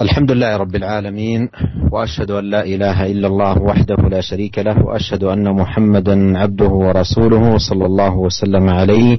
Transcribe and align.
الحمد 0.00 0.30
لله 0.32 0.56
رب 0.56 0.76
العالمين 0.76 1.48
وأشهد 1.92 2.30
أن 2.30 2.44
لا 2.50 2.64
إله 2.64 3.06
إلا 3.06 3.26
الله 3.28 3.62
وحده 3.62 3.96
لا 4.10 4.20
شريك 4.20 4.58
له 4.58 4.82
وأشهد 4.86 5.24
أن 5.24 5.50
محمدا 5.56 6.38
عبده 6.38 6.68
ورسوله 6.68 7.58
صلى 7.58 7.86
الله 7.86 8.16
وسلم 8.16 8.68
عليه 8.68 9.18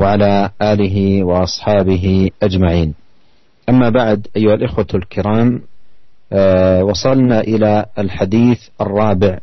وعلى 0.00 0.50
آله 0.62 1.24
وأصحابه 1.24 2.30
أجمعين. 2.42 2.94
أما 3.68 3.88
بعد 3.90 4.26
أيها 4.36 4.54
الإخوة 4.54 4.86
الكرام 4.94 5.62
آه، 6.32 6.84
وصلنا 6.84 7.40
إلى 7.40 7.86
الحديث 7.98 8.58
الرابع 8.80 9.38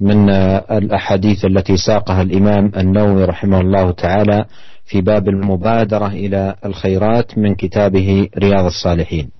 من 0.00 0.30
الأحاديث 0.70 1.44
التي 1.44 1.76
ساقها 1.76 2.22
الإمام 2.22 2.72
النووي 2.76 3.24
رحمه 3.24 3.60
الله 3.60 3.90
تعالى 3.90 4.44
في 4.84 5.00
باب 5.00 5.28
المبادرة 5.28 6.06
إلى 6.06 6.54
الخيرات 6.64 7.38
من 7.38 7.54
كتابه 7.54 8.28
رياض 8.38 8.64
الصالحين. 8.64 9.39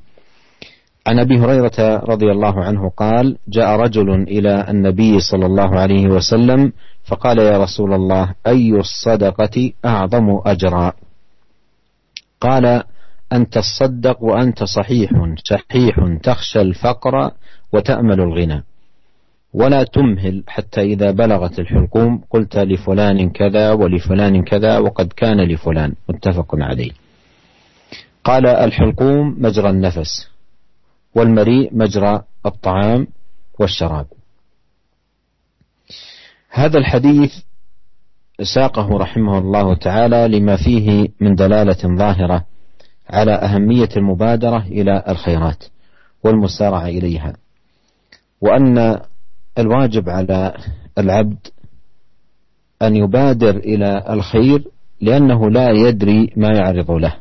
عن 1.07 1.19
أبي 1.19 1.39
هريرة 1.39 1.97
رضي 2.05 2.31
الله 2.31 2.65
عنه 2.65 2.89
قال 2.97 3.37
جاء 3.49 3.77
رجل 3.77 4.11
إلى 4.23 4.67
النبي 4.69 5.21
صلى 5.21 5.47
الله 5.47 5.81
عليه 5.81 6.07
وسلم 6.09 6.73
فقال 7.05 7.39
يا 7.39 7.59
رسول 7.59 7.95
الله 7.95 8.35
أي 8.47 8.73
الصدقة 8.73 9.73
أعظم 9.85 10.41
أجرا؟ 10.47 10.93
قال 12.41 12.83
ان 13.33 13.51
تصدق 13.51 14.23
وأنت 14.23 14.65
صحيح 14.65 15.11
شحيح 15.45 15.95
تخشى 16.23 16.61
الفقر 16.61 17.31
وتأمل 17.73 18.21
الغنى. 18.21 18.65
ولا 19.55 19.85
تمهل 19.85 20.45
حتى 20.47 20.81
إذا 20.81 21.11
بلغت 21.11 21.59
الحلقوم 21.59 22.23
قلت 22.31 22.57
لفلان 22.57 23.31
كذا 23.31 23.73
ولفلان 23.73 24.45
كذا 24.45 24.79
وقد 24.79 25.13
كان 25.13 25.41
لفلان. 25.41 25.95
متفق 26.09 26.55
عليه. 26.55 26.91
قال 28.25 28.47
الحلقوم 28.47 29.37
مجرى 29.39 29.71
النفس. 29.71 30.31
والمريء 31.15 31.77
مجرى 31.77 32.23
الطعام 32.47 33.07
والشراب. 33.59 34.07
هذا 36.51 36.79
الحديث 36.79 37.33
ساقه 38.43 38.97
رحمه 38.97 39.39
الله 39.39 39.75
تعالى 39.75 40.29
لما 40.29 40.57
فيه 40.57 41.09
من 41.21 41.35
دلالة 41.35 41.97
ظاهرة 41.97 42.45
على 43.11 43.33
أهمية 43.33 43.89
المبادرة 43.97 44.67
إلى 44.67 45.05
الخيرات 45.09 45.65
والمسارعه 46.25 46.87
إليها 46.87 47.37
وأن 48.41 49.01
الواجب 49.59 50.09
على 50.09 50.55
العبد 50.99 51.39
أن 52.83 52.97
يبادر 52.97 53.57
إلى 53.57 54.05
الخير 54.11 54.65
لأنه 55.01 55.51
لا 55.51 55.71
يدري 55.71 56.33
ما 56.37 56.49
يعرض 56.49 56.91
له 56.91 57.17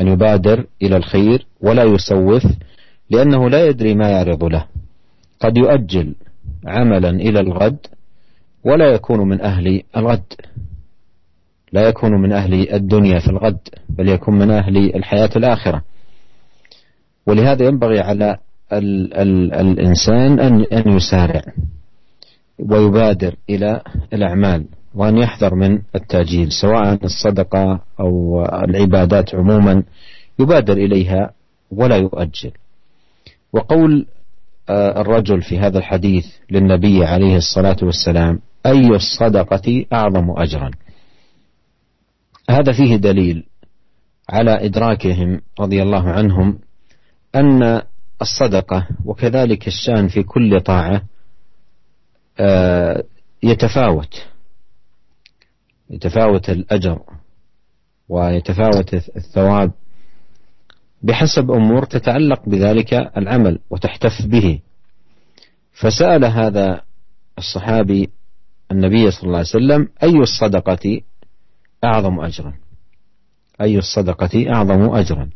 أن 0.00 0.08
يبادر 0.08 0.66
إلى 0.82 0.96
الخير 0.96 1.46
ولا 1.60 1.84
يسوف 1.84 2.46
لأنه 3.10 3.50
لا 3.50 3.66
يدري 3.66 3.94
ما 3.94 4.08
يعرض 4.08 4.44
له. 4.44 4.64
قد 5.40 5.56
يؤجل 5.56 6.14
عملا 6.66 7.10
إلى 7.10 7.40
الغد 7.40 7.86
ولا 8.64 8.86
يكون 8.94 9.28
من 9.28 9.40
أهل 9.40 9.82
الغد. 9.96 10.32
لا 11.72 11.88
يكون 11.88 12.12
من 12.12 12.32
أهل 12.32 12.72
الدنيا 12.72 13.18
في 13.18 13.28
الغد 13.28 13.58
بل 13.88 14.08
يكون 14.08 14.38
من 14.38 14.50
أهل 14.50 14.76
الحياة 14.76 15.30
الآخرة. 15.36 15.82
ولهذا 17.26 17.66
ينبغي 17.66 18.00
على 18.00 18.38
ال 18.72 19.14
ال 19.14 19.54
الإنسان 19.54 20.40
أن 20.40 20.64
أن 20.72 20.92
يسارع 20.96 21.42
ويبادر 22.58 23.34
إلى 23.50 23.80
الأعمال 24.12 24.64
وأن 24.94 25.18
يحذر 25.18 25.54
من 25.54 25.82
التأجيل 25.94 26.52
سواء 26.52 27.04
الصدقة 27.04 27.80
أو 28.00 28.42
العبادات 28.44 29.34
عموما 29.34 29.82
يبادر 30.38 30.76
إليها 30.76 31.30
ولا 31.70 31.96
يؤجل. 31.96 32.52
وقول 33.56 34.06
آه، 34.68 35.00
الرجل 35.00 35.42
في 35.42 35.58
هذا 35.58 35.78
الحديث 35.78 36.26
للنبي 36.50 37.04
عليه 37.04 37.36
الصلاة 37.36 37.76
والسلام 37.82 38.40
أي 38.66 38.88
الصدقة 38.88 39.84
أعظم 39.92 40.30
أجرا؟ 40.30 40.70
هذا 42.50 42.72
فيه 42.72 42.96
دليل 42.96 43.44
على 44.30 44.66
إدراكهم 44.66 45.40
رضي 45.60 45.82
الله 45.82 46.10
عنهم 46.10 46.58
أن 47.34 47.82
الصدقة 48.22 48.88
وكذلك 49.04 49.66
الشان 49.66 50.08
في 50.08 50.22
كل 50.22 50.60
طاعة 50.60 51.02
آه، 52.40 53.04
يتفاوت 53.42 54.26
يتفاوت 55.90 56.50
الأجر 56.50 56.98
ويتفاوت 58.08 58.94
الثواب 58.94 59.72
بحسب 61.02 61.50
أمور 61.50 61.84
تتعلق 61.84 62.48
بذلك 62.48 62.94
العمل 62.94 63.58
وتحتف 63.70 64.26
به. 64.26 64.60
فسأل 65.72 66.24
هذا 66.24 66.80
الصحابي 67.38 68.10
النبي 68.70 69.10
صلى 69.10 69.22
الله 69.22 69.38
عليه 69.38 69.48
وسلم 69.48 69.88
أي 70.02 70.18
الصدقة 70.18 71.00
أعظم 71.84 72.20
اجرا؟ 72.20 72.54
أي 73.60 73.78
الصدقة 73.78 74.54
أعظم 74.54 74.94
اجرا؟ 74.94 75.30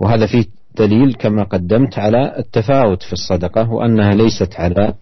وهذا 0.00 0.26
فيه 0.26 0.44
دليل 0.74 1.14
كما 1.14 1.42
قدمت 1.42 1.98
على 1.98 2.38
التفاوت 2.38 3.02
في 3.02 3.12
الصدقة 3.12 3.70
وأنها 3.70 4.14
ليست 4.14 4.54
على 4.54 4.94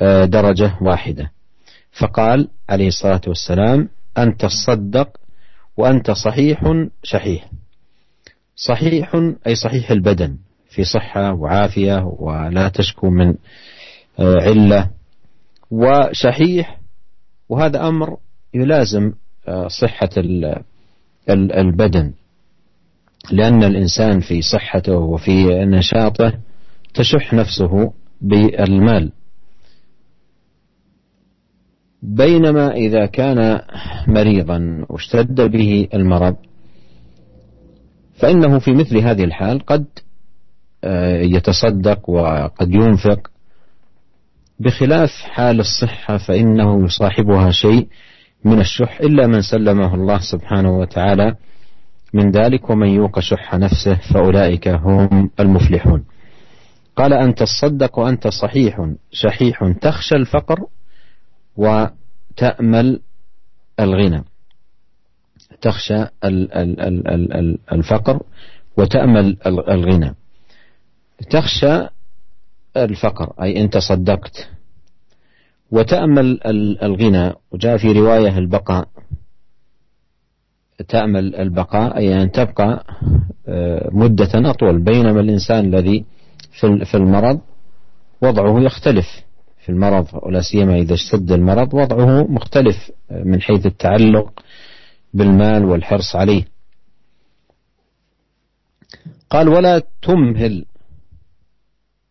آه، 0.00 0.24
درجة 0.24 0.78
واحدة. 0.80 1.32
فقال 1.92 2.48
عليه 2.68 2.88
الصلاة 2.88 3.20
والسلام 3.26 3.88
ان 4.18 4.36
تصدق 4.36 5.08
وأنت 5.76 6.10
صحيح 6.10 6.62
شحيح. 7.02 7.50
صحيح 8.60 9.14
أي 9.46 9.54
صحيح 9.54 9.90
البدن 9.90 10.36
في 10.70 10.84
صحة 10.84 11.32
وعافية 11.34 12.04
ولا 12.18 12.68
تشكو 12.68 13.10
من 13.10 13.34
آه، 14.18 14.36
علة. 14.40 14.90
وشحيح 15.70 16.80
وهذا 17.48 17.88
أمر 17.88 18.16
يلازم 18.54 19.12
آه، 19.48 19.68
صحة 19.68 20.10
البدن. 21.30 22.12
لأن 23.32 23.64
الإنسان 23.64 24.20
في 24.20 24.42
صحته 24.42 24.96
وفي 24.96 25.44
نشاطه 25.64 26.32
تشح 26.94 27.34
نفسه 27.34 27.92
بالمال. 28.20 29.12
بينما 32.02 32.72
إذا 32.72 33.06
كان 33.06 33.60
مريضا 34.08 34.86
واشتد 34.88 35.40
به 35.40 35.88
المرض 35.94 36.36
فإنه 38.20 38.58
في 38.58 38.72
مثل 38.72 38.98
هذه 38.98 39.24
الحال 39.24 39.66
قد 39.66 39.86
آه، 40.84 41.20
يتصدق 41.20 42.10
وقد 42.10 42.74
ينفق. 42.74 43.30
بخلاف 44.60 45.10
حال 45.10 45.60
الصحة 45.60 46.16
فإنه 46.16 46.84
يصاحبها 46.84 47.50
شيء 47.50 47.88
من 48.44 48.60
الشح 48.60 49.00
إلا 49.00 49.26
من 49.26 49.42
سلمه 49.42 49.94
الله 49.94 50.18
سبحانه 50.18 50.78
وتعالى 50.78 51.36
من 52.14 52.30
ذلك 52.30 52.70
ومن 52.70 52.88
يوق 52.88 53.20
شح 53.20 53.54
نفسه 53.54 53.94
فأولئك 53.94 54.68
هم 54.68 55.30
المفلحون. 55.40 56.04
قال 56.96 57.12
أن 57.12 57.34
تصدق 57.34 57.98
وأنت 57.98 58.28
صحيح 58.28 58.90
شحيح 59.12 59.72
تخشى 59.80 60.14
الفقر 60.14 60.58
وتأمل 61.56 63.00
الغنى. 63.80 64.24
تخشى 65.60 66.04
الفقر 67.72 68.22
وتأمل 68.76 69.36
الغنى. 69.46 70.14
تخشى 71.30 71.86
الفقر 72.76 73.32
أي 73.42 73.60
إن 73.60 73.70
تصدقت 73.70 74.48
وتأمل 75.70 76.40
الغنى 76.82 77.32
وجاء 77.50 77.76
في 77.76 77.92
رواية 77.92 78.38
البقاء. 78.38 78.88
تأمل 80.88 81.34
البقاء 81.34 81.96
أي 81.96 82.22
أن 82.22 82.32
تبقى 82.32 82.84
آه، 83.48 83.88
مدة 83.92 84.30
أطول. 84.34 84.82
بينما 84.82 85.20
الإنسان 85.20 85.64
الذي 85.64 86.04
في 86.84 86.94
المرض 86.94 87.40
وضعه 88.22 88.60
يختلف. 88.60 89.06
في 89.60 89.68
المرض 89.68 90.06
ولا 90.12 90.40
سيما 90.40 90.76
إذا 90.76 90.94
اشتد 90.94 91.32
المرض 91.32 91.74
وضعه 91.74 92.26
مختلف 92.26 92.90
من 93.10 93.40
حيث 93.40 93.66
التعلق 93.66 94.42
بالمال 95.14 95.64
والحرص 95.64 96.16
عليه. 96.16 96.44
قال 99.30 99.48
ولا 99.48 99.82
تمهل. 100.02 100.64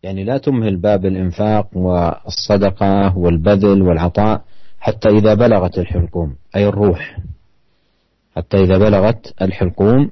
يعني 0.02 0.24
لا 0.24 0.38
تمهل 0.38 0.76
باب 0.76 1.06
الإنفاق 1.06 1.76
والصدقة 1.76 3.18
والبذل 3.18 3.82
والعطاء 3.82 4.44
حتى 4.80 5.08
إذا 5.08 5.34
بلغت 5.34 5.78
الحلقوم 5.78 6.36
أي 6.56 6.68
الروح. 6.68 7.18
حتى 8.36 8.56
إذا 8.56 8.78
بلغت 8.78 9.42
الحلقوم 9.42 10.10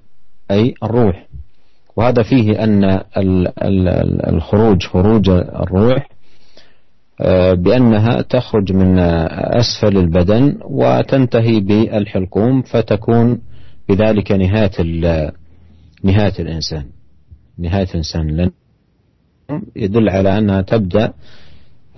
أي 0.51 0.75
الروح. 0.83 1.29
وهذا 1.97 2.23
فيه 2.23 2.65
أن 2.65 3.01
الخروج 4.29 4.87
خروج 4.87 5.31
الروح 5.31 6.09
بأنها 7.53 8.23
تخرج 8.23 8.73
من 8.73 8.99
أسفل 8.99 9.97
البدن 9.99 10.59
وتنتهي 10.65 11.61
بالحلقوم 11.61 12.63
فتكون 12.63 13.41
بذلك 13.89 14.33
نهاية 14.33 14.71
نهاية 16.05 16.33
الإنسان. 16.39 16.85
نهاية 17.59 17.89
الإنسان. 17.91 18.27
لأن 18.37 18.51
يدل 19.77 20.09
على 20.09 20.39
أنها 20.39 20.61
تبدأ 20.61 21.13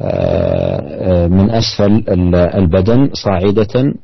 آه، 0.02 1.26
من 1.26 1.50
أسفل 1.50 2.04
البدن 2.54 3.10
صاعدة. 3.12 3.94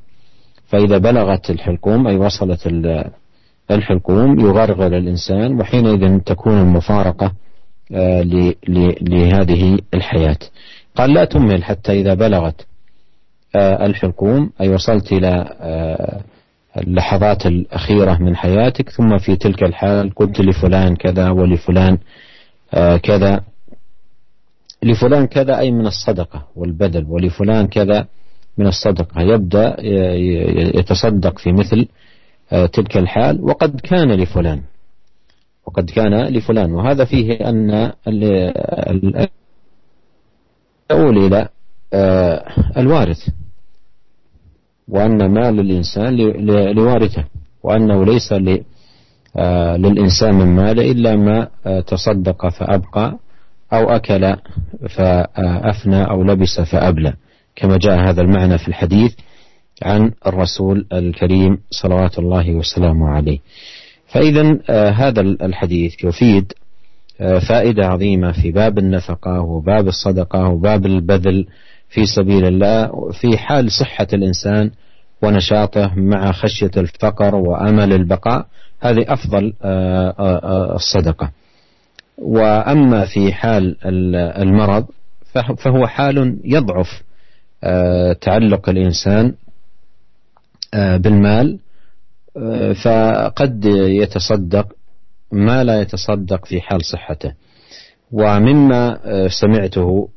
فإذا 0.66 0.98
بلغت 0.98 1.50
الحلقوم 1.50 2.06
أي 2.06 2.16
وصلت 2.16 2.66
الحلقوم 3.70 4.40
يغرغر 4.40 4.96
الإنسان 4.96 5.60
وحينئذ 5.60 6.18
تكون 6.20 6.58
المفارقة 6.58 7.32
آه، 7.92 8.22
لهذه 9.02 9.78
الحياة. 9.94 10.38
قال 10.96 11.14
لا 11.14 11.24
تمهل 11.24 11.64
حتى 11.64 11.92
إذا 11.92 12.14
بلغت 12.14 12.66
آه، 13.56 13.86
الحلقوم 13.86 14.50
أي 14.60 14.68
وصلت 14.68 15.12
إلى 15.12 15.56
اللحظات 16.76 17.46
الأخيرة 17.46 18.18
من 18.22 18.36
حياتك 18.36 18.90
ثم 18.90 19.18
في 19.18 19.36
تلك 19.36 19.62
الحال 19.62 20.14
قلت 20.14 20.40
لفلان 20.40 20.96
كذا 20.96 21.30
ولفلان 21.30 21.98
كذا. 23.02 23.40
لفلان 24.82 25.26
كذا 25.26 25.58
أي 25.58 25.70
من 25.70 25.86
الصدقة 25.86 26.46
والبذل 26.56 27.04
ولفلان 27.08 27.66
كذا 27.66 28.06
من 28.58 28.66
الصدقة. 28.66 29.22
يبدأ 29.22 29.76
يتصدق 30.78 31.38
في 31.38 31.52
مثل 31.52 31.88
آه، 32.52 32.66
تلك 32.66 32.96
الحال 32.96 33.40
وقد 33.40 33.80
كان 33.80 34.12
لفلان 34.12 34.62
وقد 35.66 35.90
كان 35.90 36.24
لفلان. 36.24 36.72
وهذا 36.72 37.04
فيه 37.04 37.34
أن 37.48 37.92
يقول 40.90 41.18
إلى 41.18 41.48
آه، 41.92 42.44
الوارث 42.76 43.28
وأن 44.88 45.30
مال 45.34 45.60
الإنسان 45.60 46.16
لوارثه 46.76 47.24
وأنه 47.62 48.04
ليس 48.04 48.32
آه، 49.36 49.76
للإنسان 49.76 50.34
من 50.34 50.46
مال 50.46 50.80
إلا 50.80 51.16
ما 51.16 51.48
تصدق 51.86 52.48
فأبقى 52.48 53.18
أو 53.72 53.90
أكل 53.90 54.36
فأفنى 54.88 56.02
أو 56.10 56.22
لبس 56.22 56.60
فأبلى. 56.60 57.14
كما 57.56 57.76
جاء 57.76 58.08
هذا 58.08 58.22
المعنى 58.22 58.58
في 58.58 58.68
الحديث 58.68 59.14
عن 59.82 60.12
الرسول 60.26 60.86
الكريم 60.92 61.58
صلوات 61.70 62.18
الله 62.18 62.54
وسلامه 62.54 63.08
عليه. 63.08 63.38
فإذا 64.06 64.58
آه، 64.70 64.90
هذا 64.90 65.20
الحديث 65.20 66.04
يفيد 66.04 66.52
آه، 66.52 66.65
فائدة 67.48 67.86
عظيمة 67.86 68.32
في 68.32 68.50
باب 68.52 68.78
النفقة 68.78 69.40
وباب 69.40 69.88
الصدقة 69.88 70.48
وباب 70.48 70.86
البذل 70.86 71.46
في 71.88 72.06
سبيل 72.06 72.46
الله 72.46 73.10
في 73.12 73.38
حال 73.38 73.70
صحة 73.70 74.06
الإنسان 74.12 74.70
ونشاطه 75.22 75.92
مع 75.96 76.32
خشية 76.32 76.70
الفقر 76.76 77.34
وأمل 77.34 77.92
البقاء 77.92 78.46
هذه 78.80 79.04
أفضل 79.08 79.52
آه، 79.62 80.74
الصدقة. 80.74 81.30
وأما 82.18 83.04
في 83.04 83.32
حال 83.32 83.76
المرض 84.42 84.86
فهو 85.58 85.86
حال 85.86 86.38
يضعف 86.44 87.02
آه، 87.64 88.12
تعلق 88.12 88.68
الإنسان 88.68 89.34
آه، 90.74 90.96
بالمال 90.96 91.58
آه، 92.36 92.72
فقد 92.72 93.64
يتصدق 93.74 94.66
ما 95.32 95.64
لا 95.64 95.80
يتصدق 95.80 96.44
في 96.44 96.60
حال 96.60 96.84
صحته. 96.84 97.32
ومما 98.12 98.98
سمعته 99.28 100.08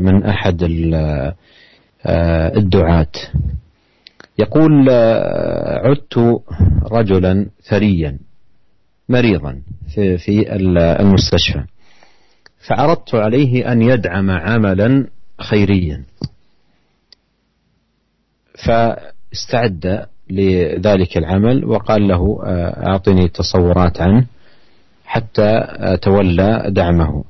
من 0.00 0.24
أحد 0.24 0.62
الدعاة. 2.56 3.12
يقول 4.38 4.90
عدت 5.84 6.42
رجلا 6.92 7.46
ثريا 7.62 8.18
مريضا 9.08 9.62
في, 9.94 10.56
المستشفى. 11.00 11.64
فعرضت 12.68 13.14
عليه 13.14 13.72
أن 13.72 13.82
يدعم 13.82 14.30
عملا 14.30 15.06
خيريا. 15.40 16.04
فاستعد 18.64 20.06
لذلك 20.30 21.16
العمل 21.18 21.64
وقال 21.64 22.08
له 22.08 22.42
آه، 22.46 22.86
أعطني 22.86 23.28
تصورات 23.28 24.00
عنه. 24.00 24.26
حتى 25.08 25.60
تولى 26.02 26.64
دعمه. 26.68 27.24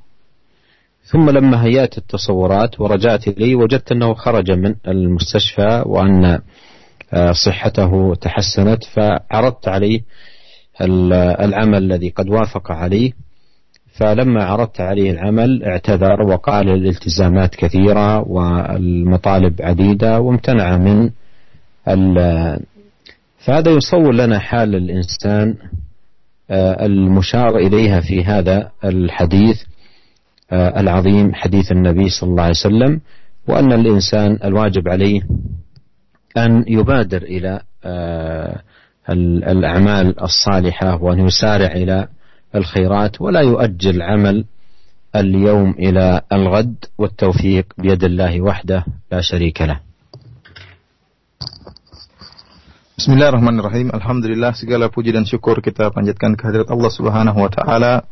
ثم 1.04 1.30
لما 1.30 1.64
هيأت 1.64 1.98
التصورات 1.98 2.80
ورجعت 2.80 3.28
إليه 3.28 3.54
وجدت 3.54 3.92
أنه 3.92 4.14
خرج 4.14 4.50
من 4.50 4.74
المستشفى 4.88 5.82
وأن 5.86 6.40
آه، 7.12 7.32
صحته 7.32 8.14
تحسنت 8.14 8.84
فعرضت 8.84 9.68
عليه 9.68 10.00
العمل 10.80 11.78
الذي 11.84 12.08
قد 12.08 12.28
وافق 12.28 12.72
عليه. 12.72 13.12
فلما 13.92 14.44
عرضت 14.44 14.80
عليه 14.80 15.10
العمل 15.10 15.64
اعتذر 15.64 16.22
وقال 16.22 16.68
الالتزامات 16.68 17.54
كثيرة 17.54 18.28
والمطالب 18.28 19.62
عديدة 19.62 20.20
وامتنع 20.20 20.76
من 20.76 21.10
فهذا 23.38 23.70
يصور 23.70 24.14
لنا 24.14 24.38
حال 24.38 24.74
الإنسان 24.74 25.54
المشار 26.50 27.56
إليها 27.56 28.00
في 28.00 28.24
هذا 28.24 28.70
الحديث 28.84 29.62
آه، 30.52 30.80
العظيم 30.80 31.34
حديث 31.34 31.72
النبي 31.72 32.08
صلى 32.08 32.30
الله 32.30 32.42
عليه 32.42 32.50
وسلم 32.52 33.00
وأن 33.48 33.72
الإنسان 33.72 34.38
الواجب 34.44 34.88
عليه 34.88 35.20
أن 36.36 36.64
يبادر 36.68 37.22
إلى 37.22 37.60
آه، 37.84 38.60
الأعمال 39.48 40.22
الصالحة 40.22 41.02
وأن 41.02 41.18
يسارع 41.18 41.66
إلى 41.72 42.08
الخيرات 42.54 43.20
ولا 43.20 43.40
يؤجل 43.40 44.02
عمل 44.02 44.44
اليوم 45.16 45.70
إلى 45.70 46.20
الغد 46.32 46.84
والتوفيق 46.98 47.66
بيد 47.78 48.04
الله 48.04 48.40
وحده 48.40 48.84
لا 49.12 49.20
شريك 49.20 49.62
له. 49.62 49.87
Bismillahirrahmanirrahim. 52.98 53.94
Alhamdulillah 53.94 54.58
segala 54.58 54.90
puji 54.90 55.14
dan 55.14 55.22
syukur 55.22 55.62
kita 55.62 55.94
panjatkan 55.94 56.34
kehadirat 56.34 56.66
Allah 56.66 56.90
Subhanahu 56.90 57.38
wa 57.38 57.46
taala 57.46 58.02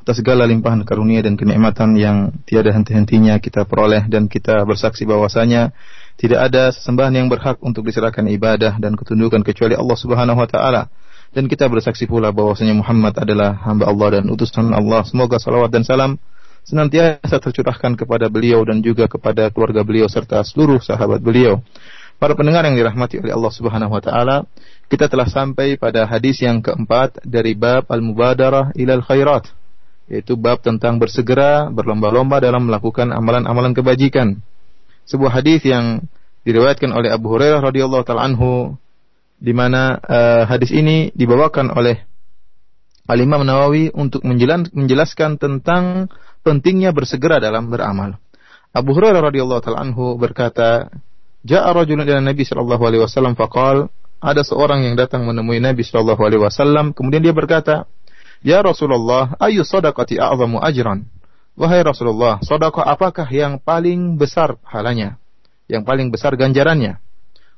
atas 0.00 0.16
segala 0.16 0.48
limpahan 0.48 0.80
karunia 0.88 1.20
dan 1.20 1.36
kenikmatan 1.36 1.92
yang 1.92 2.32
tiada 2.48 2.72
henti-hentinya 2.72 3.36
kita 3.36 3.68
peroleh 3.68 4.08
dan 4.08 4.24
kita 4.24 4.64
bersaksi 4.64 5.04
bahwasanya 5.04 5.76
tidak 6.16 6.40
ada 6.40 6.72
sesembahan 6.72 7.12
yang 7.12 7.28
berhak 7.28 7.60
untuk 7.60 7.84
diserahkan 7.84 8.24
ibadah 8.32 8.80
dan 8.80 8.96
ketundukan 8.96 9.44
kecuali 9.44 9.76
Allah 9.76 9.96
Subhanahu 10.00 10.40
wa 10.40 10.48
taala. 10.48 10.88
Dan 11.28 11.44
kita 11.44 11.68
bersaksi 11.68 12.08
pula 12.08 12.32
bahwasanya 12.32 12.80
Muhammad 12.80 13.20
adalah 13.20 13.60
hamba 13.60 13.92
Allah 13.92 14.24
dan 14.24 14.32
utusan 14.32 14.72
Allah. 14.72 15.04
Semoga 15.04 15.36
salawat 15.36 15.68
dan 15.68 15.84
salam 15.84 16.16
senantiasa 16.64 17.44
tercurahkan 17.44 17.92
kepada 17.92 18.32
beliau 18.32 18.64
dan 18.64 18.80
juga 18.80 19.04
kepada 19.04 19.52
keluarga 19.52 19.84
beliau 19.84 20.08
serta 20.08 20.40
seluruh 20.40 20.80
sahabat 20.80 21.20
beliau. 21.20 21.60
Para 22.18 22.32
pendengar 22.38 22.64
yang 22.64 22.78
dirahmati 22.78 23.20
oleh 23.20 23.34
Allah 23.34 23.52
Subhanahu 23.52 23.92
wa 23.92 24.02
taala, 24.02 24.36
kita 24.88 25.10
telah 25.10 25.28
sampai 25.28 25.76
pada 25.76 26.06
hadis 26.08 26.40
yang 26.40 26.64
keempat 26.64 27.20
dari 27.26 27.52
bab 27.52 27.90
al-mubadarah 27.90 28.72
ilal 28.78 29.04
khairat, 29.04 29.50
yaitu 30.08 30.38
bab 30.38 30.62
tentang 30.64 30.96
bersegera 30.96 31.68
berlomba-lomba 31.68 32.40
dalam 32.40 32.70
melakukan 32.70 33.12
amalan-amalan 33.12 33.72
kebajikan 33.76 34.40
sebuah 35.04 35.40
hadis 35.40 35.64
yang 35.64 36.04
diriwayatkan 36.44 36.92
oleh 36.92 37.12
Abu 37.12 37.32
Hurairah 37.32 37.60
radhiyallahu 37.60 38.04
taala 38.04 38.28
anhu 38.28 38.76
di 39.40 39.52
mana 39.52 40.00
uh, 40.00 40.42
hadis 40.48 40.72
ini 40.72 41.12
dibawakan 41.12 41.72
oleh 41.72 42.04
Al 43.04 43.20
Imam 43.20 43.44
Nawawi 43.44 43.92
untuk 43.92 44.24
menjelaskan 44.24 45.36
tentang 45.36 46.08
pentingnya 46.40 46.96
bersegera 46.96 47.36
dalam 47.36 47.68
beramal. 47.68 48.16
Abu 48.72 48.96
Hurairah 48.96 49.28
radhiyallahu 49.28 49.60
taala 49.60 49.84
anhu 49.84 50.16
berkata, 50.16 50.88
"Ja'a 51.44 51.70
rajulun 51.70 52.08
ila 52.08 52.20
Nabi 52.24 52.42
sallallahu 52.42 52.82
alaihi 52.82 53.02
wasallam 53.04 53.36
faqal" 53.36 53.92
Ada 54.24 54.40
seorang 54.40 54.88
yang 54.88 54.96
datang 54.96 55.28
menemui 55.28 55.60
Nabi 55.60 55.84
sallallahu 55.84 56.16
alaihi 56.24 56.40
wasallam 56.40 56.96
kemudian 56.96 57.20
dia 57.20 57.36
berkata, 57.36 57.84
"Ya 58.40 58.64
Rasulullah, 58.64 59.36
ayu 59.36 59.60
sadaqati 59.60 60.16
a'zamu 60.16 60.64
ajran?" 60.64 61.04
Wahai 61.54 61.84
Rasulullah, 61.86 62.42
sedekah 62.42 62.82
apakah 62.82 63.28
yang 63.30 63.62
paling 63.62 64.16
besar 64.18 64.58
pahalanya? 64.58 65.20
Yang 65.70 65.82
paling 65.86 66.08
besar 66.10 66.34
ganjarannya? 66.34 66.98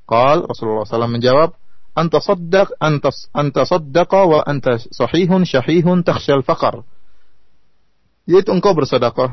Qal 0.05 0.45
Rasulullah 0.45 0.85
SAW 0.85 1.17
menjawab, 1.17 1.57
Anta 1.97 2.21
saddaq, 2.21 2.77
anta, 2.77 3.09
anta 3.33 3.65
saddaqa 3.65 4.21
wa 4.29 4.45
anta 4.45 4.77
sahihun 4.77 5.49
syahihun 5.49 6.05
takhsyal 6.05 6.45
faqar. 6.45 6.85
Yaitu 8.29 8.53
engkau 8.53 8.77
bersedekah 8.77 9.33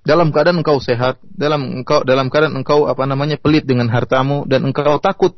dalam 0.00 0.32
keadaan 0.32 0.64
engkau 0.64 0.80
sehat, 0.80 1.20
dalam 1.22 1.84
engkau 1.84 2.00
dalam 2.02 2.32
keadaan 2.32 2.56
engkau 2.56 2.88
apa 2.88 3.04
namanya 3.04 3.36
pelit 3.36 3.68
dengan 3.68 3.92
hartamu 3.92 4.48
dan 4.48 4.64
engkau 4.64 4.96
takut 4.96 5.36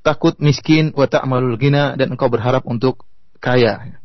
takut 0.00 0.38
miskin 0.38 0.94
wa 0.94 1.10
ta'malul 1.10 1.58
gina 1.58 1.98
dan 1.98 2.14
engkau 2.14 2.30
berharap 2.30 2.62
untuk 2.64 3.04
kaya. 3.42 4.00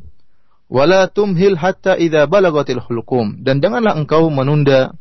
Wala 0.65 1.05
tumhil 1.05 1.55
hatta 1.55 1.93
idza 1.95 2.25
balagatil 2.25 2.81
hulqum. 2.81 3.45
Dan 3.45 3.61
janganlah 3.61 3.93
engkau 3.93 4.33
menunda 4.33 4.97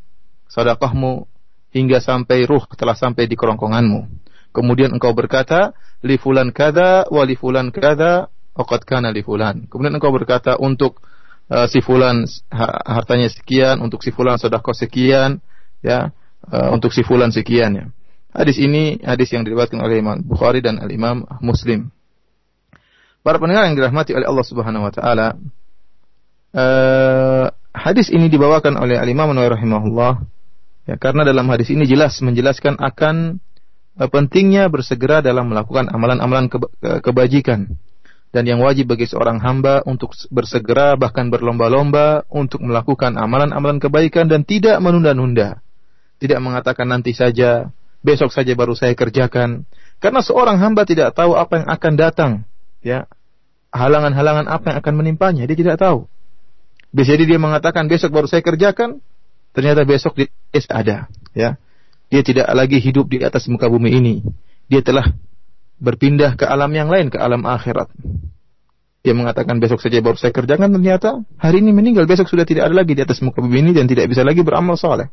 sedekahmu 0.52 1.24
hingga 1.72 1.98
sampai 2.04 2.44
ruh 2.44 2.68
telah 2.76 2.94
sampai 2.94 3.24
di 3.24 3.34
kerongkonganmu. 3.34 4.06
Kemudian 4.54 4.94
engkau 4.94 5.16
berkata 5.16 5.74
li 6.04 6.20
fulan 6.20 6.52
kada 6.54 7.08
wa 7.10 7.24
li 7.26 7.34
fulan 7.34 7.72
kada 7.74 8.28
waqad 8.54 8.86
li 9.10 9.22
fulan. 9.24 9.66
Kemudian 9.66 9.98
engkau 9.98 10.14
berkata 10.14 10.60
untuk 10.60 11.02
uh, 11.54 11.66
si 11.70 11.78
fulan 11.78 12.26
hartanya 12.84 13.30
sekian, 13.30 13.78
untuk 13.78 14.02
si 14.02 14.10
fulan 14.10 14.34
sedekah 14.34 14.74
sekian, 14.74 15.38
ya, 15.78 16.10
uh, 16.50 16.68
untuk 16.74 16.90
si 16.90 17.06
fulan 17.06 17.30
sekian 17.30 17.70
ya. 17.78 17.86
Hadis 18.34 18.58
ini 18.58 18.98
hadis 19.06 19.30
yang 19.30 19.46
diriwayatkan 19.46 19.78
oleh 19.78 20.02
Imam 20.02 20.18
Bukhari 20.26 20.58
dan 20.58 20.82
Al 20.82 20.90
Imam 20.90 21.22
Muslim. 21.38 21.94
Para 23.22 23.38
pendengar 23.38 23.70
yang 23.70 23.78
dirahmati 23.78 24.10
oleh 24.10 24.26
Allah 24.26 24.42
Subhanahu 24.44 24.82
wa 24.82 24.92
taala, 24.92 25.38
uh, 26.50 27.46
hadis 27.70 28.10
ini 28.10 28.26
dibawakan 28.26 28.74
oleh 28.74 28.98
Al 28.98 29.06
Imam 29.06 29.30
Nawawi 29.30 29.54
rahimahullah 29.54 30.12
ya 30.90 30.98
karena 30.98 31.22
dalam 31.24 31.46
hadis 31.48 31.70
ini 31.70 31.86
jelas 31.86 32.18
menjelaskan 32.20 32.74
akan 32.76 33.38
uh, 34.02 34.08
pentingnya 34.10 34.66
bersegera 34.66 35.22
dalam 35.22 35.48
melakukan 35.48 35.86
amalan-amalan 35.88 36.50
kebajikan 37.00 37.78
dan 38.34 38.50
yang 38.50 38.58
wajib 38.58 38.90
bagi 38.90 39.06
seorang 39.06 39.38
hamba 39.38 39.86
untuk 39.86 40.10
bersegera 40.34 40.98
bahkan 40.98 41.30
berlomba-lomba 41.30 42.26
untuk 42.26 42.66
melakukan 42.66 43.14
amalan-amalan 43.14 43.78
kebaikan 43.78 44.26
dan 44.26 44.42
tidak 44.42 44.82
menunda-nunda. 44.82 45.62
Tidak 46.18 46.42
mengatakan 46.42 46.90
nanti 46.90 47.14
saja, 47.14 47.70
besok 48.02 48.34
saja 48.34 48.50
baru 48.58 48.74
saya 48.74 48.98
kerjakan. 48.98 49.70
Karena 50.02 50.18
seorang 50.18 50.58
hamba 50.58 50.82
tidak 50.82 51.14
tahu 51.14 51.38
apa 51.38 51.62
yang 51.62 51.68
akan 51.70 51.92
datang, 51.94 52.32
ya. 52.82 53.06
Halangan-halangan 53.70 54.50
apa 54.50 54.66
yang 54.74 54.78
akan 54.82 54.94
menimpanya, 54.98 55.46
dia 55.46 55.54
tidak 55.54 55.78
tahu. 55.78 56.10
Bisa 56.90 57.14
jadi 57.14 57.30
dia 57.30 57.38
mengatakan 57.38 57.86
besok 57.86 58.10
baru 58.10 58.26
saya 58.26 58.42
kerjakan, 58.42 58.98
ternyata 59.54 59.86
besok 59.86 60.18
dia 60.18 60.26
ada, 60.74 61.06
ya. 61.38 61.54
Dia 62.10 62.22
tidak 62.26 62.50
lagi 62.50 62.82
hidup 62.82 63.14
di 63.14 63.22
atas 63.22 63.46
muka 63.46 63.70
bumi 63.70 63.94
ini. 63.94 64.14
Dia 64.66 64.82
telah 64.82 65.14
berpindah 65.84 66.40
ke 66.40 66.48
alam 66.48 66.72
yang 66.72 66.88
lain, 66.88 67.12
ke 67.12 67.20
alam 67.20 67.44
akhirat. 67.44 67.92
Dia 69.04 69.12
mengatakan 69.12 69.60
besok 69.60 69.84
saja 69.84 70.00
baru 70.00 70.16
saya 70.16 70.32
kerjakan, 70.32 70.72
ternyata 70.72 71.20
hari 71.36 71.60
ini 71.60 71.76
meninggal, 71.76 72.08
besok 72.08 72.32
sudah 72.32 72.48
tidak 72.48 72.72
ada 72.72 72.80
lagi 72.80 72.96
di 72.96 73.04
atas 73.04 73.20
muka 73.20 73.44
bumi 73.44 73.60
ini 73.60 73.70
dan 73.76 73.84
tidak 73.84 74.08
bisa 74.08 74.24
lagi 74.24 74.40
beramal 74.40 74.80
soleh. 74.80 75.12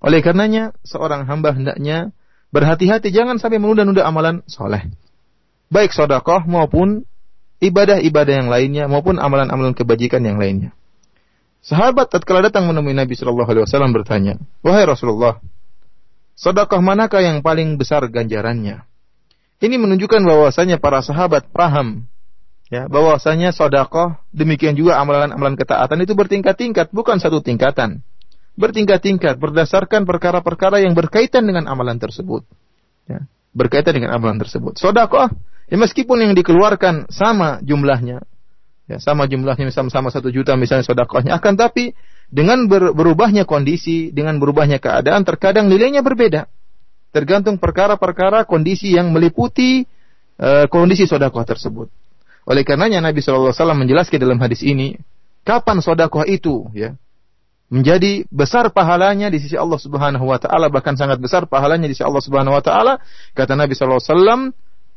Oleh 0.00 0.24
karenanya, 0.24 0.72
seorang 0.80 1.28
hamba 1.28 1.52
hendaknya 1.52 2.16
berhati-hati 2.56 3.12
jangan 3.12 3.36
sampai 3.36 3.60
menunda-nunda 3.60 4.08
amalan 4.08 4.40
soleh. 4.48 4.88
Baik 5.68 5.92
sodakoh 5.92 6.48
maupun 6.48 7.04
ibadah-ibadah 7.60 8.34
yang 8.44 8.48
lainnya 8.48 8.84
maupun 8.88 9.20
amalan-amalan 9.20 9.76
kebajikan 9.76 10.24
yang 10.24 10.40
lainnya. 10.40 10.72
Sahabat 11.62 12.10
tatkala 12.10 12.42
datang 12.42 12.66
menemui 12.66 12.90
Nabi 12.90 13.14
Shallallahu 13.14 13.46
Alaihi 13.46 13.64
Wasallam 13.68 13.94
bertanya, 13.94 14.34
wahai 14.66 14.82
Rasulullah, 14.82 15.38
sodakoh 16.34 16.82
manakah 16.82 17.22
yang 17.22 17.38
paling 17.44 17.78
besar 17.78 18.02
ganjarannya? 18.10 18.82
Ini 19.62 19.78
menunjukkan 19.78 20.26
bahwasanya 20.26 20.82
para 20.82 20.98
sahabat 21.06 21.46
paham 21.54 22.10
ya 22.66 22.90
bahwasanya 22.90 23.54
sodakoh 23.54 24.18
demikian 24.34 24.74
juga 24.74 24.98
amalan-amalan 24.98 25.54
ketaatan 25.54 26.02
itu 26.02 26.18
bertingkat-tingkat 26.18 26.90
bukan 26.90 27.22
satu 27.22 27.38
tingkatan. 27.38 28.02
Bertingkat-tingkat 28.58 29.38
berdasarkan 29.38 30.02
perkara-perkara 30.04 30.82
yang 30.82 30.92
berkaitan 30.98 31.46
dengan 31.46 31.70
amalan 31.70 31.96
tersebut 31.96 32.42
ya, 33.06 33.24
berkaitan 33.54 33.96
dengan 33.96 34.18
amalan 34.18 34.42
tersebut. 34.42 34.76
Sodakoh 34.82 35.30
ya 35.70 35.76
meskipun 35.78 36.26
yang 36.26 36.32
dikeluarkan 36.34 37.06
sama 37.08 37.62
jumlahnya 37.62 38.26
ya 38.90 38.98
sama 38.98 39.30
jumlahnya 39.30 39.70
misalnya 39.70 39.94
sama 39.94 40.10
satu 40.10 40.34
juta 40.34 40.58
misalnya 40.58 40.82
sodakohnya 40.82 41.38
akan 41.38 41.54
tapi 41.54 41.94
dengan 42.28 42.66
ber, 42.66 42.90
berubahnya 42.92 43.46
kondisi 43.46 44.10
dengan 44.10 44.42
berubahnya 44.42 44.82
keadaan 44.82 45.22
terkadang 45.22 45.70
nilainya 45.70 46.02
berbeda 46.02 46.50
tergantung 47.12 47.60
perkara-perkara 47.60 48.48
kondisi 48.48 48.96
yang 48.96 49.12
meliputi 49.12 49.84
uh, 50.40 50.66
kondisi 50.66 51.04
sodakoh 51.04 51.44
tersebut. 51.44 51.92
Oleh 52.48 52.66
karenanya 52.66 52.98
Nabi 52.98 53.22
SAW 53.22 53.54
menjelaskan 53.54 54.18
dalam 54.18 54.40
hadis 54.42 54.66
ini, 54.66 54.98
kapan 55.46 55.78
sodakoh 55.78 56.26
itu 56.26 56.66
ya 56.74 56.98
menjadi 57.72 58.28
besar 58.28 58.68
pahalanya 58.68 59.32
di 59.32 59.40
sisi 59.40 59.56
Allah 59.56 59.80
Subhanahu 59.80 60.28
wa 60.28 60.36
taala 60.36 60.68
bahkan 60.68 60.92
sangat 60.92 61.16
besar 61.16 61.48
pahalanya 61.48 61.88
di 61.88 61.96
sisi 61.96 62.04
Allah 62.04 62.20
Subhanahu 62.20 62.52
wa 62.52 62.60
taala 62.60 63.00
kata 63.32 63.56
Nabi 63.56 63.72
sallallahu 63.72 63.96
alaihi 63.96 64.12
wasallam 64.12 64.40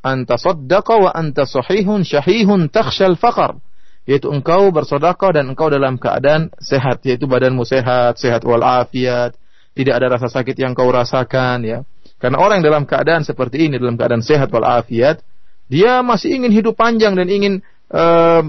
anta 0.03 0.35
saddaqa 0.35 0.93
wa 0.99 1.11
anta 1.15 1.47
sahihun 1.47 2.03
syahihun 2.03 2.67
takhshal 2.67 3.15
faqar 3.15 3.63
yaitu 4.03 4.27
engkau 4.27 4.75
bersedekah 4.75 5.31
dan 5.31 5.55
engkau 5.55 5.71
dalam 5.71 5.95
keadaan 5.95 6.51
sehat 6.59 6.99
yaitu 7.07 7.31
badanmu 7.31 7.63
sehat 7.63 8.19
sehat 8.19 8.43
walafiat 8.43 9.39
tidak 9.71 9.93
ada 9.95 10.19
rasa 10.19 10.27
sakit 10.27 10.59
yang 10.59 10.75
kau 10.75 10.91
rasakan 10.91 11.63
ya 11.63 11.79
karena 12.15 12.37
orang 12.39 12.63
dalam 12.63 12.87
keadaan 12.87 13.27
seperti 13.27 13.67
ini, 13.67 13.75
dalam 13.75 13.99
keadaan 13.99 14.23
sehat 14.23 14.47
walafiat, 14.47 15.19
dia 15.67 15.99
masih 15.99 16.39
ingin 16.41 16.51
hidup 16.53 16.79
panjang 16.79 17.17
dan 17.17 17.27
ingin 17.27 17.53
uh, 17.91 18.41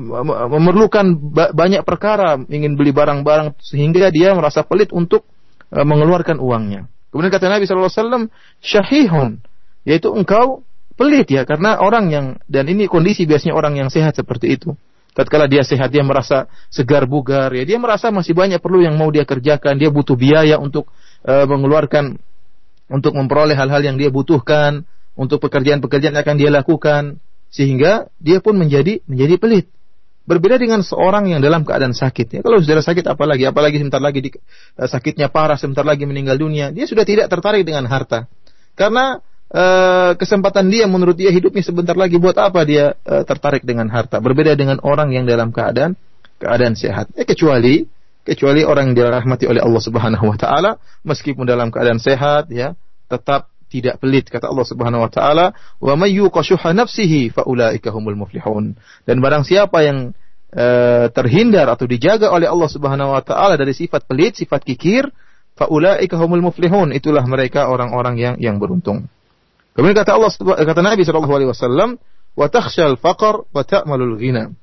memerlukan 0.53 1.19
ba 1.33 1.51
banyak 1.51 1.83
perkara, 1.83 2.39
ingin 2.47 2.79
beli 2.79 2.95
barang-barang 2.95 3.59
sehingga 3.59 4.13
dia 4.15 4.33
merasa 4.37 4.63
pelit 4.63 4.95
untuk 4.95 5.27
uh, 5.75 5.83
mengeluarkan 5.83 6.39
uangnya. 6.39 6.87
Kemudian 7.11 7.33
kata 7.33 7.49
Nabi 7.49 7.65
SAW, 7.65 8.29
syahihun, 8.61 9.41
yaitu 9.89 10.13
engkau 10.13 10.63
pelit 10.97 11.29
ya, 11.33 11.49
karena 11.49 11.81
orang 11.81 12.13
yang, 12.13 12.27
dan 12.45 12.69
ini 12.69 12.87
kondisi 12.89 13.25
biasanya 13.25 13.57
orang 13.57 13.77
yang 13.81 13.89
sehat 13.89 14.17
seperti 14.17 14.57
itu. 14.57 14.77
Tatkala 15.17 15.49
dia 15.49 15.65
sehat, 15.65 15.97
dia 15.97 16.05
merasa 16.05 16.45
segar 16.69 17.09
bugar, 17.09 17.49
ya 17.57 17.65
dia 17.65 17.81
merasa 17.81 18.13
masih 18.13 18.37
banyak 18.37 18.61
perlu 18.61 18.85
yang 18.85 19.01
mau 19.01 19.09
dia 19.09 19.25
kerjakan, 19.25 19.81
dia 19.81 19.89
butuh 19.89 20.13
biaya 20.13 20.61
untuk 20.61 20.93
uh, 21.25 21.49
mengeluarkan 21.49 22.21
untuk 22.87 23.15
memperoleh 23.19 23.59
hal-hal 23.59 23.83
yang 23.83 23.97
dia 23.99 24.11
butuhkan, 24.11 24.87
untuk 25.17 25.43
pekerjaan-pekerjaan 25.43 26.15
yang 26.15 26.23
akan 26.23 26.37
dia 26.39 26.51
lakukan, 26.53 27.03
sehingga 27.51 28.13
dia 28.21 28.39
pun 28.45 28.55
menjadi 28.55 29.03
menjadi 29.09 29.35
pelit. 29.41 29.67
Berbeda 30.27 30.59
dengan 30.59 30.83
seorang 30.83 31.31
yang 31.31 31.39
dalam 31.39 31.63
keadaan 31.63 31.95
sakit. 31.95 32.27
Ya, 32.39 32.41
kalau 32.43 32.59
sudah 32.59 32.83
sakit 32.83 33.07
apalagi, 33.07 33.47
apalagi 33.47 33.79
sebentar 33.79 34.03
lagi 34.03 34.27
di, 34.27 34.31
uh, 34.35 34.91
sakitnya 34.91 35.31
parah, 35.31 35.55
sebentar 35.55 35.87
lagi 35.87 36.03
meninggal 36.03 36.35
dunia, 36.35 36.75
dia 36.75 36.83
sudah 36.83 37.07
tidak 37.07 37.31
tertarik 37.31 37.63
dengan 37.63 37.87
harta. 37.87 38.27
Karena 38.75 39.23
uh, 39.55 40.19
kesempatan 40.19 40.67
dia 40.67 40.91
menurut 40.91 41.15
dia 41.15 41.31
hidupnya 41.31 41.63
sebentar 41.63 41.95
lagi 41.95 42.19
buat 42.19 42.35
apa 42.43 42.67
dia 42.67 42.99
uh, 43.07 43.23
tertarik 43.23 43.63
dengan 43.63 43.87
harta. 43.87 44.19
Berbeda 44.19 44.59
dengan 44.59 44.83
orang 44.83 45.15
yang 45.15 45.31
dalam 45.31 45.55
keadaan 45.55 45.95
keadaan 46.43 46.75
sehat. 46.75 47.15
Ya, 47.15 47.23
kecuali 47.23 47.87
kecuali 48.27 48.67
orang 48.67 48.91
yang 48.91 49.07
dirahmati 49.07 49.47
oleh 49.47 49.63
Allah 49.63 49.83
Subhanahu 49.83 50.27
wa 50.27 50.35
taala 50.35 50.83
meskipun 51.07 51.47
dalam 51.47 51.71
keadaan 51.71 52.03
sehat 52.03 52.51
ya 52.51 52.75
tetap 53.07 53.55
tidak 53.71 53.99
pelit 54.03 54.27
kata 54.27 54.51
Allah 54.51 54.67
Subhanahu 54.67 55.07
wa 55.07 55.11
taala 55.11 55.47
wa 55.79 55.95
may 55.95 56.15
nafsihi 56.15 57.31
faulaika 57.31 57.95
humul 57.95 58.19
muflihun. 58.19 58.75
Dan 59.07 59.17
barang 59.19 59.43
siapa 59.47 59.83
yang 59.83 60.15
e, 60.51 60.67
terhindar 61.11 61.71
atau 61.71 61.87
dijaga 61.87 62.31
oleh 62.31 62.51
Allah 62.51 62.71
Subhanahu 62.71 63.15
wa 63.15 63.23
taala 63.23 63.55
dari 63.59 63.75
sifat 63.75 64.07
pelit 64.07 64.39
sifat 64.39 64.63
kikir 64.63 65.07
faulaika 65.59 66.19
humul 66.19 66.51
muflihun 66.51 66.95
itulah 66.95 67.23
mereka 67.27 67.71
orang-orang 67.71 68.19
yang 68.19 68.35
yang 68.39 68.57
beruntung. 68.59 69.11
Kemudian 69.75 69.99
kata 69.99 70.17
Allah 70.17 70.31
kata 70.67 70.81
Nabi 70.83 71.03
sallallahu 71.05 71.35
alaihi 71.37 71.51
wasallam 71.51 71.99
wa 72.39 72.47
takhshal 72.49 72.97
faqr 72.99 73.45
wa 73.51 73.63
ta'malul 73.67 74.19
ghina 74.19 74.55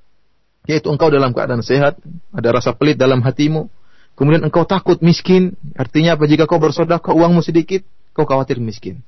yaitu 0.64 0.88
engkau 0.88 1.12
dalam 1.12 1.36
keadaan 1.36 1.64
sehat, 1.64 2.00
ada 2.32 2.50
rasa 2.56 2.72
pelit 2.72 2.96
dalam 2.96 3.20
hatimu, 3.20 3.68
kemudian 4.16 4.44
engkau 4.48 4.64
takut 4.64 5.00
miskin, 5.04 5.60
artinya 5.76 6.16
apa 6.16 6.24
jika 6.28 6.48
kau 6.48 6.60
bersedekah 6.60 7.12
uangmu 7.12 7.44
sedikit, 7.44 7.84
kau 8.16 8.24
khawatir 8.24 8.64
miskin. 8.64 9.04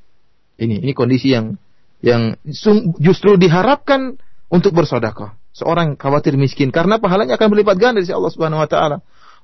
Ini 0.55 0.83
ini 0.83 0.91
kondisi 0.95 1.31
yang 1.31 1.59
yang 2.03 2.35
justru 2.99 3.35
diharapkan 3.39 4.19
untuk 4.51 4.75
bersedekah. 4.75 5.35
Seorang 5.55 5.95
khawatir 5.95 6.35
miskin 6.35 6.71
karena 6.71 6.99
pahalanya 6.99 7.39
akan 7.39 7.47
berlipat 7.47 7.75
ganda 7.79 8.03
dari 8.03 8.11
Allah 8.11 8.31
Subhanahu 8.31 8.59
wa 8.59 8.69
taala. 8.69 8.97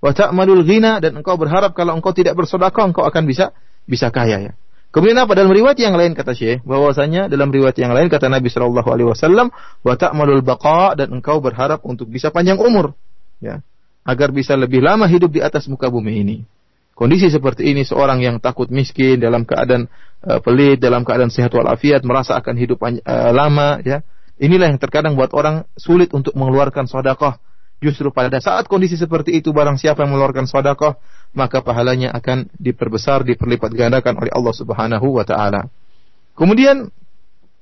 Wa 0.04 0.12
ta'malul 0.12 0.68
ghina 0.68 1.00
dan 1.00 1.16
engkau 1.16 1.40
berharap 1.40 1.72
kalau 1.72 1.96
engkau 1.96 2.12
tidak 2.12 2.36
bersedekah 2.36 2.92
engkau 2.92 3.08
akan 3.08 3.24
bisa 3.24 3.56
bisa 3.88 4.12
kaya 4.12 4.52
ya. 4.52 4.54
Kemudian 4.92 5.24
apa 5.24 5.32
dalam 5.40 5.56
riwayat 5.56 5.80
yang 5.80 5.96
lain 5.96 6.12
kata 6.12 6.36
Syekh 6.36 6.68
bahwasanya 6.68 7.32
dalam 7.32 7.48
riwayat 7.48 7.80
yang 7.80 7.96
lain 7.96 8.12
kata 8.12 8.28
Nabi 8.28 8.52
Shallallahu 8.52 8.90
alaihi 8.92 9.08
wasallam 9.08 9.48
wa 9.88 9.96
ta'malul 9.96 10.44
baqa 10.44 11.00
dan 11.00 11.16
engkau 11.16 11.40
berharap 11.40 11.80
untuk 11.88 12.12
bisa 12.12 12.28
panjang 12.28 12.60
umur 12.60 12.92
ya 13.40 13.64
agar 14.04 14.36
bisa 14.36 14.60
lebih 14.60 14.84
lama 14.84 15.08
hidup 15.08 15.32
di 15.32 15.40
atas 15.40 15.72
muka 15.72 15.88
bumi 15.88 16.20
ini. 16.20 16.38
Kondisi 16.92 17.32
seperti 17.32 17.72
ini 17.72 17.88
seorang 17.88 18.20
yang 18.20 18.38
takut 18.44 18.68
miskin 18.68 19.18
dalam 19.18 19.48
keadaan 19.48 19.88
uh, 20.28 20.44
pelit 20.44 20.78
dalam 20.84 21.08
keadaan 21.08 21.32
sehat 21.32 21.56
walafiat 21.56 22.04
merasa 22.04 22.36
akan 22.36 22.56
hidup 22.60 22.84
uh, 22.84 22.92
lama 23.32 23.80
ya. 23.88 24.04
Inilah 24.42 24.74
yang 24.74 24.82
terkadang 24.82 25.16
buat 25.16 25.32
orang 25.32 25.70
sulit 25.80 26.12
untuk 26.12 26.36
mengeluarkan 26.36 26.90
sedekah. 26.90 27.40
Justru 27.82 28.14
pada 28.14 28.38
saat 28.38 28.70
kondisi 28.70 28.94
seperti 28.94 29.42
itu 29.42 29.50
barang 29.50 29.82
siapa 29.82 30.06
yang 30.06 30.14
mengeluarkan 30.14 30.46
sedekah 30.46 31.02
maka 31.34 31.66
pahalanya 31.66 32.14
akan 32.14 32.46
diperbesar, 32.62 33.26
diperlipat 33.26 33.74
gandakan 33.74 34.22
oleh 34.22 34.30
Allah 34.30 34.54
Subhanahu 34.54 35.18
wa 35.18 35.26
taala. 35.26 35.66
Kemudian 36.38 36.94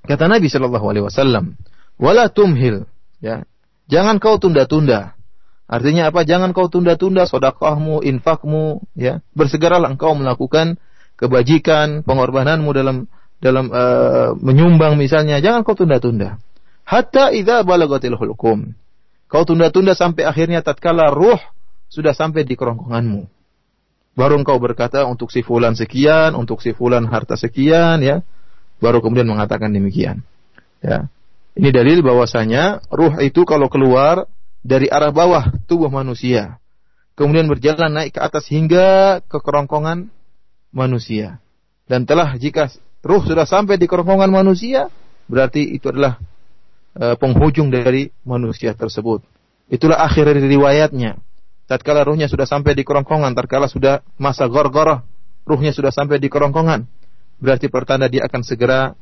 kata 0.04 0.28
Nabi 0.28 0.52
Shallallahu 0.52 0.86
alaihi 0.92 1.06
wasallam, 1.08 1.56
"Wala 1.96 2.28
tumhil." 2.28 2.84
Ya. 3.24 3.48
Jangan 3.88 4.20
kau 4.20 4.36
tunda-tunda. 4.36 5.16
Artinya 5.70 6.12
apa? 6.12 6.28
Jangan 6.28 6.52
kau 6.52 6.68
tunda-tunda 6.68 7.24
sedekahmu, 7.24 8.04
infakmu, 8.04 8.84
ya. 9.00 9.24
Bersegeralah 9.38 9.94
engkau 9.94 10.18
melakukan 10.20 10.82
kebajikan, 11.16 12.04
pengorbananmu 12.04 12.70
dalam 12.76 13.08
dalam 13.40 13.72
uh, 13.72 14.36
menyumbang 14.36 15.00
misalnya, 15.00 15.40
jangan 15.40 15.64
kau 15.64 15.78
tunda-tunda. 15.78 16.42
Hatta 16.84 17.32
idza 17.32 17.64
balagatil 17.64 18.18
hulqum. 18.20 18.76
Kau 19.30 19.46
tunda-tunda 19.46 19.94
sampai 19.94 20.26
akhirnya 20.26 20.66
tatkala 20.66 21.14
ruh 21.14 21.38
sudah 21.86 22.18
sampai 22.18 22.50
di 22.50 22.58
kerongkonganmu. 22.58 23.30
Baru 24.18 24.42
engkau 24.42 24.58
berkata 24.58 25.06
untuk 25.06 25.30
si 25.30 25.46
fulan 25.46 25.78
sekian, 25.78 26.34
untuk 26.34 26.66
si 26.66 26.74
fulan 26.74 27.06
harta 27.06 27.38
sekian 27.38 28.02
ya. 28.02 28.26
Baru 28.82 29.06
kemudian 29.06 29.30
mengatakan 29.30 29.70
demikian. 29.70 30.26
Ya. 30.82 31.08
Ini 31.54 31.70
dalil 31.70 32.02
bahwasanya 32.02 32.82
ruh 32.90 33.22
itu 33.22 33.46
kalau 33.46 33.70
keluar 33.70 34.26
dari 34.66 34.90
arah 34.90 35.14
bawah 35.14 35.54
tubuh 35.70 35.94
manusia, 35.94 36.60
kemudian 37.14 37.48
berjalan 37.48 37.92
naik 37.92 38.16
ke 38.16 38.22
atas 38.24 38.50
hingga 38.50 39.20
ke 39.24 39.38
kerongkongan 39.40 40.10
manusia. 40.74 41.38
Dan 41.86 42.06
telah 42.06 42.34
jika 42.40 42.72
ruh 43.06 43.24
sudah 43.24 43.46
sampai 43.46 43.76
di 43.76 43.86
kerongkongan 43.86 44.32
manusia, 44.32 44.88
berarti 45.28 45.76
itu 45.76 45.92
adalah 45.92 46.20
e, 46.96 47.18
penghujung 47.18 47.70
dari 47.70 48.10
manusia 48.26 48.74
tersebut. 48.74 49.22
Itulah 49.70 50.02
akhir 50.02 50.30
dari 50.34 50.46
riwayatnya. 50.50 51.20
Tatkala 51.70 52.02
ruhnya 52.02 52.26
sudah 52.26 52.50
sampai 52.50 52.74
di 52.74 52.82
kerongkongan, 52.82 53.38
tatkala 53.38 53.70
sudah 53.70 54.02
masa 54.18 54.50
gorgoroh, 54.50 55.06
ruhnya 55.46 55.70
sudah 55.70 55.94
sampai 55.94 56.18
di 56.18 56.26
kerongkongan, 56.26 56.90
berarti 57.38 57.70
pertanda 57.70 58.10
dia 58.10 58.26
akan 58.26 58.42
segera 58.42 58.98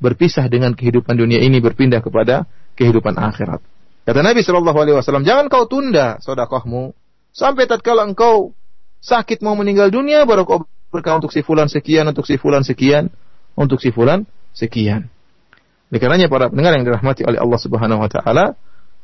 berpisah 0.00 0.44
dengan 0.48 0.76
kehidupan 0.76 1.16
dunia 1.16 1.40
ini 1.40 1.60
berpindah 1.60 2.04
kepada 2.04 2.44
kehidupan 2.76 3.16
akhirat. 3.16 3.60
Kata 4.04 4.20
Nabi 4.24 4.40
Shallallahu 4.40 4.78
Alaihi 4.80 4.96
Wasallam, 4.96 5.24
jangan 5.28 5.48
kau 5.52 5.68
tunda 5.68 6.16
sodakohmu 6.24 6.96
sampai 7.32 7.68
tatkala 7.68 8.08
engkau 8.08 8.56
sakit 9.00 9.44
mau 9.44 9.56
meninggal 9.56 9.92
dunia 9.92 10.24
baru 10.24 10.44
kau 10.44 10.68
berkah 10.90 11.16
untuk 11.20 11.30
si 11.30 11.44
fulan 11.44 11.68
sekian, 11.68 12.08
untuk 12.08 12.26
si 12.26 12.36
fulan 12.40 12.64
sekian, 12.66 13.12
untuk 13.54 13.78
si 13.78 13.92
fulan 13.92 14.26
sekian. 14.56 15.08
Oleh 15.90 15.98
karenanya 15.98 16.30
para 16.30 16.46
pendengar 16.46 16.78
yang 16.78 16.86
dirahmati 16.86 17.26
oleh 17.26 17.42
Allah 17.42 17.60
Subhanahu 17.60 17.98
wa 17.98 18.10
taala, 18.10 18.54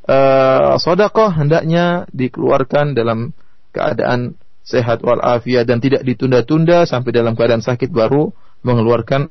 uh, 0.07 0.79
sodakoh 0.79 1.35
hendaknya 1.35 2.07
dikeluarkan 2.15 2.95
dalam 2.95 3.35
keadaan 3.75 4.39
sehat 4.63 5.03
walafiat 5.03 5.67
dan 5.67 5.83
tidak 5.83 6.07
ditunda-tunda 6.07 6.87
sampai 6.87 7.11
dalam 7.11 7.35
keadaan 7.35 7.59
sakit 7.59 7.91
baru 7.91 8.31
mengeluarkan 8.63 9.27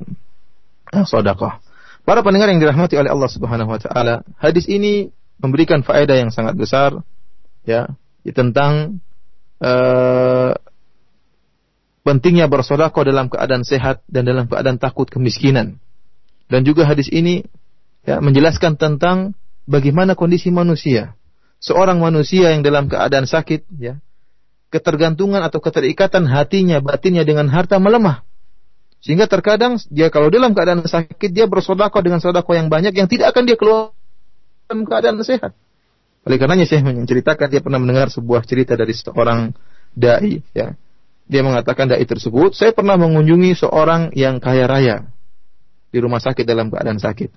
uh, 0.92 1.04
sodakoh. 1.08 1.56
Para 2.04 2.20
pendengar 2.22 2.52
yang 2.52 2.60
dirahmati 2.60 2.94
oleh 3.00 3.08
Allah 3.08 3.30
Subhanahu 3.32 3.72
wa 3.72 3.80
taala, 3.80 4.20
hadis 4.36 4.68
ini 4.68 5.08
memberikan 5.40 5.80
faedah 5.80 6.16
yang 6.16 6.28
sangat 6.28 6.60
besar 6.60 7.00
ya 7.64 7.88
tentang 8.36 9.00
uh, 9.64 10.52
pentingnya 12.04 12.46
bersodakoh 12.46 13.02
dalam 13.02 13.32
keadaan 13.32 13.64
sehat 13.64 14.04
dan 14.06 14.28
dalam 14.28 14.44
keadaan 14.46 14.76
takut 14.76 15.08
kemiskinan. 15.08 15.80
Dan 16.46 16.62
juga 16.62 16.86
hadis 16.86 17.10
ini 17.10 17.42
ya, 18.06 18.22
menjelaskan 18.22 18.78
tentang 18.78 19.34
bagaimana 19.66 20.14
kondisi 20.14 20.54
manusia. 20.54 21.18
Seorang 21.58 21.98
manusia 21.98 22.54
yang 22.54 22.62
dalam 22.62 22.86
keadaan 22.86 23.26
sakit, 23.26 23.66
ya, 23.82 23.98
ketergantungan 24.70 25.42
atau 25.42 25.58
keterikatan 25.58 26.26
hatinya, 26.30 26.78
batinnya 26.78 27.26
dengan 27.26 27.50
harta 27.50 27.82
melemah. 27.82 28.22
Sehingga 29.02 29.26
terkadang 29.26 29.78
dia 29.90 30.10
kalau 30.10 30.30
dalam 30.30 30.54
keadaan 30.54 30.86
sakit 30.86 31.30
dia 31.30 31.46
bersodakoh 31.46 32.00
dengan 32.02 32.18
sodakoh 32.18 32.54
yang 32.54 32.70
banyak 32.70 32.94
yang 32.94 33.06
tidak 33.06 33.34
akan 33.34 33.46
dia 33.46 33.58
keluar 33.58 33.94
dalam 34.66 34.82
keadaan 34.86 35.18
sehat. 35.22 35.54
Oleh 36.26 36.36
karenanya 36.42 36.66
saya 36.66 36.82
menceritakan 36.82 37.46
dia 37.46 37.62
pernah 37.62 37.78
mendengar 37.78 38.10
sebuah 38.10 38.42
cerita 38.42 38.74
dari 38.74 38.94
seorang 38.94 39.54
dai, 39.94 40.42
ya. 40.54 40.74
Dia 41.26 41.42
mengatakan 41.42 41.90
dai 41.90 42.06
tersebut, 42.06 42.54
saya 42.54 42.70
pernah 42.70 42.94
mengunjungi 42.94 43.58
seorang 43.58 44.14
yang 44.14 44.38
kaya 44.38 44.70
raya 44.70 45.15
di 45.96 46.00
rumah 46.04 46.20
sakit 46.20 46.44
dalam 46.44 46.68
keadaan 46.68 47.00
sakit. 47.00 47.32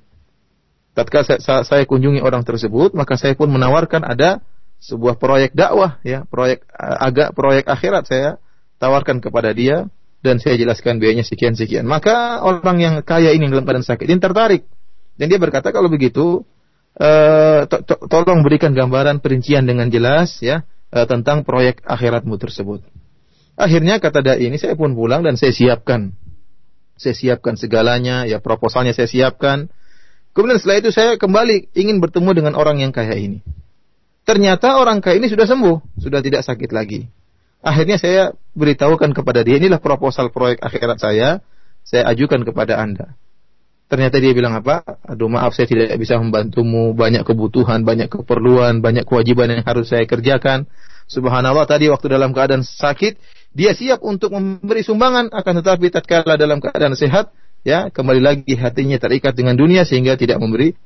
Tatkala 0.92 1.24
saya, 1.24 1.64
saya 1.64 1.84
kunjungi 1.88 2.20
orang 2.20 2.44
tersebut, 2.44 2.92
maka 2.92 3.16
saya 3.16 3.32
pun 3.40 3.48
menawarkan 3.48 4.04
ada 4.04 4.44
sebuah 4.84 5.16
proyek 5.16 5.56
dakwah 5.56 6.04
ya, 6.04 6.28
proyek 6.28 6.68
eh, 6.68 6.98
agak 7.00 7.32
proyek 7.32 7.72
akhirat 7.72 8.04
saya 8.04 8.30
tawarkan 8.84 9.24
kepada 9.24 9.56
dia 9.56 9.88
dan 10.20 10.44
saya 10.44 10.60
jelaskan 10.60 11.00
biayanya 11.00 11.24
sekian 11.24 11.56
sekian. 11.56 11.88
Maka 11.88 12.44
orang 12.44 12.78
yang 12.84 12.96
kaya 13.08 13.32
ini 13.32 13.48
dalam 13.48 13.64
keadaan 13.64 13.88
sakit 13.88 14.08
ini 14.12 14.20
tertarik 14.20 14.68
dan 15.16 15.32
dia 15.32 15.40
berkata 15.40 15.72
kalau 15.72 15.92
begitu 15.92 16.44
uh, 16.96 17.68
to 17.68 17.84
to 17.84 17.96
tolong 18.08 18.44
berikan 18.44 18.72
gambaran 18.72 19.20
perincian 19.20 19.68
dengan 19.68 19.92
jelas 19.92 20.40
ya 20.40 20.64
uh, 20.96 21.06
tentang 21.08 21.44
proyek 21.44 21.84
akhiratmu 21.84 22.40
tersebut. 22.40 22.84
Akhirnya 23.60 24.00
kata 24.00 24.24
dai 24.24 24.48
ini 24.48 24.56
saya 24.56 24.80
pun 24.80 24.96
pulang 24.96 25.24
dan 25.24 25.36
saya 25.36 25.52
siapkan. 25.52 26.16
Saya 27.00 27.16
siapkan 27.16 27.56
segalanya, 27.56 28.28
ya 28.28 28.44
proposalnya 28.44 28.92
saya 28.92 29.08
siapkan, 29.08 29.72
Kemudian 30.34 30.62
setelah 30.62 30.78
itu 30.80 30.90
saya 30.94 31.12
kembali 31.18 31.74
ingin 31.74 31.98
bertemu 32.00 32.32
dengan 32.32 32.54
orang 32.54 32.80
yang 32.80 32.94
kaya 32.94 33.18
ini. 33.18 33.42
Ternyata 34.24 34.78
orang 34.78 35.02
kaya 35.02 35.18
ini 35.18 35.26
sudah 35.26 35.50
sembuh, 35.50 36.00
sudah 36.00 36.22
tidak 36.22 36.46
sakit 36.46 36.70
lagi. 36.70 37.10
Akhirnya 37.60 37.98
saya 37.98 38.32
beritahukan 38.54 39.12
kepada 39.12 39.42
dia, 39.42 39.58
inilah 39.58 39.82
proposal 39.82 40.30
proyek 40.30 40.62
akhirat 40.62 41.02
saya, 41.02 41.42
saya 41.82 42.08
ajukan 42.14 42.46
kepada 42.46 42.78
Anda. 42.78 43.18
Ternyata 43.90 44.22
dia 44.22 44.38
bilang 44.38 44.54
apa? 44.54 44.86
Aduh 45.02 45.28
maaf 45.28 45.58
saya 45.58 45.66
tidak 45.66 45.98
bisa 45.98 46.22
membantumu, 46.22 46.94
banyak 46.94 47.26
kebutuhan, 47.26 47.82
banyak 47.82 48.06
keperluan, 48.06 48.86
banyak 48.86 49.04
kewajiban 49.04 49.50
yang 49.50 49.66
harus 49.66 49.90
saya 49.90 50.06
kerjakan. 50.06 50.70
Subhanallah 51.10 51.66
tadi 51.66 51.90
waktu 51.90 52.06
dalam 52.06 52.32
keadaan 52.38 52.62
sakit, 52.62 53.18
dia 53.54 53.74
siap 53.74 54.06
untuk 54.06 54.34
memberi 54.34 54.86
sumbangan, 54.86 55.34
akan 55.34 55.54
tetapi 55.64 55.90
tatkala 55.90 56.38
dalam 56.38 56.62
keadaan 56.62 56.94
sehat, 56.94 57.34
ya 57.66 57.90
kembali 57.90 58.22
lagi 58.22 58.54
hatinya 58.56 59.02
terikat 59.02 59.36
dengan 59.36 59.58
dunia 59.58 59.84
sehingga 59.84 60.16
tidak 60.16 60.40
memberi 60.40 60.78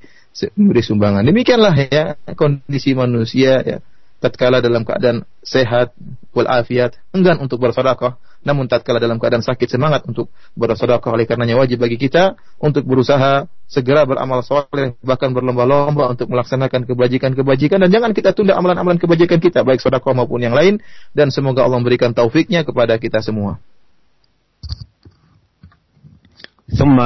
memberi 0.58 0.82
sumbangan. 0.82 1.24
Demikianlah 1.28 1.76
ya 1.92 2.06
kondisi 2.34 2.98
manusia 2.98 3.62
ya 3.62 3.78
tatkala 4.24 4.64
dalam 4.64 4.88
keadaan 4.88 5.28
sehat 5.44 5.92
walafiat 6.32 6.96
enggan 7.12 7.38
untuk 7.44 7.60
bersedekah 7.60 8.18
namun 8.47 8.71
tatkala 8.71 9.03
dalam 9.03 9.19
keadaan 9.19 9.43
sakit 9.43 9.67
semangat 9.67 10.07
untuk 10.07 10.31
bersedekah 10.55 11.11
oleh 11.11 11.27
karenanya 11.27 11.59
wajib 11.59 11.83
bagi 11.83 11.99
kita 11.99 12.39
untuk 12.63 12.87
berusaha 12.87 13.51
segera 13.67 14.07
beramal 14.07 14.41
soleh 14.47 14.97
bahkan 15.03 15.35
berlomba-lomba 15.35 16.15
untuk 16.15 16.31
melaksanakan 16.31 16.87
kebajikan-kebajikan 16.87 17.83
dan 17.85 17.91
jangan 17.91 18.11
kita 18.15 18.33
tunda 18.33 18.55
amalan-amalan 18.57 18.97
kebajikan 18.97 19.43
kita 19.43 19.67
baik 19.67 19.83
sedekah 19.83 20.15
maupun 20.15 20.41
yang 20.41 20.55
lain 20.55 20.81
dan 21.13 21.29
semoga 21.35 21.67
Allah 21.67 21.83
memberikan 21.83 22.15
taufiknya 22.15 22.63
kepada 22.63 22.97
kita 22.97 23.21
semua. 23.21 23.61
ثم 26.69 27.01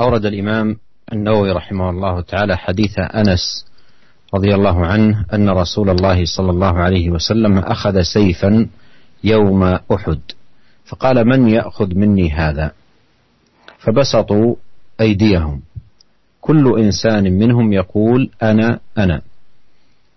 أورد 0.00 0.24
الإمام 0.26 0.76
النووي 1.12 1.52
رحمه 1.52 1.90
الله 1.90 2.20
تعالى 2.20 2.56
حديث 2.56 2.98
أنس 2.98 3.64
رضي 4.34 4.54
الله 4.54 4.86
عنه 4.86 5.24
أن 5.32 5.48
رسول 5.48 5.90
الله 5.90 6.24
صلى 6.24 6.50
الله 6.50 6.74
عليه 6.78 7.10
وسلم 7.10 7.58
أخذ 7.58 8.02
سيفا 8.02 8.68
يوم 9.24 9.62
أحد 9.64 10.20
فقال 10.89 11.27
من 11.27 11.49
يأخذ 11.49 11.95
مني 11.95 12.31
هذا؟ 12.31 12.71
فبسطوا 13.77 14.55
أيديهم. 15.01 15.61
كل 16.41 16.79
إنسان 16.79 17.33
منهم 17.39 17.73
يقول 17.73 18.29
أنا 18.43 18.79
أنا. 18.97 19.21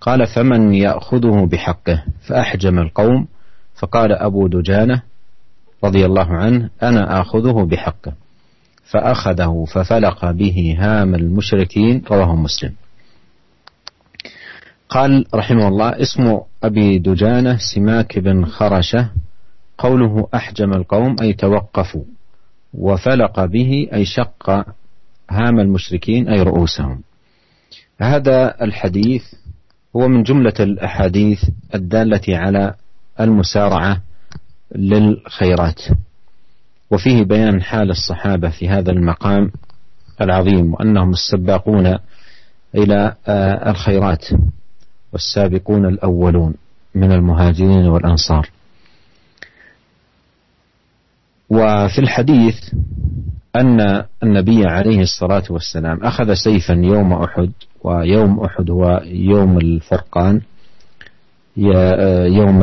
قال 0.00 0.26
فمن 0.26 0.74
يأخذه 0.74 1.48
بحقه؟ 1.52 2.04
فأحجم 2.26 2.78
القوم. 2.78 3.26
فقال 3.74 4.12
أبو 4.12 4.46
دجانة 4.46 5.02
رضي 5.84 6.06
الله 6.06 6.26
عنه 6.26 6.70
أنا 6.82 7.20
آخذه 7.20 7.64
بحقه. 7.64 8.12
فأخذه 8.84 9.64
ففلق 9.74 10.30
به 10.30 10.76
هام 10.78 11.14
المشركين 11.14 12.02
رواه 12.10 12.36
مسلم. 12.36 12.72
قال 14.88 15.24
رحمه 15.34 15.68
الله 15.68 16.02
اسم 16.02 16.38
أبي 16.64 16.98
دجانة 16.98 17.58
سماك 17.74 18.18
بن 18.18 18.44
خرشة 18.44 19.10
قوله 19.78 20.28
أحجم 20.34 20.72
القوم 20.72 21.16
أي 21.20 21.32
توقفوا. 21.32 22.04
وفلق 22.74 23.44
به 23.44 23.88
أي 23.92 24.04
شق 24.04 24.50
هام 25.30 25.60
المشركين 25.60 26.28
أي 26.28 26.42
رؤوسهم. 26.42 27.00
هذا 28.00 28.64
الحديث 28.64 29.22
هو 29.96 30.08
من 30.08 30.22
جملة 30.22 30.54
الأحاديث 30.60 31.44
الدالة 31.74 32.38
على 32.38 32.74
المسارعة 33.20 34.02
للخيرات. 34.74 35.80
وفيه 36.90 37.22
بيان 37.22 37.62
حال 37.62 37.90
الصحابة 37.90 38.50
في 38.50 38.68
هذا 38.68 38.90
المقام 38.90 39.50
العظيم 40.20 40.74
وأنهم 40.74 41.10
السباقون 41.10 41.98
إلى 42.74 43.14
آه، 43.26 43.70
الخيرات 43.70 44.24
والسابقون 45.12 45.86
الأولون 45.86 46.54
من 46.94 47.12
المهاجرين 47.12 47.86
والأنصار. 47.86 48.50
وفي 51.52 51.98
الحديث 51.98 52.56
أن 53.56 54.04
النبي 54.22 54.66
عليه 54.66 55.00
الصلاة 55.00 55.42
والسلام 55.50 56.04
أخذ 56.04 56.34
سيفا 56.34 56.72
يوم 56.72 57.12
أحد 57.12 57.50
ويوم 57.84 58.40
أحد 58.40 58.70
هو 58.70 59.00
يوم 59.04 59.58
الفرقان. 59.58 60.40
يوم 61.56 62.62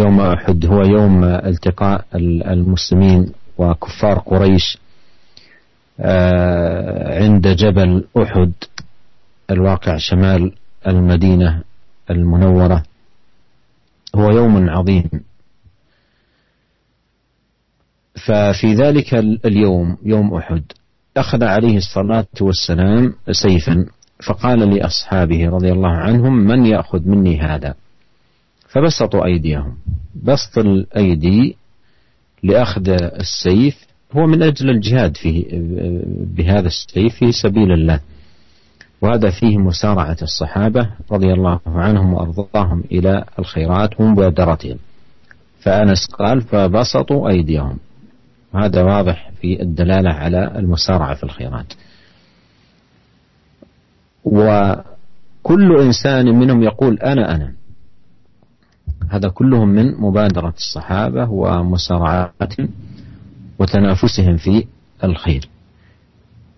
يوم 0.00 0.20
أحد 0.20 0.66
هو 0.66 0.82
يوم 0.82 1.24
التقاء 1.24 2.04
المسلمين 2.52 3.32
وكفار 3.58 4.18
قريش 4.18 4.78
عند 7.20 7.48
جبل 7.48 8.04
أحد 8.22 8.52
الواقع 9.50 9.96
شمال 9.96 10.52
المدينة 10.86 11.62
المنورة. 12.10 12.82
هو 14.16 14.30
يوم 14.30 14.70
عظيم. 14.70 15.10
ففي 18.24 18.74
ذلك 18.74 19.14
اليوم 19.44 19.96
يوم 20.04 20.34
أحد 20.34 20.62
أخذ 21.16 21.44
عليه 21.44 21.76
الصلاة 21.76 22.26
والسلام 22.40 23.14
سيفا 23.30 23.86
فقال 24.26 24.74
لأصحابه 24.74 25.48
رضي 25.48 25.72
الله 25.72 25.96
عنهم 25.96 26.36
من 26.36 26.66
يأخذ 26.66 27.08
مني 27.08 27.40
هذا؟ 27.40 27.74
فبسطوا 28.68 29.24
أيديهم. 29.24 29.76
بسط 30.22 30.58
الأيدي 30.58 31.56
لأخذ 32.42 32.88
السيف 32.90 33.86
هو 34.12 34.26
من 34.26 34.42
أجل 34.42 34.70
الجهاد 34.70 35.16
فيه 35.16 35.44
بهذا 36.36 36.66
السيف 36.66 37.14
في 37.14 37.32
سبيل 37.32 37.72
الله. 37.72 38.00
وهذا 39.02 39.30
فيه 39.30 39.58
مسارعة 39.58 40.16
الصحابة 40.22 40.90
رضي 41.12 41.32
الله 41.32 41.60
عنهم 41.66 42.14
وأرضاهم 42.14 42.84
إلى 42.92 43.24
الخيرات 43.38 44.00
ومبادرتهم. 44.00 44.78
فأنس 45.60 46.06
قال 46.06 46.40
فبسطوا 46.40 47.28
أيديهم. 47.28 47.78
وهذا 48.56 48.82
واضح 48.82 49.30
في 49.40 49.62
الدلالة 49.62 50.10
على 50.10 50.58
المسارعة 50.58 51.14
في 51.14 51.22
الخيرات 51.22 51.72
وكل 54.24 55.80
إنسان 55.80 56.38
منهم 56.38 56.62
يقول 56.62 56.98
أنا 56.98 57.34
أنا. 57.34 57.52
هذا 59.10 59.28
كلهم 59.28 59.68
من 59.68 60.00
مبادرة 60.00 60.54
الصحابة 60.56 61.30
ومسارعتهم 61.30 62.68
وتنافسهم 63.58 64.36
في 64.36 64.66
الخير. 65.04 65.48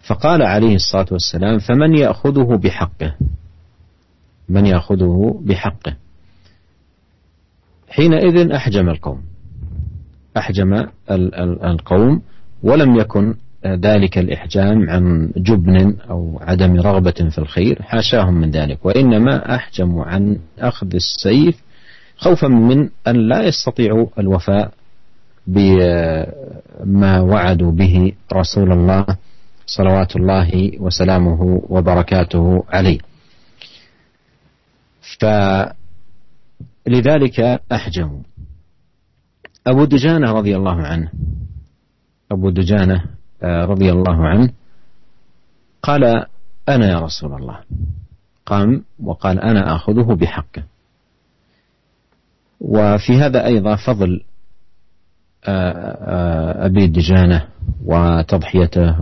فقال 0.07 0.43
عليه 0.43 0.75
الصلاة 0.75 1.07
والسلام 1.11 1.59
فمن 1.59 1.97
يأخذه 1.97 2.57
بحقه؟ 2.57 3.15
من 4.49 4.67
يأخذه 4.67 5.41
بحقه. 5.45 5.97
حينئذ 7.89 8.53
أحجم 8.53 8.89
القوم. 8.89 9.23
أحجم 10.38 10.87
القوم 11.64 12.22
ولم 12.62 12.96
يكن 12.96 13.35
ذلك 13.66 14.18
الإحجام 14.18 14.90
عن 14.90 15.33
جبن 15.37 15.96
أو 16.11 16.38
عدم 16.42 16.81
رغبة 16.81 17.11
في 17.31 17.38
الخير 17.38 17.83
حاشاهم 17.83 18.35
من 18.35 18.51
ذلك. 18.51 18.85
وإنما 18.85 19.55
أحجموا 19.55 20.05
عن 20.05 20.38
أخذ 20.59 20.94
السيف 20.94 21.62
خوفا 22.16 22.48
من 22.48 22.88
أن 23.09 23.16
لا 23.16 23.42
يستطيعوا 23.42 24.07
الوفاء 24.18 24.72
بما 25.46 27.20
وعدوا 27.20 27.72
به 27.72 28.12
رسول 28.33 28.72
الله 28.72 29.07
صلوات 29.66 30.16
الله 30.16 30.72
وسلامه 30.81 31.62
وبركاته 31.68 32.64
عليه. 32.68 32.98
فلذلك 36.87 37.61
أحجموا 37.72 38.20
أبو 39.66 39.85
دجانة 39.85 40.33
رضي 40.33 40.57
الله 40.57 40.83
عنه. 40.83 41.12
أبو 42.33 42.51
دجانة 42.51 43.05
آه، 43.42 43.64
رضي 43.64 43.92
الله 43.92 44.27
عنه. 44.27 44.51
قال 45.83 46.27
أنا 46.68 46.88
يا 46.88 47.01
رسول 47.01 47.35
الله. 47.35 47.59
قام 48.47 48.85
وقال 49.03 49.40
أنا 49.40 49.77
آخذه 49.77 50.14
بحقه. 50.14 50.62
وفي 52.61 53.12
هذا 53.12 53.47
أيضا 53.47 53.77
فضل 53.77 54.21
آه، 55.44 55.73
آه، 55.90 56.66
أبي 56.66 56.87
دجانة 56.87 57.49
وتضحيته 57.85 58.97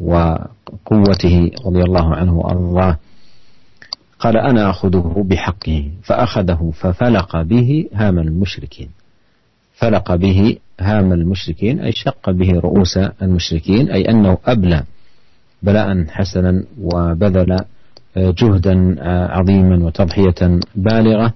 وقوته 0.00 1.50
رضي 1.66 1.82
الله 1.82 2.14
عنه 2.14 2.38
وأرضاه. 2.38 2.98
قال 4.18 4.36
أنا 4.36 4.70
أخذه 4.70 5.24
بحقه 5.26 5.90
فأخذه 6.02 6.72
ففلق 6.74 7.42
به 7.42 7.88
هام 7.94 8.18
المشركين. 8.18 8.90
فلق 9.78 10.14
به 10.14 10.56
هام 10.80 11.12
المشركين 11.12 11.80
أي 11.80 11.92
شق 11.92 12.30
به 12.30 12.52
رؤوس 12.52 12.98
المشركين 13.22 13.90
أي 13.90 14.02
أنه 14.10 14.38
أبلى 14.46 14.82
بلاء 15.62 16.04
حسنا 16.08 16.64
وبذل 16.82 17.58
جهدا 18.16 18.96
عظيما 19.32 19.84
وتضحية 19.86 20.60
بالغة. 20.74 21.32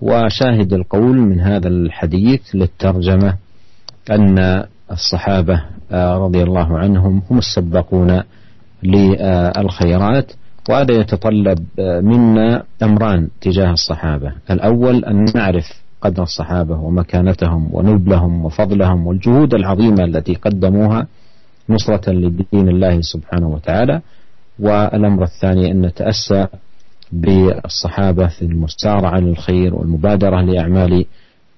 وشاهد 0.00 0.72
القول 0.72 1.18
من 1.18 1.40
هذا 1.40 1.68
الحديث 1.68 2.40
للترجمة 2.54 3.36
أن 4.10 4.64
الصحابة 4.90 5.64
رضي 5.92 6.42
الله 6.42 6.78
عنهم 6.78 7.22
هم 7.30 7.38
السباقون 7.38 8.22
للخيرات 8.82 10.32
وهذا 10.70 10.94
يتطلب 10.94 11.66
منا 11.78 12.62
أمران 12.82 13.28
تجاه 13.40 13.72
الصحابة. 13.72 14.32
الأول 14.50 15.04
أن 15.04 15.24
نعرف 15.34 15.64
قدر 16.02 16.22
الصحابة 16.22 16.76
ومكانتهم 16.76 17.68
ونبلهم 17.72 18.44
وفضلهم 18.44 19.06
والجهود 19.06 19.54
العظيمة 19.54 20.04
التي 20.04 20.34
قدموها 20.34 21.06
نصرة 21.68 22.10
لدين 22.10 22.68
الله 22.68 23.00
سبحانه 23.00 23.48
وتعالى. 23.48 24.00
والأمر 24.58 25.22
الثاني 25.22 25.70
أن 25.72 25.82
نتأسى 25.82 26.46
بالصحابة 27.12 28.26
في 28.26 28.42
المسارعة 28.42 29.18
للخير 29.18 29.74
والمبادرة 29.74 30.40
لأعمال 30.40 31.04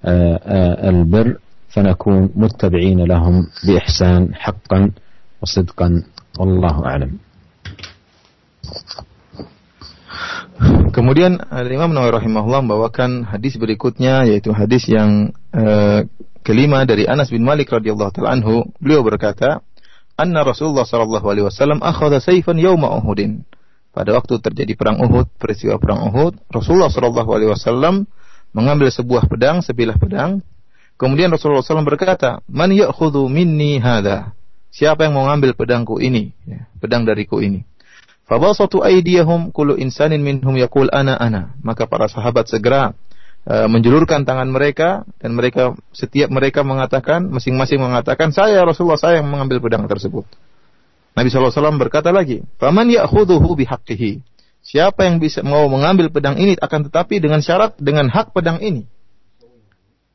آه، 0.04 0.40
آه، 0.44 0.88
البر 0.90 1.36
فنكون 1.68 2.30
متبعين 2.36 3.00
لهم 3.04 3.46
بإحسان 3.66 4.34
حقا 4.34 4.90
وصدقا. 5.42 6.02
والله 6.38 6.86
أعلم. 6.86 7.18
Kemudian 10.92 11.40
Imam 11.50 11.90
Nawawi 11.96 12.20
rahimahullah 12.20 12.60
membawakan 12.64 13.24
hadis 13.24 13.56
berikutnya 13.56 14.28
yaitu 14.28 14.52
hadis 14.52 14.84
yang 14.86 15.32
uh, 15.56 16.04
kelima 16.44 16.84
dari 16.84 17.08
Anas 17.08 17.32
bin 17.32 17.46
Malik 17.46 17.72
radhiyallahu 17.72 18.12
taala 18.12 18.36
anhu. 18.36 18.66
Beliau 18.82 19.00
berkata, 19.00 19.64
"Anna 20.18 20.44
Rasulullah 20.44 20.84
sallallahu 20.84 21.26
alaihi 21.26 21.46
wasallam 21.48 21.80
akhadha 21.80 22.20
sayfan 22.20 22.60
yauma 22.60 22.92
Uhudin." 23.00 23.46
Pada 23.92 24.16
waktu 24.16 24.40
terjadi 24.40 24.72
perang 24.72 25.04
Uhud, 25.04 25.28
peristiwa 25.36 25.76
perang 25.76 26.08
Uhud, 26.08 26.40
Rasulullah 26.48 26.88
sallallahu 26.88 27.28
alaihi 27.28 27.52
wasallam 27.52 28.08
mengambil 28.56 28.88
sebuah 28.88 29.28
pedang, 29.28 29.60
sebilah 29.60 29.96
pedang. 30.00 30.40
Kemudian 30.96 31.32
Rasulullah 31.32 31.64
SAW 31.64 31.88
berkata, 31.88 32.44
"Man 32.46 32.70
ya'khudhu 32.70 33.26
minni 33.26 33.80
hadha?" 33.80 34.36
Siapa 34.72 35.04
yang 35.04 35.12
mau 35.12 35.28
mengambil 35.28 35.52
pedangku 35.52 36.00
ini? 36.00 36.32
Ya, 36.48 36.64
pedang 36.80 37.04
dariku 37.04 37.44
ini. 37.44 37.68
Fabasatu 38.26 38.80
aydiyahum 38.80 39.50
kullu 39.50 39.74
insanin 39.76 40.22
minhum 40.22 40.54
yaqul 40.54 40.88
ana 40.94 41.18
ana. 41.18 41.52
Maka 41.60 41.90
para 41.90 42.06
sahabat 42.06 42.46
segera 42.46 42.94
uh, 43.46 43.66
menjulurkan 43.66 44.22
tangan 44.22 44.46
mereka 44.48 45.02
dan 45.18 45.34
mereka 45.34 45.74
setiap 45.90 46.30
mereka 46.30 46.62
mengatakan 46.62 47.26
masing-masing 47.28 47.82
mengatakan 47.82 48.30
saya 48.30 48.62
Rasulullah 48.62 49.00
saya 49.00 49.20
yang 49.20 49.28
mengambil 49.28 49.58
pedang 49.58 49.84
tersebut. 49.90 50.24
Nabi 51.12 51.28
SAW 51.28 51.76
berkata 51.76 52.08
lagi, 52.08 52.40
"Faman 52.56 52.88
ya'khudhuhu 52.88 53.52
bihaqqihi." 53.58 54.24
Siapa 54.62 55.10
yang 55.10 55.18
bisa 55.18 55.42
mau 55.42 55.66
mengambil 55.66 56.08
pedang 56.08 56.38
ini 56.38 56.54
akan 56.54 56.86
tetapi 56.86 57.18
dengan 57.18 57.42
syarat 57.42 57.74
dengan 57.82 58.06
hak 58.06 58.30
pedang 58.30 58.62
ini. 58.62 58.86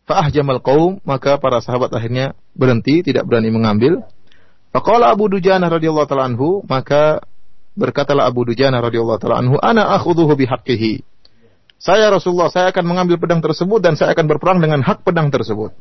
Fa'ah 0.07 0.31
jamal 0.31 0.63
qaum, 0.63 1.03
maka 1.03 1.35
para 1.35 1.59
sahabat 1.59 1.91
akhirnya 1.91 2.31
berhenti, 2.55 3.03
tidak 3.03 3.27
berani 3.27 3.51
mengambil. 3.51 4.07
Faqala 4.71 5.11
Abu 5.11 5.27
Dujana 5.27 5.67
radhiyallahu 5.67 6.07
anhu, 6.15 6.63
maka 6.63 7.19
Berkatalah 7.77 8.25
Abu 8.25 8.41
Dujana 8.41 8.81
radhiyallahu 8.81 9.21
taala 9.21 9.37
anhu, 9.45 9.61
"Ana 9.61 9.93
akhudhuhu 9.93 10.33
bihaqqihi." 10.33 11.05
Saya 11.77 12.09
Rasulullah, 12.09 12.49
saya 12.49 12.73
akan 12.73 12.89
mengambil 12.89 13.21
pedang 13.21 13.37
tersebut 13.37 13.77
dan 13.85 13.93
saya 13.93 14.17
akan 14.17 14.25
berperang 14.25 14.57
dengan 14.57 14.81
hak 14.81 15.05
pedang 15.05 15.29
tersebut. 15.29 15.77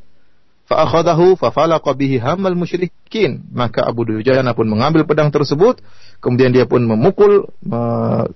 Fa'akhadahu 0.69 1.41
fafalaqa 1.41 1.95
bihi 1.97 2.21
hamal 2.21 2.53
musyrikin. 2.53 3.49
Maka 3.49 3.81
Abu 3.87 4.05
Dujana 4.05 4.53
pun 4.53 4.69
mengambil 4.69 5.09
pedang 5.09 5.33
tersebut, 5.33 5.81
kemudian 6.21 6.53
dia 6.53 6.69
pun 6.69 6.85
memukul 6.85 7.49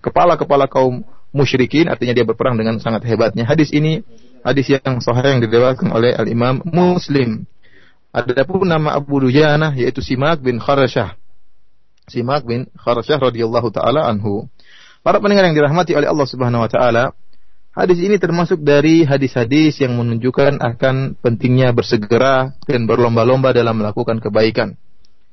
kepala-kepala 0.01 0.71
kaum 0.73 1.05
musyrikin, 1.37 1.93
artinya 1.93 2.17
dia 2.17 2.25
berperang 2.25 2.57
dengan 2.57 2.81
sangat 2.81 3.05
hebatnya. 3.05 3.45
Hadis 3.45 3.75
ini 3.77 4.01
hadis 4.41 4.73
yang 4.73 5.05
sahih 5.05 5.37
yang 5.37 5.45
diriwayatkan 5.45 5.91
oleh 5.93 6.17
Al-Imam 6.17 6.65
Muslim. 6.65 7.45
Adapun 8.11 8.67
nama 8.67 8.97
Abu 8.97 9.21
Dujana 9.21 9.77
yaitu 9.77 10.01
Simak 10.01 10.41
bin 10.41 10.59
Kharashah. 10.59 11.15
Simak 12.11 12.43
bin 12.43 12.67
Kharsyah 12.75 13.23
radhiyallahu 13.31 13.71
taala 13.71 14.11
anhu. 14.11 14.51
Para 15.01 15.23
pendengar 15.23 15.49
yang 15.49 15.57
dirahmati 15.57 15.97
oleh 15.97 16.11
Allah 16.11 16.27
Subhanahu 16.29 16.67
wa 16.67 16.71
taala, 16.71 17.17
hadis 17.73 18.03
ini 18.03 18.19
termasuk 18.21 18.61
dari 18.61 19.07
hadis-hadis 19.07 19.81
yang 19.81 19.97
menunjukkan 19.97 20.61
akan 20.61 21.17
pentingnya 21.23 21.73
bersegera 21.73 22.53
dan 22.67 22.85
berlomba-lomba 22.85 23.55
dalam 23.55 23.79
melakukan 23.79 24.19
kebaikan. 24.19 24.77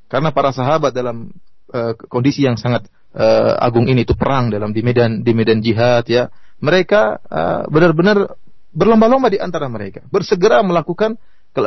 Karena 0.08 0.32
para 0.32 0.56
sahabat 0.56 0.96
dalam 0.96 1.36
uh, 1.76 1.94
kondisi 2.08 2.48
yang 2.48 2.56
sangat 2.56 2.88
uh, 3.12 3.60
agung 3.60 3.92
ini 3.92 4.08
itu 4.08 4.16
perang 4.16 4.48
dalam 4.48 4.72
di 4.72 4.80
medan 4.80 5.26
di 5.26 5.36
medan 5.36 5.60
jihad 5.60 6.08
ya. 6.08 6.32
Mereka 6.64 7.02
uh, 7.28 7.64
benar-benar 7.68 8.40
berlomba-lomba 8.72 9.28
di 9.34 9.42
antara 9.42 9.68
mereka, 9.68 10.06
bersegera 10.08 10.62
melakukan 10.62 11.18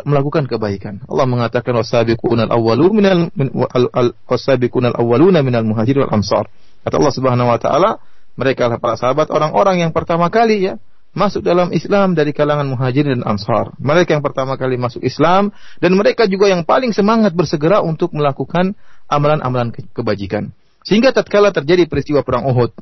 melakukan 0.07 0.47
kebaikan. 0.47 1.03
Allah 1.11 1.27
mengatakan 1.27 1.75
wasabiqunal 1.75 2.51
awwalu 2.51 2.95
minal 2.95 3.31
wasabiqunal 4.31 4.95
awwaluna 4.95 5.43
minal 5.43 5.67
muhajirin 5.67 6.07
wal 6.07 6.15
ansar. 6.15 6.47
Kata 6.87 6.97
Allah 6.97 7.15
Subhanahu 7.15 7.51
wa 7.51 7.59
taala, 7.61 7.91
Mereka 8.39 8.73
adalah 8.73 8.81
para 8.81 8.97
sahabat 8.97 9.29
orang-orang 9.29 9.85
yang 9.85 9.93
pertama 9.93 10.33
kali 10.33 10.65
ya 10.65 10.81
masuk 11.11 11.43
dalam 11.43 11.75
Islam 11.75 12.15
dari 12.15 12.31
kalangan 12.31 12.71
muhajirin 12.71 13.21
dan 13.21 13.37
ansar. 13.37 13.75
Mereka 13.77 14.15
yang 14.15 14.25
pertama 14.25 14.55
kali 14.55 14.79
masuk 14.79 15.03
Islam 15.03 15.51
dan 15.83 15.93
mereka 15.99 16.31
juga 16.31 16.47
yang 16.47 16.63
paling 16.63 16.95
semangat 16.95 17.35
bersegera 17.35 17.83
untuk 17.83 18.15
melakukan 18.15 18.79
amalan-amalan 19.11 19.75
kebajikan. 19.91 20.55
Sehingga 20.87 21.13
tatkala 21.13 21.53
terjadi 21.53 21.85
peristiwa 21.91 22.25
perang 22.25 22.49
Uhud, 22.49 22.73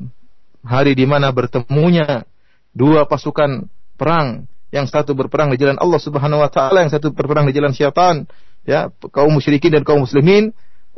hari 0.63 0.95
di 0.95 1.09
mana 1.09 1.33
bertemunya 1.35 2.29
dua 2.77 3.09
pasukan 3.09 3.67
perang 3.99 4.47
yang 4.69 4.85
satu 4.85 5.17
berperang 5.17 5.49
di 5.53 5.59
jalan 5.61 5.81
Allah 5.81 6.01
Subhanahu 6.01 6.45
wa 6.45 6.51
taala, 6.53 6.85
yang 6.85 6.93
satu 6.93 7.13
berperang 7.13 7.49
di 7.49 7.55
jalan 7.57 7.73
syaitan, 7.73 8.29
ya, 8.69 8.93
kaum 9.13 9.33
musyrikin 9.33 9.73
dan 9.73 9.83
kaum 9.85 10.05
muslimin 10.05 10.53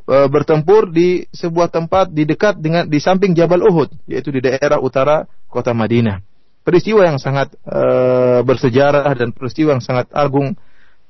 e, 0.07 0.17
bertempur 0.27 0.91
di 0.91 1.27
sebuah 1.31 1.71
tempat 1.71 2.11
di 2.11 2.27
dekat 2.27 2.59
dengan 2.59 2.91
di 2.91 2.99
samping 2.99 3.31
Jabal 3.33 3.63
Uhud, 3.63 3.95
yaitu 4.11 4.35
di 4.35 4.43
daerah 4.43 4.83
utara 4.83 5.31
kota 5.47 5.71
Madinah. 5.71 6.19
Peristiwa 6.67 7.07
yang 7.07 7.23
sangat 7.23 7.55
e, 7.63 7.83
bersejarah 8.43 9.15
dan 9.15 9.31
peristiwa 9.31 9.79
yang 9.79 9.83
sangat 9.83 10.11
agung 10.11 10.59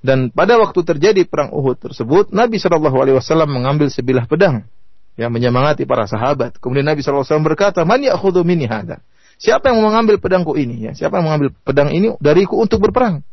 dan 0.01 0.33
pada 0.33 0.57
waktu 0.57 0.81
terjadi 0.81 1.29
perang 1.29 1.53
Uhud 1.53 1.77
tersebut, 1.77 2.33
Nabi 2.33 2.57
Shallallahu 2.57 2.97
alaihi 2.97 3.17
wasallam 3.21 3.53
mengambil 3.53 3.93
sebilah 3.93 4.25
pedang 4.25 4.65
yang 5.21 5.29
menyemangati 5.29 5.85
para 5.85 6.09
sahabat. 6.09 6.57
Kemudian 6.57 6.89
Nabi 6.89 7.05
SAW 7.05 7.45
berkata, 7.45 7.85
"Man 7.85 8.01
ya'khudhu 8.01 8.41
minni 8.41 8.65
hada?" 8.65 9.05
Siapa 9.41 9.73
yang 9.73 9.81
mengambil 9.81 10.21
pedangku 10.21 10.53
ini? 10.53 10.85
Ya, 10.85 10.93
siapa 10.93 11.17
yang 11.17 11.33
mengambil 11.33 11.57
pedang 11.65 11.89
ini 11.89 12.13
dariku 12.21 12.61
untuk 12.61 12.85
berperang? 12.85 13.25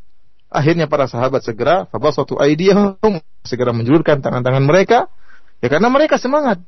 Akhirnya 0.47 0.87
para 0.87 1.11
sahabat 1.11 1.43
segera 1.43 1.83
fabasatu 1.91 2.39
aydiyahum 2.39 3.19
segera 3.43 3.75
menjulurkan 3.75 4.23
tangan-tangan 4.23 4.63
mereka 4.63 5.11
ya 5.59 5.67
karena 5.67 5.91
mereka 5.91 6.15
semangat 6.15 6.63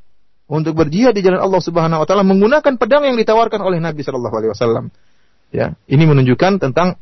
untuk 0.51 0.75
berjihad 0.75 1.15
di 1.15 1.23
jalan 1.23 1.39
Allah 1.39 1.63
Subhanahu 1.63 2.03
wa 2.03 2.07
taala 2.09 2.27
menggunakan 2.27 2.75
pedang 2.75 3.07
yang 3.07 3.15
ditawarkan 3.15 3.63
oleh 3.63 3.79
Nabi 3.79 4.03
sallallahu 4.03 4.35
alaihi 4.35 4.51
wasallam. 4.51 4.85
Ya, 5.55 5.79
ini 5.87 6.03
menunjukkan 6.03 6.59
tentang 6.59 6.99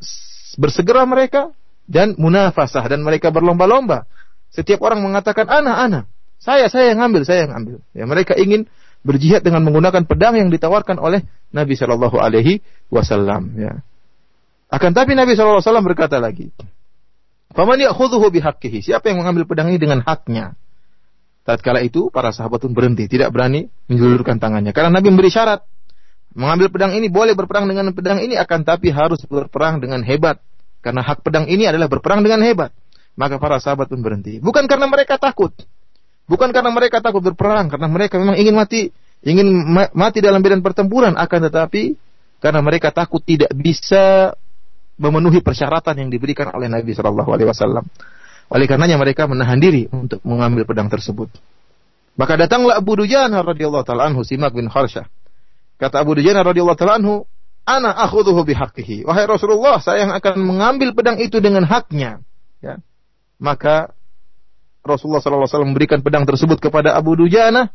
bersegera 0.62 1.10
mereka 1.10 1.50
dan 1.90 2.14
munafasah 2.22 2.86
dan 2.86 3.02
mereka 3.02 3.34
berlomba-lomba. 3.34 4.06
Setiap 4.54 4.86
orang 4.86 5.02
mengatakan 5.02 5.50
ana 5.50 5.74
ana. 5.82 6.00
Saya 6.38 6.70
saya 6.70 6.94
yang 6.94 7.02
ambil, 7.02 7.26
saya 7.26 7.50
yang 7.50 7.58
ambil. 7.58 7.82
Ya, 7.98 8.06
mereka 8.06 8.38
ingin 8.38 8.70
berjihad 9.06 9.46
dengan 9.46 9.66
menggunakan 9.66 10.04
pedang 10.06 10.38
yang 10.38 10.50
ditawarkan 10.50 10.98
oleh 10.98 11.26
Nabi 11.52 11.74
Shallallahu 11.78 12.18
Alaihi 12.18 12.60
Wasallam. 12.92 13.56
Ya. 13.58 13.74
Akan 14.68 14.92
tapi 14.92 15.16
Nabi 15.16 15.34
Shallallahu 15.36 15.60
Alaihi 15.62 15.68
Wasallam 15.70 15.88
berkata 15.88 16.18
lagi, 16.20 16.52
"Faman 17.56 17.80
ya'khudhuhu 17.80 18.28
bihaqqihi." 18.34 18.84
Siapa 18.84 19.08
yang 19.12 19.24
mengambil 19.24 19.48
pedang 19.48 19.72
ini 19.72 19.80
dengan 19.80 20.04
haknya? 20.04 20.60
Tatkala 21.48 21.80
itu 21.80 22.12
para 22.12 22.36
sahabat 22.36 22.60
pun 22.60 22.76
berhenti, 22.76 23.08
tidak 23.08 23.32
berani 23.32 23.72
menjulurkan 23.88 24.36
tangannya 24.36 24.76
karena 24.76 25.00
Nabi 25.00 25.08
memberi 25.16 25.32
syarat. 25.32 25.64
Mengambil 26.38 26.70
pedang 26.70 26.94
ini 26.94 27.10
boleh 27.10 27.34
berperang 27.34 27.66
dengan 27.66 27.90
pedang 27.98 28.22
ini 28.22 28.38
akan 28.38 28.62
tapi 28.62 28.94
harus 28.94 29.26
berperang 29.26 29.82
dengan 29.82 30.06
hebat. 30.06 30.38
Karena 30.86 31.02
hak 31.02 31.26
pedang 31.26 31.50
ini 31.50 31.66
adalah 31.66 31.90
berperang 31.90 32.22
dengan 32.22 32.46
hebat. 32.46 32.70
Maka 33.18 33.42
para 33.42 33.58
sahabat 33.58 33.90
pun 33.90 34.06
berhenti. 34.06 34.38
Bukan 34.38 34.70
karena 34.70 34.86
mereka 34.86 35.18
takut, 35.18 35.50
Bukan 36.28 36.52
karena 36.52 36.70
mereka 36.76 37.00
takut 37.00 37.24
berperang, 37.24 37.72
karena 37.72 37.88
mereka 37.88 38.20
memang 38.20 38.36
ingin 38.36 38.52
mati, 38.52 38.92
ingin 39.24 39.48
mati 39.96 40.20
dalam 40.20 40.44
medan 40.44 40.60
pertempuran, 40.60 41.16
akan 41.16 41.40
tetapi 41.48 41.96
karena 42.44 42.60
mereka 42.60 42.92
takut 42.92 43.24
tidak 43.24 43.50
bisa 43.56 44.36
memenuhi 45.00 45.40
persyaratan 45.40 46.04
yang 46.04 46.10
diberikan 46.12 46.52
oleh 46.52 46.68
Nabi 46.68 46.92
Shallallahu 46.92 47.30
Alaihi 47.32 47.48
Wasallam. 47.48 47.86
Oleh 48.48 48.66
karenanya 48.68 49.00
mereka 49.00 49.28
menahan 49.28 49.60
diri 49.60 49.88
untuk 49.92 50.20
mengambil 50.24 50.68
pedang 50.68 50.92
tersebut. 50.92 51.32
Maka 52.18 52.34
datanglah 52.34 52.82
Abu 52.82 52.98
Dujana 52.98 53.46
radhiyallahu 53.46 53.86
taala 53.86 54.10
anhu 54.10 54.26
Simak 54.26 54.52
bin 54.52 54.68
Kharsyah. 54.68 55.06
Kata 55.78 56.02
Abu 56.02 56.18
Dujana 56.18 56.42
radhiyallahu 56.42 56.80
taala 56.80 56.98
anhu, 56.98 57.30
"Ana 57.68 57.94
akhudhuhu 57.94 58.42
bihaqqihi." 58.42 59.06
Wahai 59.06 59.30
Rasulullah, 59.30 59.78
saya 59.78 60.10
yang 60.10 60.14
akan 60.18 60.42
mengambil 60.42 60.98
pedang 60.98 61.22
itu 61.22 61.38
dengan 61.38 61.68
haknya. 61.70 62.26
Ya. 62.60 62.82
Maka 63.38 63.94
Rasulullah 64.88 65.20
SAW 65.20 65.68
memberikan 65.68 66.00
pedang 66.00 66.24
tersebut 66.24 66.58
kepada 66.64 66.96
Abu 66.96 67.20
Dujana. 67.20 67.70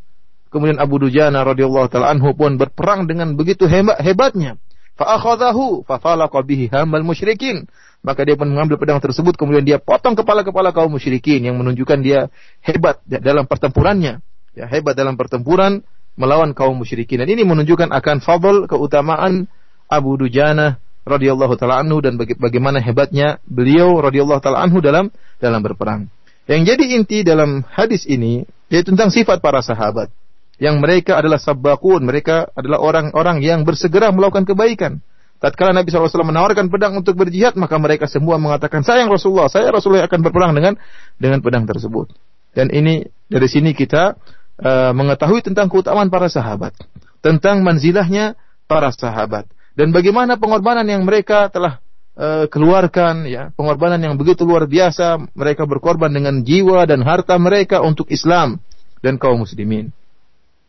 Kemudian 0.53 0.81
Abu 0.81 1.01
Dujana 1.01 1.45
radhiyallahu 1.45 1.89
taala 1.89 2.13
anhu 2.13 2.37
pun 2.37 2.61
berperang 2.61 3.09
dengan 3.09 3.33
begitu 3.37 3.65
hebat 3.69 4.01
hebatnya. 4.01 4.61
Fa'akhadahu 5.01 5.89
fafalaqa 5.89 6.45
bihi 6.45 6.69
hamal 6.69 7.01
musyrikin. 7.05 7.65
Maka 8.03 8.27
dia 8.27 8.35
pun 8.37 8.51
mengambil 8.51 8.77
pedang 8.77 8.99
tersebut 8.99 9.39
kemudian 9.39 9.63
dia 9.63 9.79
potong 9.79 10.19
kepala-kepala 10.19 10.75
kaum 10.75 10.91
musyrikin 10.91 11.47
yang 11.47 11.57
menunjukkan 11.57 11.99
dia 12.03 12.29
hebat 12.61 12.99
dalam 13.07 13.47
pertempurannya. 13.47 14.21
Ya, 14.53 14.69
hebat 14.69 14.93
dalam 14.99 15.17
pertempuran 15.17 15.81
melawan 16.19 16.53
kaum 16.53 16.77
musyrikin. 16.77 17.25
Dan 17.25 17.33
ini 17.33 17.47
menunjukkan 17.47 17.89
akan 17.89 18.21
fadl 18.21 18.69
keutamaan 18.69 19.49
Abu 19.89 20.21
Dujana 20.21 20.77
radhiyallahu 21.03 21.59
taala 21.59 21.83
anhu 21.83 21.99
dan 21.99 22.15
bagaimana 22.19 22.79
hebatnya 22.79 23.43
beliau 23.49 23.99
radhiyallahu 23.99 24.41
taala 24.45 24.63
anhu 24.63 24.79
dalam 24.79 25.11
dalam 25.43 25.61
berperang. 25.65 26.07
Yang 26.51 26.75
jadi 26.75 26.85
inti 26.99 27.19
dalam 27.23 27.63
hadis 27.71 28.03
ini 28.07 28.43
yaitu 28.73 28.91
tentang 28.97 29.13
sifat 29.13 29.45
para 29.45 29.61
sahabat. 29.61 30.09
Yang 30.57 30.81
mereka 30.81 31.19
adalah 31.21 31.37
sabakun, 31.37 32.07
mereka 32.07 32.49
adalah 32.57 32.81
orang-orang 32.81 33.43
yang 33.43 33.67
bersegera 33.67 34.09
melakukan 34.15 34.47
kebaikan. 34.49 35.03
Tatkala 35.43 35.75
Nabi 35.75 35.91
SAW 35.91 36.23
menawarkan 36.23 36.71
pedang 36.71 36.95
untuk 36.95 37.19
berjihad, 37.19 37.59
maka 37.59 37.75
mereka 37.83 38.07
semua 38.07 38.39
mengatakan, 38.39 38.87
saya 38.87 39.03
yang 39.03 39.11
Rasulullah, 39.11 39.51
saya 39.51 39.75
Rasulullah 39.75 40.07
akan 40.07 40.23
berperang 40.23 40.55
dengan 40.55 40.79
dengan 41.19 41.43
pedang 41.43 41.67
tersebut. 41.67 42.15
Dan 42.55 42.71
ini 42.71 43.03
dari 43.27 43.51
sini 43.51 43.75
kita 43.75 44.15
uh, 44.63 44.95
mengetahui 44.95 45.43
tentang 45.43 45.67
keutamaan 45.67 46.15
para 46.15 46.31
sahabat, 46.31 46.79
tentang 47.19 47.67
manzilahnya 47.67 48.39
para 48.71 48.95
sahabat, 48.95 49.51
dan 49.75 49.91
bagaimana 49.91 50.39
pengorbanan 50.39 50.87
yang 50.87 51.03
mereka 51.03 51.51
telah 51.51 51.82
uh, 52.17 52.45
keluarkan 52.49 53.29
ya 53.29 53.51
pengorbanan 53.55 54.01
yang 54.01 54.15
begitu 54.21 54.45
luar 54.45 54.69
biasa 54.69 55.21
mereka 55.33 55.65
berkorban 55.65 56.13
dengan 56.13 56.45
jiwa 56.45 56.85
dan 56.85 57.05
harta 57.05 57.37
mereka 57.41 57.81
untuk 57.81 58.09
Islam 58.13 58.61
dan 59.01 59.17
kaum 59.17 59.43
muslimin. 59.43 59.91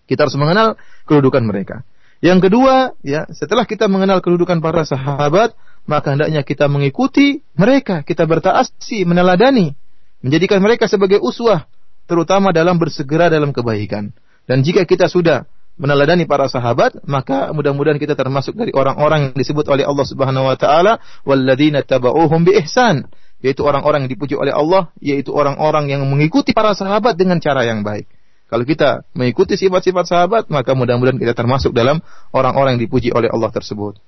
Kita 0.07 0.27
harus 0.27 0.35
mengenal 0.35 0.75
kedudukan 1.07 1.43
mereka. 1.43 1.87
Yang 2.23 2.49
kedua 2.49 2.95
ya 3.03 3.27
setelah 3.31 3.67
kita 3.67 3.91
mengenal 3.91 4.23
kedudukan 4.23 4.63
para 4.63 4.87
sahabat 4.87 5.55
maka 5.83 6.15
hendaknya 6.15 6.41
kita 6.47 6.71
mengikuti 6.71 7.43
mereka. 7.55 8.03
Kita 8.03 8.23
bertaasi 8.23 9.03
meneladani 9.03 9.75
menjadikan 10.23 10.63
mereka 10.63 10.87
sebagai 10.87 11.19
uswah 11.19 11.67
terutama 12.07 12.55
dalam 12.55 12.79
bersegera 12.79 13.27
dalam 13.27 13.51
kebaikan. 13.51 14.15
Dan 14.43 14.63
jika 14.63 14.83
kita 14.83 15.07
sudah 15.07 15.47
meneladani 15.78 16.26
para 16.26 16.50
sahabat, 16.50 16.98
maka 17.06 17.54
mudah-mudahan 17.54 18.02
kita 18.02 18.18
termasuk 18.18 18.58
dari 18.58 18.74
orang-orang 18.74 19.30
yang 19.30 19.34
disebut 19.38 19.70
oleh 19.70 19.86
Allah 19.86 20.06
Subhanahu 20.06 20.50
wa 20.50 20.56
taala 20.58 20.98
walladzina 21.22 21.86
tabauhum 21.86 22.42
bi 22.42 22.58
ihsan, 22.66 23.06
yaitu 23.38 23.62
orang-orang 23.62 24.04
yang 24.04 24.10
dipuji 24.10 24.34
oleh 24.34 24.50
Allah, 24.50 24.90
yaitu 24.98 25.30
orang-orang 25.30 25.86
yang 25.94 26.02
mengikuti 26.02 26.50
para 26.50 26.74
sahabat 26.74 27.14
dengan 27.14 27.38
cara 27.38 27.62
yang 27.62 27.86
baik. 27.86 28.10
Kalau 28.48 28.64
kita 28.64 29.04
mengikuti 29.14 29.54
sifat-sifat 29.60 30.04
sahabat, 30.08 30.44
maka 30.50 30.74
mudah-mudahan 30.74 31.20
kita 31.20 31.36
termasuk 31.36 31.70
dalam 31.70 32.02
orang-orang 32.34 32.76
yang 32.76 32.82
dipuji 32.82 33.14
oleh 33.14 33.30
Allah 33.30 33.54
tersebut. 33.54 34.02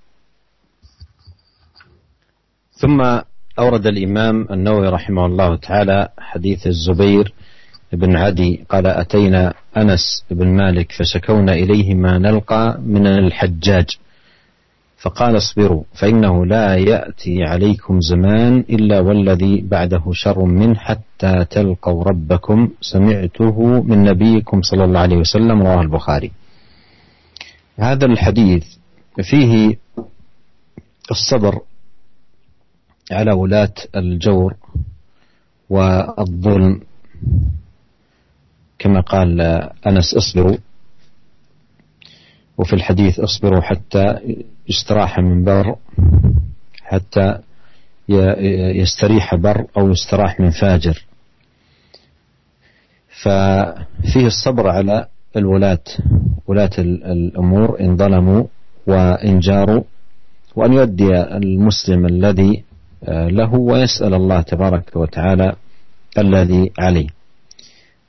ثم 2.80 2.96
أورد 3.60 3.86
الإمام 3.86 4.48
النووي 4.50 4.88
رحمه 4.88 5.26
الله 5.26 5.56
تعالى 5.56 6.08
حديث 6.18 6.66
الزبير 6.66 7.32
بن 7.95 8.15
عدي 8.15 8.65
قال 8.69 8.88
أتينا 8.88 9.53
أنس 9.77 10.25
بن 10.31 10.47
مالك 10.47 10.91
فشكونا 10.91 11.53
إليه 11.53 11.95
ما 11.95 12.17
نلقى 12.17 12.79
من 12.86 13.08
الحجاج. 13.08 13.86
فقال 14.97 15.38
اصبروا 15.38 15.84
فإنه 15.93 16.45
لا 16.45 16.75
يأتي 16.75 17.43
عليكم 17.43 18.01
زمان 18.01 18.60
إلا 18.69 18.99
والذي 18.99 19.62
بعده 19.62 20.03
شر 20.12 20.45
منه 20.45 20.75
حتى 20.75 21.45
تلقوا 21.49 22.03
ربكم. 22.03 22.69
سمعته 22.81 23.84
من 23.84 24.03
نبيكم 24.03 24.62
صلى 24.62 24.84
الله 24.84 24.99
عليه 24.99 25.17
وسلم 25.17 25.62
رواه 25.62 25.81
البخاري. 25.81 26.31
هذا 27.79 28.05
الحديث 28.05 28.65
فيه 29.23 29.77
الصبر 31.12 31.60
على 33.12 33.31
ولاة 33.31 33.73
الجور 33.95 34.53
والظلم. 35.69 36.81
كما 38.79 39.01
قال 39.01 39.41
أنس 39.88 40.13
اصبروا. 40.13 40.57
وفي 42.57 42.73
الحديث 42.73 43.19
اصبروا 43.19 43.61
حتى 43.61 44.19
يستراح 44.69 45.19
من 45.19 45.43
بر 45.43 45.75
حتى 46.81 47.38
يستريح 48.75 49.35
بر 49.35 49.65
أو 49.77 49.91
يستراح 49.91 50.39
من 50.39 50.49
فاجر. 50.49 51.05
ففيه 53.23 54.25
الصبر 54.25 54.69
على 54.69 55.07
الولاة 55.38 55.83
ولاة 56.47 56.69
الأمور 56.79 57.79
إن 57.79 57.97
ظلموا 57.97 58.43
وإن 58.88 59.39
جاروا 59.39 59.83
وأن 60.55 60.73
يؤدي 60.73 61.21
المسلم 61.21 62.05
الذي 62.05 62.63
له 63.07 63.53
ويسأل 63.55 64.13
الله 64.13 64.41
تبارك 64.41 64.95
وتعالى 64.95 65.55
الذي 66.17 66.71
عليه. 66.79 67.07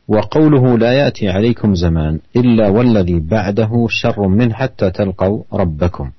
وقوله 0.08 0.78
لا 0.78 0.92
يأتي 0.92 1.28
عليكم 1.28 1.74
زمان 1.74 2.18
إلا 2.36 2.68
والذي 2.68 3.20
بعده 3.20 3.86
شر 3.88 4.28
منه 4.28 4.54
حتى 4.54 4.90
تلقوا 4.90 5.42
ربكم. 5.52 6.10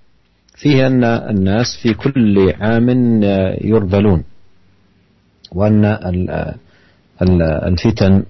فيه 0.55 0.87
أن 0.87 1.03
الناس 1.03 1.65
في 1.83 1.93
كل 1.93 2.53
عام 2.61 2.89
يرذلون 3.61 4.23
وأن 5.51 5.85
الفتن 7.67 8.23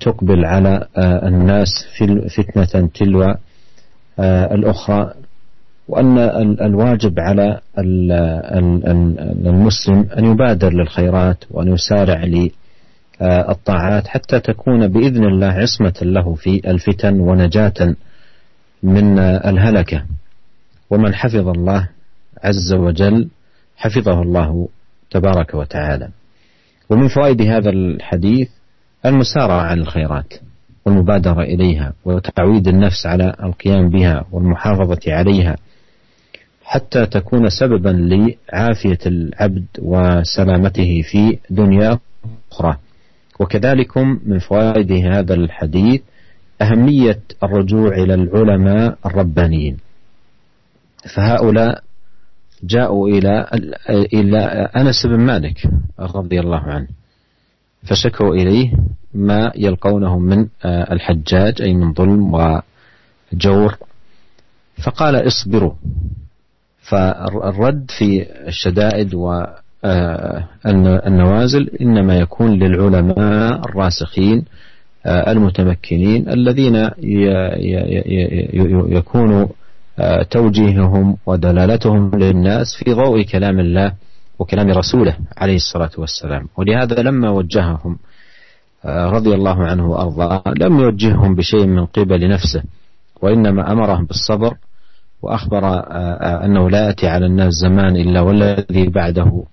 تقبل 0.00 0.44
على 0.44 0.86
الناس 0.98 1.68
في 1.98 2.28
فتنة 2.28 2.88
تلو 2.94 3.34
الأخرى 4.54 5.14
وأن 5.88 6.18
الواجب 6.60 7.20
على 7.20 7.60
المسلم 9.46 10.06
أن 10.18 10.24
يبادر 10.24 10.72
للخيرات 10.72 11.44
وأن 11.50 11.72
يسارع 11.72 12.24
للطاعات 13.20 14.08
حتى 14.08 14.40
تكون 14.40 14.88
بإذن 14.88 15.24
الله 15.24 15.46
عصمة 15.46 15.94
له 16.02 16.34
في 16.34 16.70
الفتن 16.70 17.20
ونجاة 17.20 17.96
من 18.82 19.18
الهلكة. 19.18 20.04
ومن 20.90 21.14
حفظ 21.14 21.48
الله 21.48 21.88
عز 22.44 22.72
وجل 22.72 23.28
حفظه 23.76 24.22
الله 24.22 24.68
تبارك 25.10 25.54
وتعالى. 25.54 26.08
ومن 26.90 27.08
فوائد 27.08 27.42
هذا 27.42 27.70
الحديث 27.70 28.48
المسارعة 29.06 29.60
على 29.60 29.80
الخيرات 29.80 30.34
والمبادرة 30.86 31.42
إليها 31.42 31.92
وتعويد 32.04 32.68
النفس 32.68 33.06
على 33.06 33.34
القيام 33.42 33.88
بها 33.88 34.24
والمحافظة 34.32 35.00
عليها 35.08 35.56
حتى 36.64 37.06
تكون 37.06 37.48
سببا 37.48 37.88
لعافية 37.88 38.98
العبد 39.06 39.66
وسلامته 39.78 41.02
في 41.02 41.38
دنيا 41.50 41.98
أخرى. 42.52 42.76
وكذلك 43.40 43.98
من 43.98 44.38
فوائد 44.38 44.92
هذا 44.92 45.34
الحديث 45.34 46.02
أهمية 46.62 47.20
الرجوع 47.42 47.88
إلى 47.88 48.14
العلماء 48.14 48.98
الربانيين. 49.06 49.76
فهؤلاء 51.14 51.82
جاءوا 52.62 53.08
إلى 53.08 53.46
إلى 53.88 54.38
أنس 54.76 55.06
بن 55.06 55.20
مالك 55.20 55.70
رضي 55.98 56.40
الله 56.40 56.60
عنه 56.60 56.88
فشكوا 57.82 58.34
إليه 58.34 58.72
ما 59.14 59.52
يلقونه 59.56 60.18
من 60.18 60.48
الحجاج 60.64 61.62
أي 61.62 61.74
من 61.74 61.92
ظلم 61.94 62.34
وجور. 63.32 63.76
فقال 64.84 65.26
اصبروا 65.26 65.72
فالرد 66.80 67.90
في 67.98 68.26
الشدائد 68.48 69.14
والنوازل 69.84 71.70
إنما 71.80 72.18
يكون 72.18 72.50
للعلماء 72.50 73.60
الراسخين 73.68 74.44
المتمكنين 75.06 76.28
الذين 76.28 76.90
يكون 78.96 79.48
توجيههم 80.30 81.16
ودلالتهم 81.26 82.10
للناس 82.14 82.66
في 82.78 82.92
ضوء 82.92 83.22
كلام 83.22 83.60
الله 83.60 83.92
وكلام 84.38 84.70
رسوله 84.70 85.16
عليه 85.36 85.56
الصلاة 85.56 85.90
والسلام. 85.98 86.48
ولهذا 86.56 87.02
لما 87.02 87.30
وجههم 87.30 87.98
رضي 88.86 89.34
الله 89.34 89.64
عنه 89.64 89.90
وأرضاه 89.90 90.42
لم 90.60 90.80
يوجههم 90.80 91.34
بشيء 91.34 91.66
من 91.66 91.86
قبل 91.86 92.28
نفسه 92.28 92.62
وإنما 93.22 93.72
أمرهم 93.72 94.04
بالصبر 94.04 94.54
وأخبر 95.22 95.82
أنه 96.44 96.70
لا 96.70 96.86
يأتي 96.86 97.08
على 97.08 97.26
الناس 97.26 97.52
زمان 97.52 97.96
إلا 97.96 98.20
والذي 98.20 98.86
بعده. 98.88 99.44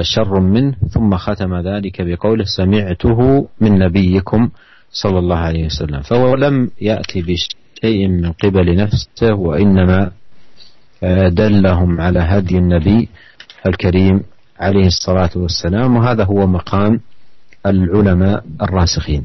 شر 0.00 0.40
منه 0.40 0.74
ثم 0.90 1.16
ختم 1.16 1.54
ذلك 1.60 2.02
بقوله 2.02 2.44
سمعته 2.56 3.48
من 3.60 3.78
نبيكم 3.78 4.50
صلى 4.90 5.18
الله 5.18 5.36
عليه 5.36 5.66
وسلم. 5.66 6.00
فهو 6.00 6.34
لم 6.34 6.70
يأتي 6.80 7.22
بشيء 7.22 8.08
من 8.08 8.32
قبل 8.32 8.76
نفسه 8.76 9.34
وإنما 9.34 10.10
دلهم 11.28 12.00
على 12.00 12.20
هدي 12.20 12.58
النبي 12.58 13.08
الكريم 13.66 14.20
عليه 14.60 14.86
الصلاة 14.86 15.30
والسلام. 15.36 15.96
وهذا 15.96 16.24
هو 16.24 16.46
مقام 16.46 17.00
العلماء 17.66 18.44
الراسخين. 18.62 19.24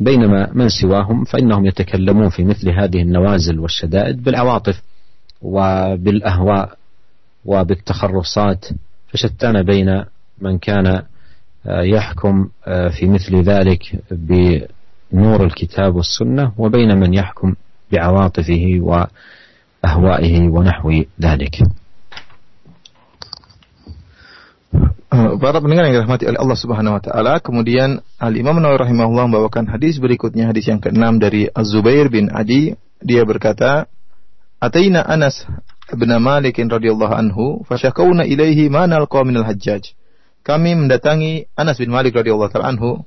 بينما 0.00 0.50
من 0.52 0.68
سواهم 0.68 1.24
فإنهم 1.24 1.66
يتكلمون 1.66 2.28
في 2.28 2.44
مثل 2.44 2.70
هذه 2.70 3.02
النوازل 3.02 3.58
والشدائد 3.58 4.22
بالعواطف 4.22 4.82
وبالأهواء 5.42 6.76
وبالتخرصات 7.44 8.64
فشتان 9.08 9.62
بين 9.62 10.04
من 10.40 10.58
كان 10.58 11.02
يحكم 11.66 12.48
في 12.66 13.06
مثل 13.06 13.42
ذلك 13.42 13.82
بنور 14.10 15.44
الكتاب 15.44 15.96
والسنة 15.96 16.52
وبين 16.58 16.98
من 16.98 17.14
يحكم 17.14 17.54
بعواطفه 17.92 18.64
وأهوائه 18.80 20.48
ونحو 20.48 21.02
ذلك 21.20 21.56
Para 25.08 25.64
pendengar 25.64 25.88
yang 25.88 26.04
dirahmati 26.04 26.28
oleh 26.28 26.36
Allah 26.36 26.58
Subhanahu 26.60 27.00
wa 27.00 27.02
taala, 27.02 27.40
kemudian 27.40 28.04
Al 28.20 28.36
Imam 28.36 28.60
Nawawi 28.60 28.84
rahimahullah 28.84 29.24
membawakan 29.32 29.64
hadis 29.64 29.96
berikutnya, 29.96 30.52
hadis 30.52 30.68
yang 30.68 30.84
keenam 30.84 31.16
dari 31.16 31.48
Az-Zubair 31.48 32.12
bin 32.12 32.28
Adi, 32.28 32.76
dia 33.00 33.24
berkata, 33.24 33.88
Ataina 34.60 35.00
Anas 35.00 35.48
bin 35.96 36.10
Malik 36.20 36.60
radhiyallahu 36.60 37.14
anhu 37.14 37.44
fasyakawna 37.64 38.28
ilaihi 38.28 38.68
ma 38.68 38.84
nalqa 38.84 39.24
minal 39.24 39.46
hajjaj. 39.48 39.94
Kami 40.44 40.76
mendatangi 40.76 41.48
Anas 41.56 41.80
bin 41.80 41.92
Malik 41.92 42.16
radhiyallahu 42.16 42.52
anhu 42.60 43.04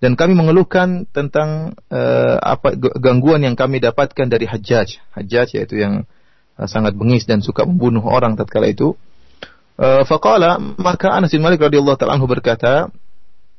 dan 0.00 0.16
kami 0.16 0.32
mengeluhkan 0.32 1.04
tentang 1.12 1.76
uh, 1.92 2.36
apa 2.40 2.72
gangguan 2.98 3.44
yang 3.44 3.52
kami 3.52 3.84
dapatkan 3.84 4.32
dari 4.32 4.48
Hajjaj. 4.48 4.96
Hajjaj 5.12 5.60
yaitu 5.60 5.76
yang 5.76 6.08
uh, 6.56 6.64
sangat 6.64 6.96
bengis 6.96 7.28
dan 7.28 7.44
suka 7.44 7.68
membunuh 7.68 8.00
orang 8.08 8.32
tatkala 8.32 8.72
itu. 8.72 8.96
Uh, 9.76 10.00
faqala 10.08 10.56
maka 10.80 11.12
Anas 11.12 11.36
bin 11.36 11.44
Malik 11.44 11.60
radhiyallahu 11.60 12.00
taala 12.00 12.16
anhu 12.16 12.24
berkata, 12.32 12.88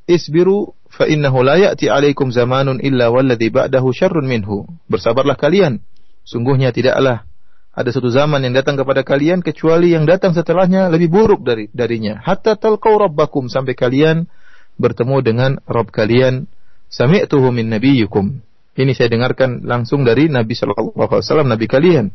"Isbiru 0.09 0.73
fa 0.89 1.05
innahu 1.05 1.45
la 1.45 1.61
ya'ti 1.61 1.93
'alaikum 1.93 2.33
zamanun 2.33 2.81
illa 2.81 3.13
walladhi 3.13 3.53
ba'dahu 3.53 3.93
syarrun 3.93 4.25
minhu." 4.25 4.65
Bersabarlah 4.89 5.37
kalian 5.37 5.85
Sungguhnya 6.21 6.69
tidaklah 6.69 7.25
ada 7.71 7.87
satu 7.87 8.11
zaman 8.11 8.43
yang 8.43 8.51
datang 8.51 8.75
kepada 8.75 9.07
kalian 9.07 9.39
kecuali 9.39 9.95
yang 9.95 10.03
datang 10.03 10.35
setelahnya 10.35 10.91
lebih 10.91 11.07
buruk 11.07 11.39
dari 11.47 11.71
darinya. 11.71 12.19
Hatta 12.19 12.59
talqau 12.59 12.99
rabbakum 12.99 13.47
sampai 13.47 13.79
kalian 13.79 14.27
bertemu 14.75 15.17
dengan 15.23 15.51
Rabb 15.63 15.87
kalian. 15.87 16.51
Sami'tuhu 16.91 17.55
min 17.55 17.71
nabiyyikum. 17.71 18.43
Ini 18.75 18.91
saya 18.91 19.07
dengarkan 19.07 19.63
langsung 19.63 20.03
dari 20.03 20.27
Nabi 20.27 20.51
sallallahu 20.51 20.99
alaihi 20.99 21.23
wasallam 21.23 21.47
nabi 21.47 21.71
kalian. 21.71 22.11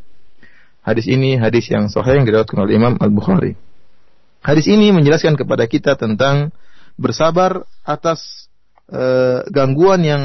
Hadis 0.85 1.09
ini 1.09 1.41
hadis 1.41 1.73
yang 1.73 1.89
sahih 1.89 2.21
yang 2.21 2.29
diriwayatkan 2.29 2.61
oleh 2.61 2.77
Imam 2.77 3.01
Al-Bukhari. 3.01 3.57
Hadis 4.45 4.69
ini 4.69 4.93
menjelaskan 4.93 5.41
kepada 5.41 5.65
kita 5.65 5.97
tentang 5.97 6.53
bersabar 7.01 7.65
atas 7.83 8.53
uh, 8.93 9.49
gangguan 9.49 10.05
yang 10.05 10.23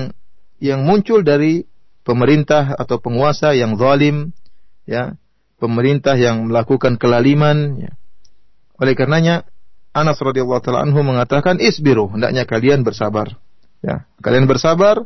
yang 0.59 0.83
muncul 0.83 1.23
dari 1.23 1.63
pemerintah 2.03 2.75
atau 2.75 2.99
penguasa 2.99 3.55
yang 3.55 3.79
zalim, 3.79 4.35
ya, 4.85 5.15
pemerintah 5.61 6.17
yang 6.17 6.49
melakukan 6.49 6.97
kelaliman, 6.97 7.85
ya. 7.85 7.93
Oleh 8.81 8.97
karenanya 8.97 9.45
Anas 9.93 10.17
radhiyallahu 10.17 10.65
taala 10.65 10.81
anhu 10.81 11.05
mengatakan 11.05 11.61
isbiru, 11.61 12.09
hendaknya 12.09 12.49
kalian 12.49 12.81
bersabar. 12.81 13.37
Ya, 13.85 14.09
kalian 14.25 14.49
bersabar 14.49 15.05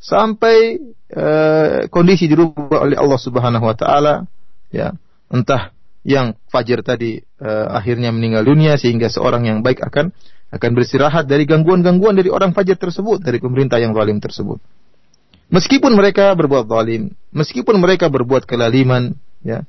sampai 0.00 0.80
uh, 1.12 1.84
kondisi 1.92 2.24
dirubah 2.32 2.88
oleh 2.88 2.96
Allah 2.96 3.20
Subhanahu 3.20 3.68
wa 3.68 3.76
taala, 3.76 4.24
ya. 4.72 4.96
Entah 5.28 5.76
yang 6.00 6.32
Fajr 6.48 6.80
tadi 6.80 7.20
uh, 7.20 7.68
akhirnya 7.76 8.08
meninggal 8.08 8.48
dunia 8.48 8.80
sehingga 8.80 9.12
seorang 9.12 9.44
yang 9.44 9.60
baik 9.60 9.84
akan 9.84 10.16
akan 10.50 10.70
beristirahat 10.74 11.28
dari 11.28 11.44
gangguan-gangguan 11.44 12.16
dari 12.16 12.32
orang 12.32 12.56
Fajr 12.56 12.80
tersebut, 12.80 13.20
dari 13.20 13.36
pemerintah 13.36 13.76
yang 13.76 13.92
zalim 13.92 14.18
tersebut. 14.18 14.58
Meskipun 15.50 15.92
mereka 15.98 16.30
berbuat 16.38 16.70
zalim, 16.70 17.12
meskipun 17.34 17.76
mereka 17.82 18.06
berbuat 18.08 18.46
kelaliman, 18.46 19.18
ya. 19.42 19.66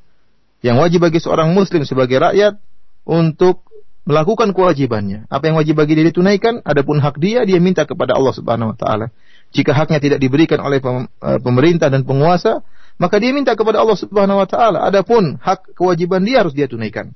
Yang 0.62 0.78
wajib 0.78 1.00
bagi 1.02 1.20
seorang 1.22 1.54
muslim 1.58 1.82
sebagai 1.84 2.22
rakyat 2.22 2.62
untuk 3.06 3.66
melakukan 4.06 4.54
kewajibannya. 4.54 5.30
Apa 5.30 5.50
yang 5.50 5.58
wajib 5.58 5.78
bagi 5.78 5.94
dia 5.98 6.06
ditunaikan, 6.10 6.66
adapun 6.66 6.98
hak 7.02 7.22
dia 7.22 7.46
dia 7.46 7.62
minta 7.62 7.86
kepada 7.86 8.18
Allah 8.18 8.34
Subhanahu 8.34 8.74
wa 8.74 8.78
taala. 8.78 9.14
Jika 9.52 9.76
haknya 9.76 10.00
tidak 10.02 10.20
diberikan 10.22 10.62
oleh 10.64 10.82
eh, 10.82 11.40
pemerintah 11.42 11.92
dan 11.92 12.06
penguasa, 12.08 12.66
maka 12.98 13.18
dia 13.18 13.34
minta 13.34 13.54
kepada 13.54 13.82
Allah 13.82 13.98
Subhanahu 13.98 14.42
wa 14.42 14.48
taala. 14.50 14.86
Adapun 14.86 15.38
hak 15.42 15.78
kewajiban 15.78 16.26
dia 16.26 16.46
harus 16.46 16.54
dia 16.54 16.66
tunaikan. 16.66 17.14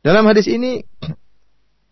Dalam 0.00 0.24
hadis 0.26 0.48
ini 0.48 0.82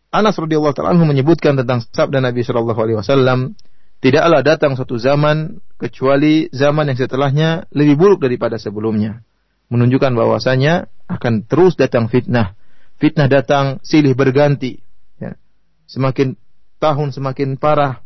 Anas 0.09 0.41
radhiyallahu 0.41 0.72
taala 0.72 0.97
menyebutkan 0.97 1.59
tentang 1.61 1.85
sabda 1.85 2.24
Nabi 2.24 2.41
sallallahu 2.41 2.81
alaihi 2.81 2.97
wasallam 2.97 3.53
tidaklah 4.01 4.41
datang 4.41 4.72
suatu 4.72 4.97
zaman 4.97 5.61
kecuali 5.76 6.49
zaman 6.49 6.89
yang 6.89 6.99
setelahnya 6.99 7.68
lebih 7.76 8.01
buruk 8.01 8.24
daripada 8.24 8.57
sebelumnya. 8.57 9.20
Menunjukkan 9.69 10.16
bahwasanya 10.16 10.89
akan 11.09 11.45
terus 11.45 11.77
datang 11.77 12.09
fitnah. 12.09 12.57
Fitnah 13.01 13.29
datang 13.29 13.81
silih 13.85 14.12
berganti. 14.16 14.81
Ya. 15.21 15.37
Semakin 15.89 16.37
tahun 16.81 17.12
semakin 17.12 17.59
parah 17.61 18.01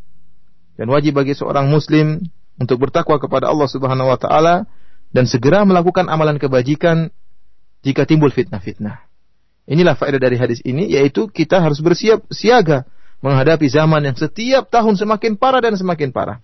dan 0.77 0.89
wajib 0.89 1.17
bagi 1.21 1.37
seorang 1.37 1.69
muslim 1.69 2.25
untuk 2.57 2.83
bertakwa 2.83 3.21
kepada 3.21 3.49
Allah 3.49 3.69
Subhanahu 3.69 4.09
wa 4.09 4.19
taala 4.19 4.65
dan 5.13 5.29
segera 5.29 5.63
melakukan 5.69 6.09
amalan 6.09 6.41
kebajikan 6.41 7.13
jika 7.85 8.09
timbul 8.09 8.33
fitnah-fitnah. 8.33 9.05
Inilah 9.69 9.95
faedah 9.95 10.19
dari 10.19 10.41
hadis 10.41 10.59
ini 10.67 10.91
yaitu 10.91 11.31
kita 11.31 11.63
harus 11.63 11.79
bersiap 11.79 12.27
siaga 12.33 12.89
menghadapi 13.23 13.71
zaman 13.71 14.03
yang 14.03 14.17
setiap 14.19 14.67
tahun 14.67 14.99
semakin 14.99 15.39
parah 15.39 15.63
dan 15.63 15.79
semakin 15.79 16.11
parah. 16.11 16.43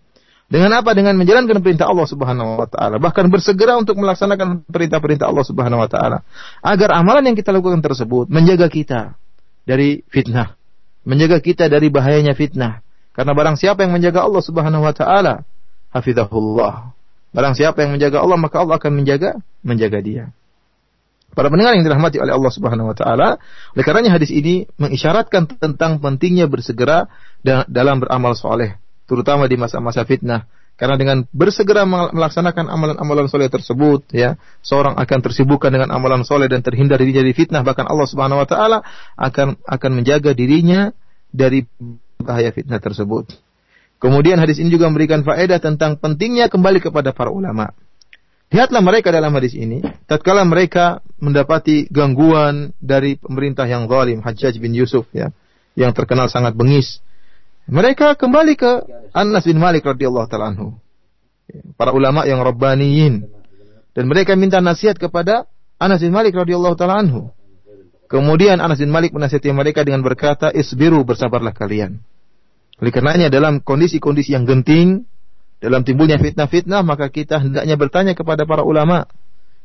Dengan 0.49 0.81
apa? 0.81 0.97
Dengan 0.97 1.13
menjalankan 1.21 1.61
perintah 1.61 1.93
Allah 1.93 2.09
Subhanahu 2.09 2.57
wa 2.57 2.65
taala, 2.65 2.97
bahkan 2.97 3.29
bersegera 3.29 3.77
untuk 3.77 4.01
melaksanakan 4.01 4.65
perintah-perintah 4.65 5.29
Allah 5.29 5.45
Subhanahu 5.45 5.85
wa 5.85 5.89
taala 5.93 6.25
agar 6.65 6.97
amalan 6.97 7.33
yang 7.33 7.37
kita 7.37 7.53
lakukan 7.53 7.85
tersebut 7.85 8.33
menjaga 8.33 8.73
kita 8.73 9.01
dari 9.69 10.01
fitnah, 10.09 10.57
menjaga 11.05 11.45
kita 11.45 11.69
dari 11.69 11.93
bahayanya 11.93 12.33
fitnah. 12.33 12.81
Karena 13.13 13.37
barang 13.37 13.61
siapa 13.61 13.85
yang 13.85 13.93
menjaga 13.93 14.25
Allah 14.25 14.41
Subhanahu 14.41 14.89
wa 14.89 14.95
taala, 14.97 15.45
hafizahullah. 15.93 16.97
Barang 17.37 17.53
siapa 17.53 17.85
yang 17.85 18.01
menjaga 18.01 18.25
Allah, 18.25 18.41
maka 18.41 18.65
Allah 18.65 18.81
akan 18.81 18.93
menjaga 19.05 19.37
menjaga 19.61 20.01
dia. 20.01 20.25
Para 21.37 21.53
pendengar 21.53 21.77
yang 21.77 21.85
dirahmati 21.85 22.17
oleh 22.25 22.33
Allah 22.33 22.49
Subhanahu 22.49 22.89
wa 22.89 22.97
taala, 22.97 23.37
oleh 23.77 23.85
karenanya 23.85 24.17
hadis 24.17 24.33
ini 24.33 24.65
mengisyaratkan 24.81 25.45
tentang 25.61 26.01
pentingnya 26.01 26.49
bersegera 26.49 27.05
dalam 27.69 28.01
beramal 28.01 28.33
soleh 28.33 28.81
terutama 29.09 29.49
di 29.49 29.57
masa-masa 29.57 30.05
fitnah. 30.05 30.45
Karena 30.79 30.95
dengan 30.95 31.27
bersegera 31.35 31.83
melaksanakan 31.89 32.71
amalan-amalan 32.71 33.27
soleh 33.27 33.51
tersebut, 33.51 34.15
ya, 34.15 34.39
seorang 34.63 34.95
akan 34.95 35.19
tersibukkan 35.27 35.75
dengan 35.75 35.91
amalan 35.91 36.23
soleh 36.23 36.47
dan 36.47 36.63
terhindar 36.63 37.03
diri 37.03 37.11
dari 37.11 37.35
fitnah. 37.35 37.67
Bahkan 37.67 37.91
Allah 37.91 38.07
Subhanahu 38.07 38.47
Wa 38.47 38.47
Taala 38.47 38.79
akan 39.19 39.59
akan 39.67 39.91
menjaga 39.91 40.31
dirinya 40.39 40.95
dari 41.35 41.67
bahaya 42.23 42.55
fitnah 42.55 42.79
tersebut. 42.79 43.35
Kemudian 43.99 44.39
hadis 44.39 44.63
ini 44.63 44.71
juga 44.71 44.87
memberikan 44.87 45.27
faedah 45.27 45.59
tentang 45.59 45.99
pentingnya 45.99 46.47
kembali 46.47 46.79
kepada 46.79 47.11
para 47.11 47.35
ulama. 47.35 47.75
Lihatlah 48.49 48.81
mereka 48.81 49.11
dalam 49.11 49.35
hadis 49.35 49.53
ini, 49.53 49.83
tatkala 50.09 50.47
mereka 50.47 51.05
mendapati 51.21 51.91
gangguan 51.91 52.73
dari 52.81 53.19
pemerintah 53.19 53.69
yang 53.69 53.91
zalim, 53.91 54.25
Hajjaj 54.25 54.57
bin 54.57 54.73
Yusuf 54.73 55.05
ya, 55.13 55.35
yang 55.77 55.93
terkenal 55.93 56.33
sangat 56.33 56.57
bengis, 56.57 57.05
mereka 57.69 58.17
kembali 58.17 58.57
ke 58.57 58.73
Anas 59.13 59.45
bin 59.45 59.61
Malik 59.61 59.85
radhiyallahu 59.85 60.27
taala 60.27 60.57
anhu. 60.57 60.81
Para 61.77 61.93
ulama 61.93 62.25
yang 62.25 62.41
rabbaniyin 62.41 63.29
dan 63.93 64.05
mereka 64.09 64.37
minta 64.37 64.61
nasihat 64.65 64.97
kepada 64.97 65.45
Anas 65.77 66.01
bin 66.01 66.13
Malik 66.17 66.33
radhiyallahu 66.33 66.77
taala 66.81 67.05
anhu. 67.05 67.29
Kemudian 68.09 68.65
Anas 68.65 68.81
bin 68.81 68.89
Malik 68.89 69.13
menasihati 69.13 69.53
mereka 69.53 69.85
dengan 69.85 70.01
berkata, 70.01 70.49
"Isbiru, 70.49 71.05
bersabarlah 71.05 71.53
kalian." 71.53 72.01
Oleh 72.81 72.89
karenanya 72.89 73.29
dalam 73.29 73.61
kondisi-kondisi 73.61 74.33
yang 74.33 74.49
genting, 74.49 75.05
dalam 75.61 75.85
timbulnya 75.85 76.17
fitnah-fitnah, 76.17 76.81
maka 76.81 77.13
kita 77.13 77.37
hendaknya 77.37 77.77
bertanya 77.77 78.17
kepada 78.17 78.49
para 78.49 78.65
ulama 78.65 79.05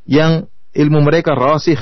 yang 0.04 0.52
ilmu 0.76 1.00
mereka 1.06 1.38
rasih, 1.40 1.80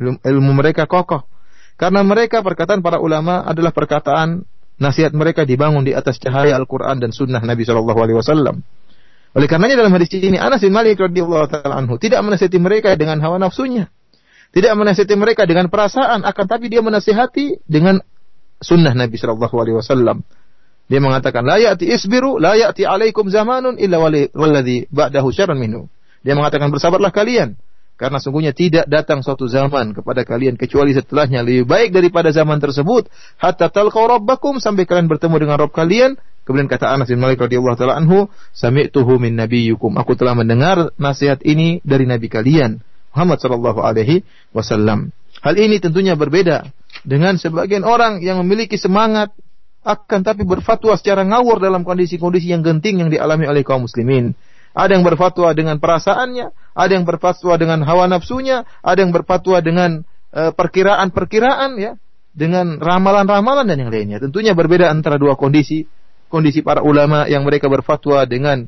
ilmu 0.00 0.52
mereka 0.56 0.88
kokoh. 0.88 1.28
Karena 1.76 2.00
mereka 2.06 2.40
perkataan 2.40 2.80
para 2.80 3.02
ulama 3.02 3.44
adalah 3.44 3.74
perkataan 3.74 4.48
nasihat 4.78 5.12
mereka 5.12 5.42
dibangun 5.42 5.82
di 5.82 5.92
atas 5.92 6.22
cahaya 6.22 6.54
Al-Quran 6.54 7.02
dan 7.02 7.10
Sunnah 7.10 7.42
Nabi 7.42 7.66
Shallallahu 7.66 7.98
Alaihi 7.98 8.18
Wasallam. 8.18 8.62
Oleh 9.36 9.46
karenanya 9.50 9.84
dalam 9.84 9.92
hadis 9.92 10.08
ini 10.16 10.40
Anas 10.40 10.64
bin 10.64 10.72
Malik 10.72 10.98
radhiyallahu 10.98 11.46
taala 11.52 11.84
anhu 11.84 12.00
tidak 12.00 12.24
menasihati 12.24 12.58
mereka 12.58 12.96
dengan 12.96 13.20
hawa 13.20 13.36
nafsunya, 13.36 13.92
tidak 14.56 14.72
menasihati 14.78 15.14
mereka 15.18 15.44
dengan 15.44 15.68
perasaan, 15.68 16.24
akan 16.24 16.44
tapi 16.48 16.72
dia 16.72 16.80
menasihati 16.80 17.60
dengan 17.68 18.00
Sunnah 18.58 18.96
Nabi 18.96 19.14
Shallallahu 19.20 19.56
Alaihi 19.60 19.76
Wasallam. 19.78 20.24
Dia 20.88 21.04
mengatakan, 21.04 21.44
la 21.44 21.60
ya'ti 21.60 21.84
isbiru, 21.84 22.40
la 22.40 22.56
ya'ti 22.56 22.88
alaikum 22.88 23.28
zamanun 23.28 23.76
illa 23.76 24.00
walladhi 24.00 24.88
ba'dahu 24.88 25.28
syarran 25.28 25.60
minhu. 25.60 25.92
Dia 26.24 26.32
mengatakan 26.32 26.72
bersabarlah 26.72 27.12
kalian 27.12 27.60
karena 27.98 28.22
sungguhnya 28.22 28.54
tidak 28.54 28.86
datang 28.86 29.26
suatu 29.26 29.50
zaman 29.50 29.90
kepada 29.90 30.22
kalian 30.22 30.54
kecuali 30.54 30.94
setelahnya 30.94 31.42
lebih 31.42 31.66
baik 31.66 31.90
daripada 31.90 32.30
zaman 32.30 32.62
tersebut. 32.62 33.10
Hatta 33.42 33.66
talqaw 33.66 34.06
rabbakum 34.06 34.62
sampai 34.62 34.86
kalian 34.86 35.10
bertemu 35.10 35.36
dengan 35.42 35.58
Rabb 35.58 35.74
kalian. 35.74 36.14
Kemudian 36.46 36.70
kata 36.70 36.94
Anas 36.94 37.10
bin 37.10 37.18
Malik 37.18 37.42
radhiyallahu 37.42 37.76
taala 37.76 37.98
anhu, 37.98 38.30
"Sami'tuhu 38.54 39.18
min 39.18 39.34
nabiyyukum." 39.36 39.98
Aku 39.98 40.14
telah 40.14 40.32
mendengar 40.38 40.94
nasihat 40.96 41.42
ini 41.42 41.82
dari 41.82 42.06
nabi 42.06 42.30
kalian, 42.30 42.80
Muhammad 43.12 43.42
sallallahu 43.42 43.82
alaihi 43.82 44.22
wasallam. 44.54 45.10
Hal 45.42 45.58
ini 45.58 45.82
tentunya 45.82 46.14
berbeda 46.14 46.70
dengan 47.02 47.34
sebagian 47.36 47.82
orang 47.82 48.22
yang 48.22 48.40
memiliki 48.46 48.78
semangat 48.78 49.34
akan 49.82 50.20
tapi 50.22 50.46
berfatwa 50.46 50.94
secara 50.94 51.26
ngawur 51.26 51.58
dalam 51.62 51.82
kondisi-kondisi 51.82 52.50
yang 52.50 52.62
genting 52.62 53.02
yang 53.02 53.10
dialami 53.10 53.44
oleh 53.44 53.66
kaum 53.66 53.84
muslimin. 53.84 54.38
Ada 54.73 54.97
yang 54.97 55.05
berfatwa 55.05 55.53
dengan 55.53 55.77
perasaannya, 55.77 56.49
ada 56.73 56.91
yang 56.91 57.05
berfatwa 57.05 57.53
dengan 57.61 57.85
hawa 57.85 58.09
nafsunya, 58.09 58.65
ada 58.81 58.99
yang 59.05 59.13
berfatwa 59.13 59.61
dengan 59.61 60.01
eh, 60.33 60.49
perkiraan-perkiraan 60.49 61.77
ya, 61.77 61.93
dengan 62.33 62.81
ramalan-ramalan 62.81 63.69
dan 63.69 63.77
yang 63.77 63.93
lainnya. 63.93 64.17
Tentunya 64.17 64.57
berbeda 64.57 64.89
antara 64.89 65.21
dua 65.21 65.37
kondisi. 65.37 65.85
Kondisi 66.33 66.65
para 66.65 66.81
ulama 66.81 67.29
yang 67.29 67.45
mereka 67.45 67.69
berfatwa 67.69 68.25
dengan 68.25 68.65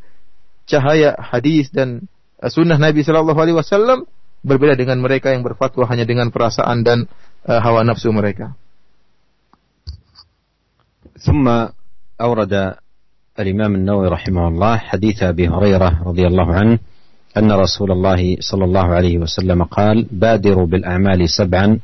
cahaya 0.69 1.17
hadis 1.17 1.73
dan 1.73 2.05
uh, 2.37 2.45
sunnah 2.45 2.77
Nabi 2.77 3.01
Shallallahu 3.01 3.41
Alaihi 3.41 3.57
Wasallam 3.57 4.05
berbeda 4.45 4.77
dengan 4.77 5.01
mereka 5.01 5.33
yang 5.33 5.41
berfatwa 5.41 5.89
hanya 5.89 6.05
dengan 6.05 6.29
perasaan 6.29 6.85
dan 6.85 7.09
uh, 7.49 7.57
hawa 7.57 7.81
nafsu 7.81 8.13
mereka. 8.13 8.53
ثم 11.15 11.47
أورد 12.21 12.53
الإمام 13.38 13.74
النووي 13.74 14.08
رحمه 14.08 14.48
الله 14.48 14.76
حديث 14.76 15.22
أبي 15.22 15.48
هريرة 15.48 16.02
رضي 16.06 16.26
الله 16.26 16.54
عنه 16.54 16.78
أن 17.36 17.52
رسول 17.52 17.92
الله 17.92 18.36
صلى 18.40 18.64
الله 18.64 18.86
عليه 18.86 19.18
وسلم 19.18 19.62
قال 19.62 20.06
بادروا 20.10 20.66
بالأعمال 20.66 21.30
سبعا 21.30 21.78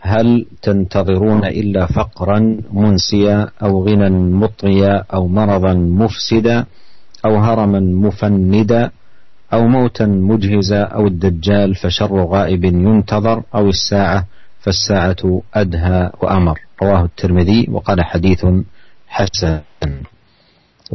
هل 0.00 0.46
تنتظرون 0.62 1.44
إلا 1.44 1.86
فقرا 1.86 2.60
منسيا 2.72 3.48
أو 3.62 3.84
غنى 3.86 4.10
مطغيا 4.10 5.04
أو 5.14 5.28
مرضا 5.28 5.74
مفسدا 5.74 6.64
أو 7.26 7.36
هرما 7.36 7.80
مفندا 7.80 8.90
أو 9.52 9.66
موتا 9.68 10.06
مجهزا 10.06 10.82
أو 10.82 11.06
الدجال 11.06 11.74
فشر 11.74 12.24
غائب 12.24 12.64
ينتظر 12.64 13.42
أو 13.54 13.68
الساعة 13.68 14.26
فالساعة 14.60 15.42
أدهى 15.54 16.10
وأمر 16.22 16.58
رواه 16.82 17.04
الترمذي 17.04 17.66
وقال 17.70 18.04
حديث 18.04 18.46
حسن. 19.08 19.60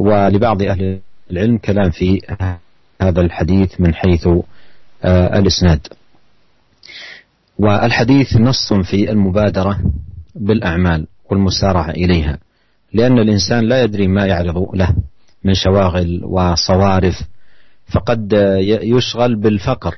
ولبعض 0.00 0.62
أهل 0.62 1.00
العلم 1.30 1.58
كلام 1.58 1.90
في 1.90 2.20
هذا 3.02 3.20
الحديث 3.20 3.80
من 3.80 3.94
حيث 3.94 4.28
آه، 5.04 5.38
الإسناد. 5.38 5.86
والحديث 7.58 8.36
نص 8.36 8.72
في 8.72 9.10
المبادرة 9.10 9.78
بالأعمال 10.34 11.06
والمسارعة 11.30 11.90
إليها 11.90 12.38
لأن 12.92 13.18
الإنسان 13.18 13.64
لا 13.64 13.82
يدري 13.82 14.08
ما 14.08 14.26
يعرض 14.26 14.74
له 14.74 14.94
من 15.44 15.54
شواغل 15.54 16.20
وصوارف 16.24 17.22
فقد 17.92 18.32
يشغل 18.82 19.36
بالفقر. 19.36 19.94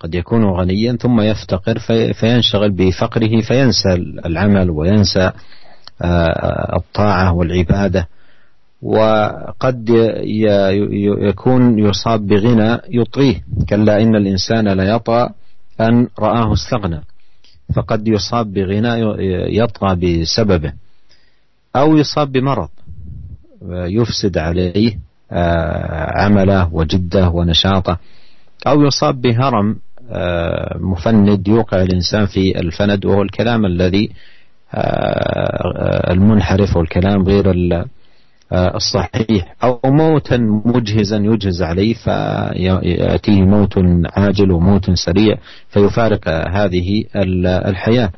قد 0.00 0.14
يكون 0.14 0.44
غنيا 0.44 0.96
ثم 0.96 1.20
يفتقر 1.20 1.78
فينشغل 2.12 2.70
بفقره 2.70 3.40
فينسى 3.40 3.94
العمل 4.26 4.70
وينسى 4.70 5.32
آه، 6.02 6.76
الطاعة 6.76 7.32
والعبادة. 7.32 8.08
وقد 8.82 9.90
يكون 11.28 11.78
يصاب 11.78 12.26
بغنى 12.26 12.78
يطغيه 12.88 13.44
كلا 13.68 14.02
إن 14.02 14.16
الإنسان 14.16 14.68
لا 14.68 14.84
يطغى 14.84 15.28
أن 15.80 16.08
رآه 16.18 16.52
استغنى. 16.52 17.00
فقد 17.74 18.08
يصاب 18.08 18.52
بغنى 18.52 18.88
يطغى 19.56 19.96
بسببه. 19.96 20.72
أو 21.76 21.96
يصاب 21.96 22.32
بمرض 22.32 22.68
يفسد 23.70 24.38
عليه 24.38 24.98
آه، 25.32 26.22
عمله 26.22 26.74
وجده 26.74 27.28
ونشاطه. 27.28 27.98
أو 28.66 28.82
يصاب 28.82 29.20
بهرم 29.20 29.76
آه، 30.12 30.76
مفند 30.80 31.48
يوقع 31.48 31.82
الإنسان 31.82 32.26
في 32.26 32.60
الفند 32.60 33.04
وهو 33.04 33.22
الكلام 33.22 33.66
الذي 33.66 34.10
آه، 34.74 36.12
المنحرف 36.12 36.76
والكلام 36.76 37.22
غير 37.22 37.50
الصحيح. 38.52 39.54
أو 39.64 39.80
موتا 39.84 40.36
مجهزا 40.64 41.16
يجهز 41.16 41.62
عليه 41.62 41.94
فيأتيه 41.94 43.42
موت 43.42 43.74
عاجل 44.16 44.52
وموت 44.52 44.90
سريع 44.90 45.38
فيفارق 45.68 46.28
هذه 46.28 47.04
الحياة. 47.46 48.12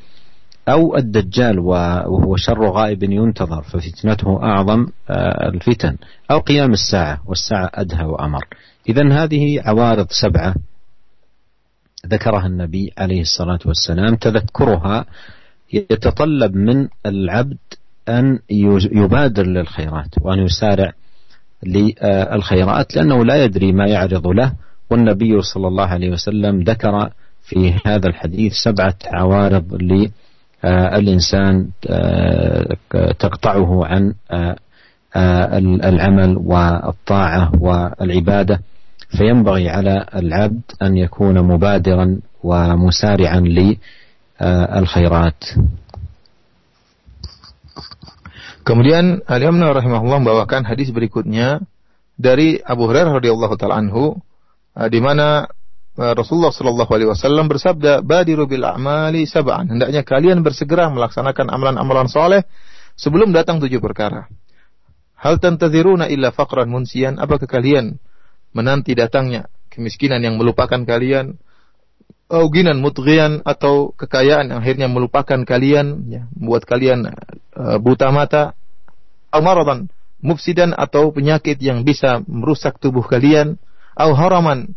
أو 0.68 0.96
الدجال 0.96 1.58
وهو 1.58 2.36
شر 2.36 2.70
غائب 2.70 3.02
ينتظر 3.02 3.62
ففتنته 3.62 4.42
أعظم 4.42 4.86
آه، 5.10 5.48
الفتن. 5.48 5.96
أو 6.30 6.38
قيام 6.38 6.72
الساعة 6.72 7.22
والساعة 7.26 7.70
أدهى 7.74 8.04
وأمر. 8.04 8.44
إذا 8.88 9.12
هذه 9.12 9.60
عوارض 9.64 10.06
سبعة 10.10 10.54
ذكرها 12.06 12.46
النبي 12.46 12.92
عليه 12.98 13.20
الصلاة 13.20 13.58
والسلام. 13.66 14.14
تذكرها 14.14 15.04
يتطلب 15.72 16.54
من 16.56 16.88
العبد 17.06 17.58
أن 18.08 18.38
يبادر 18.92 19.46
للخيرات 19.46 20.14
وأن 20.20 20.38
يسارع 20.38 20.92
للخيرات 21.62 22.96
لأنه 22.96 23.24
لا 23.24 23.44
يدري 23.44 23.72
ما 23.72 23.86
يعرض 23.86 24.26
له. 24.26 24.52
والنبي 24.90 25.42
صلى 25.42 25.68
الله 25.68 25.86
عليه 25.86 26.10
وسلم 26.10 26.60
ذكر 26.60 27.10
في 27.42 27.74
هذا 27.86 28.08
الحديث 28.08 28.52
سبعة 28.52 28.94
عوارض 29.06 29.74
للإنسان 30.64 31.68
تقطعه 33.18 33.86
عن 33.86 34.14
العمل 35.84 36.36
والطاعة 36.36 37.52
والعبادة. 37.60 38.60
فينبغي 39.18 39.68
على 39.68 40.06
العبد 40.14 40.62
أن 40.82 40.96
يكون 40.96 41.42
مبادرا 41.42 42.18
ومسارعا 42.42 43.40
للخيرات 44.40 45.44
Kemudian 48.62 49.26
Al-Imam 49.26 49.58
rahimahullah 49.74 50.22
membawakan 50.22 50.62
hadis 50.62 50.94
berikutnya 50.94 51.66
dari 52.14 52.62
Abu 52.62 52.86
Hurairah 52.86 53.18
radhiyallahu 53.18 53.58
taala 53.58 53.82
anhu 53.82 54.22
eh, 54.78 54.86
di 54.86 55.02
mana 55.02 55.50
eh, 55.98 56.12
Rasulullah 56.14 56.54
sallallahu 56.54 56.90
alaihi 56.94 57.10
wasallam 57.10 57.50
bersabda, 57.50 58.06
"Badiru 58.06 58.46
bil 58.46 58.62
a'mali 58.62 59.26
sab'an." 59.26 59.66
Hendaknya 59.66 60.06
kalian 60.06 60.46
bersegera 60.46 60.86
melaksanakan 60.94 61.50
amalan-amalan 61.50 62.06
soleh 62.06 62.46
sebelum 62.94 63.34
datang 63.34 63.58
tujuh 63.58 63.82
perkara. 63.82 64.30
Hal 65.18 65.42
tantadziruna 65.42 66.06
illa 66.06 66.30
faqran 66.30 66.70
munsian? 66.70 67.18
Apakah 67.18 67.50
kalian 67.50 67.98
menanti 68.54 68.94
datangnya 68.94 69.50
kemiskinan 69.74 70.22
yang 70.22 70.38
melupakan 70.38 70.82
kalian? 70.86 71.38
Auginan 72.32 72.80
mutghian 72.80 73.44
atau 73.44 73.92
kekayaan 73.92 74.48
yang 74.48 74.58
akhirnya 74.64 74.88
melupakan 74.88 75.36
kalian, 75.44 76.08
ya, 76.08 76.22
membuat 76.32 76.64
kalian 76.64 77.12
uh, 77.52 77.76
buta 77.76 78.08
mata, 78.08 78.56
amaradan 79.28 79.92
mufsidan 80.22 80.72
atau 80.72 81.10
penyakit 81.12 81.58
yang 81.60 81.84
bisa 81.84 82.24
merusak 82.24 82.78
tubuh 82.80 83.04
kalian, 83.04 83.60
au 83.98 84.16
haraman 84.16 84.72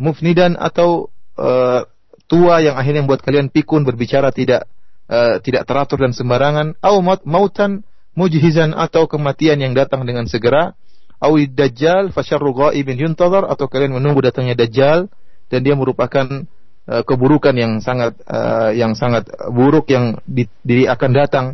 mufnidan 0.00 0.56
atau 0.56 1.12
uh, 1.36 1.84
tua 2.24 2.64
yang 2.64 2.78
akhirnya 2.78 3.04
membuat 3.04 3.20
kalian 3.20 3.52
pikun 3.52 3.84
berbicara 3.84 4.32
tidak 4.32 4.64
uh, 5.12 5.42
tidak 5.44 5.68
teratur 5.68 6.00
dan 6.00 6.16
sembarangan, 6.16 6.78
au 6.80 7.04
maut, 7.04 7.20
mautan 7.28 7.84
mujhizan 8.14 8.72
atau 8.72 9.10
kematian 9.10 9.60
yang 9.60 9.74
datang 9.74 10.06
dengan 10.06 10.24
segera, 10.30 10.78
au 11.18 11.36
dajjal 11.36 12.14
fasyarru 12.14 12.54
ghaibin 12.54 12.96
yuntazar 12.96 13.44
atau 13.50 13.66
kalian 13.66 13.98
menunggu 13.98 14.22
datangnya 14.22 14.54
dajjal 14.54 15.10
dan 15.50 15.60
dia 15.60 15.74
merupakan 15.74 16.46
keburukan 16.84 17.56
yang 17.56 17.80
sangat 17.80 18.12
uh, 18.28 18.68
yang 18.76 18.92
sangat 18.92 19.24
buruk 19.48 19.88
yang 19.88 20.20
di, 20.28 20.44
di 20.60 20.84
akan 20.84 21.10
datang. 21.16 21.46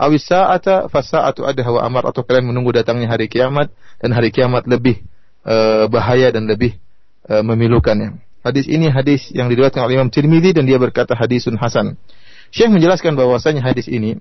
Awis 0.00 0.24
sa'ata 0.24 0.88
fasa'atu 0.88 1.44
ada 1.44 1.60
hawa 1.60 1.84
amar 1.84 2.08
atau 2.08 2.24
kalian 2.24 2.48
menunggu 2.48 2.72
datangnya 2.72 3.12
hari 3.12 3.28
kiamat 3.28 3.68
dan 4.00 4.16
hari 4.16 4.32
kiamat 4.32 4.64
lebih 4.64 5.04
uh, 5.44 5.84
bahaya 5.92 6.32
dan 6.32 6.48
lebih 6.48 6.80
uh, 7.28 7.44
memilukannya. 7.44 8.16
Hadis 8.40 8.64
ini 8.64 8.88
hadis 8.88 9.28
yang 9.36 9.52
diriwayatkan 9.52 9.84
oleh 9.84 10.00
Imam 10.00 10.08
Tirmidzi 10.08 10.56
dan 10.56 10.64
dia 10.64 10.80
berkata 10.80 11.12
hadisun 11.12 11.60
hasan. 11.60 12.00
Syekh 12.48 12.72
menjelaskan 12.72 13.12
bahwasanya 13.12 13.60
hadis 13.60 13.84
ini 13.92 14.16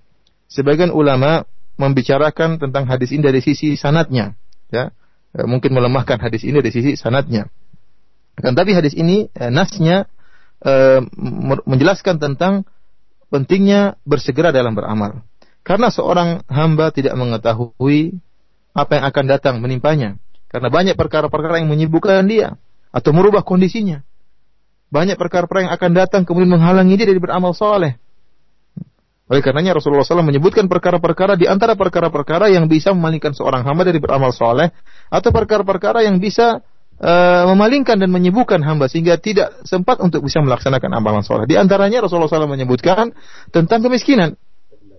sebagian 0.52 0.92
ulama 0.92 1.48
membicarakan 1.80 2.60
tentang 2.60 2.84
hadis 2.92 3.16
ini 3.16 3.24
dari 3.24 3.40
sisi 3.40 3.80
sanatnya, 3.80 4.36
ya. 4.68 4.92
Mungkin 5.32 5.72
melemahkan 5.72 6.20
hadis 6.20 6.44
ini 6.44 6.60
dari 6.60 6.76
sisi 6.76 7.00
sanatnya. 7.00 7.48
Dan 8.36 8.60
tapi 8.60 8.76
hadis 8.76 8.92
ini 8.92 9.32
nasnya 9.40 10.12
e, 10.64 10.74
menjelaskan 11.66 12.20
tentang 12.20 12.68
pentingnya 13.30 13.96
bersegera 14.04 14.50
dalam 14.50 14.76
beramal. 14.76 15.24
Karena 15.62 15.94
seorang 15.94 16.44
hamba 16.50 16.90
tidak 16.90 17.14
mengetahui 17.14 18.18
apa 18.74 18.92
yang 18.98 19.06
akan 19.06 19.26
datang 19.28 19.56
menimpanya. 19.62 20.18
Karena 20.50 20.74
banyak 20.74 20.98
perkara-perkara 20.98 21.62
yang 21.62 21.70
menyibukkan 21.70 22.26
dia 22.26 22.58
atau 22.90 23.12
merubah 23.14 23.46
kondisinya. 23.46 24.02
Banyak 24.90 25.22
perkara-perkara 25.22 25.70
yang 25.70 25.76
akan 25.78 25.92
datang 25.94 26.22
kemudian 26.26 26.50
menghalangi 26.50 26.98
dia 26.98 27.06
dari 27.06 27.22
beramal 27.22 27.54
soleh. 27.54 28.02
Oleh 29.30 29.46
karenanya 29.46 29.78
Rasulullah 29.78 30.02
SAW 30.02 30.26
menyebutkan 30.26 30.66
perkara-perkara 30.66 31.38
di 31.38 31.46
antara 31.46 31.78
perkara-perkara 31.78 32.50
yang 32.50 32.66
bisa 32.66 32.98
memalingkan 32.98 33.38
seorang 33.38 33.62
hamba 33.62 33.86
dari 33.86 34.02
beramal 34.02 34.34
soleh 34.34 34.74
atau 35.14 35.30
perkara-perkara 35.30 36.02
yang 36.02 36.18
bisa 36.18 36.66
uh, 37.00 37.44
memalingkan 37.56 37.98
dan 37.98 38.12
menyibukkan 38.12 38.60
hamba 38.62 38.92
sehingga 38.92 39.18
tidak 39.18 39.64
sempat 39.64 40.04
untuk 40.04 40.24
bisa 40.24 40.44
melaksanakan 40.44 40.92
amalan 40.92 41.24
soleh. 41.24 41.48
Di 41.48 41.56
antaranya 41.56 42.06
Rasulullah 42.06 42.30
SAW 42.30 42.52
menyebutkan 42.52 43.16
tentang 43.50 43.80
kemiskinan. 43.84 44.36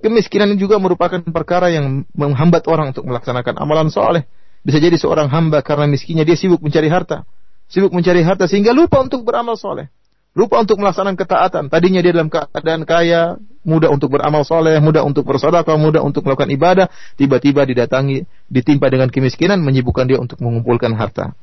Kemiskinan 0.01 0.57
juga 0.57 0.81
merupakan 0.81 1.21
perkara 1.21 1.69
yang 1.69 2.09
menghambat 2.17 2.65
orang 2.73 2.97
untuk 2.97 3.05
melaksanakan 3.05 3.61
amalan 3.61 3.93
soleh. 3.93 4.25
Bisa 4.65 4.81
jadi 4.81 4.97
seorang 4.97 5.29
hamba 5.29 5.61
karena 5.61 5.89
miskinnya 5.89 6.25
dia 6.25 6.37
sibuk 6.37 6.65
mencari 6.65 6.89
harta. 6.89 7.29
Sibuk 7.69 7.93
mencari 7.93 8.25
harta 8.25 8.49
sehingga 8.49 8.73
lupa 8.73 9.01
untuk 9.05 9.29
beramal 9.29 9.61
soleh. 9.61 9.93
Lupa 10.33 10.63
untuk 10.63 10.81
melaksanakan 10.81 11.19
ketaatan. 11.21 11.65
Tadinya 11.69 12.01
dia 12.01 12.15
dalam 12.15 12.31
keadaan 12.31 12.87
kaya, 12.87 13.35
mudah 13.67 13.91
untuk 13.91 14.15
beramal 14.15 14.47
soleh, 14.47 14.79
mudah 14.79 15.03
untuk 15.03 15.27
bersedekah, 15.27 15.75
mudah 15.75 16.01
untuk 16.07 16.23
melakukan 16.23 16.49
ibadah. 16.55 16.87
Tiba-tiba 17.19 17.67
didatangi, 17.67 18.25
ditimpa 18.47 18.89
dengan 18.89 19.11
kemiskinan, 19.11 19.59
menyibukkan 19.61 20.07
dia 20.07 20.23
untuk 20.23 20.39
mengumpulkan 20.39 20.95
harta 20.95 21.35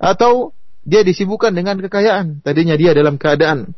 atau 0.00 0.56
dia 0.82 1.04
disibukkan 1.04 1.52
dengan 1.52 1.76
kekayaan. 1.76 2.40
Tadinya 2.40 2.74
dia 2.74 2.96
dalam 2.96 3.20
keadaan 3.20 3.76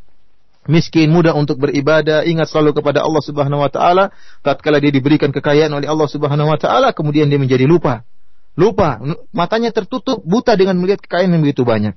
miskin, 0.71 1.11
mudah 1.11 1.35
untuk 1.35 1.59
beribadah, 1.59 2.23
ingat 2.23 2.47
selalu 2.47 2.79
kepada 2.79 3.03
Allah 3.03 3.23
Subhanahu 3.23 3.67
wa 3.67 3.71
taala, 3.71 4.15
tatkala 4.47 4.79
dia 4.79 4.95
diberikan 4.95 5.35
kekayaan 5.35 5.75
oleh 5.75 5.91
Allah 5.91 6.07
Subhanahu 6.07 6.47
wa 6.47 6.59
taala, 6.59 6.95
kemudian 6.95 7.27
dia 7.27 7.39
menjadi 7.43 7.67
lupa. 7.67 8.07
Lupa, 8.55 9.01
matanya 9.33 9.73
tertutup, 9.73 10.21
buta 10.23 10.55
dengan 10.55 10.77
melihat 10.79 11.03
kekayaan 11.03 11.35
yang 11.35 11.43
begitu 11.43 11.65
banyak. 11.65 11.97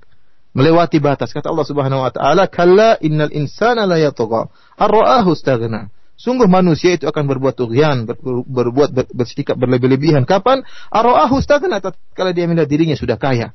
Melewati 0.56 1.04
batas. 1.04 1.36
Kata 1.36 1.52
Allah 1.52 1.68
Subhanahu 1.68 2.08
wa 2.08 2.12
taala, 2.16 2.48
"Kalla 2.48 2.96
innal 3.04 3.30
insana 3.36 3.84
la 3.84 4.00
yatgha, 4.00 4.48
ar-ra'ahu 4.80 5.36
istaghna." 5.36 5.92
Sungguh 6.16 6.48
manusia 6.48 6.96
itu 6.96 7.12
akan 7.12 7.28
berbuat 7.28 7.60
tughyan, 7.60 8.08
ber, 8.08 8.16
berbuat 8.24 8.96
ber, 8.96 9.04
bersikap 9.12 9.60
berlebih-lebihan. 9.60 10.24
Kapan? 10.24 10.64
Ar-ra'ahu 10.96 11.44
istaghna, 11.44 11.84
tatkala 11.84 12.32
dia 12.32 12.48
melihat 12.48 12.72
dirinya 12.72 12.96
sudah 12.96 13.20
kaya. 13.20 13.52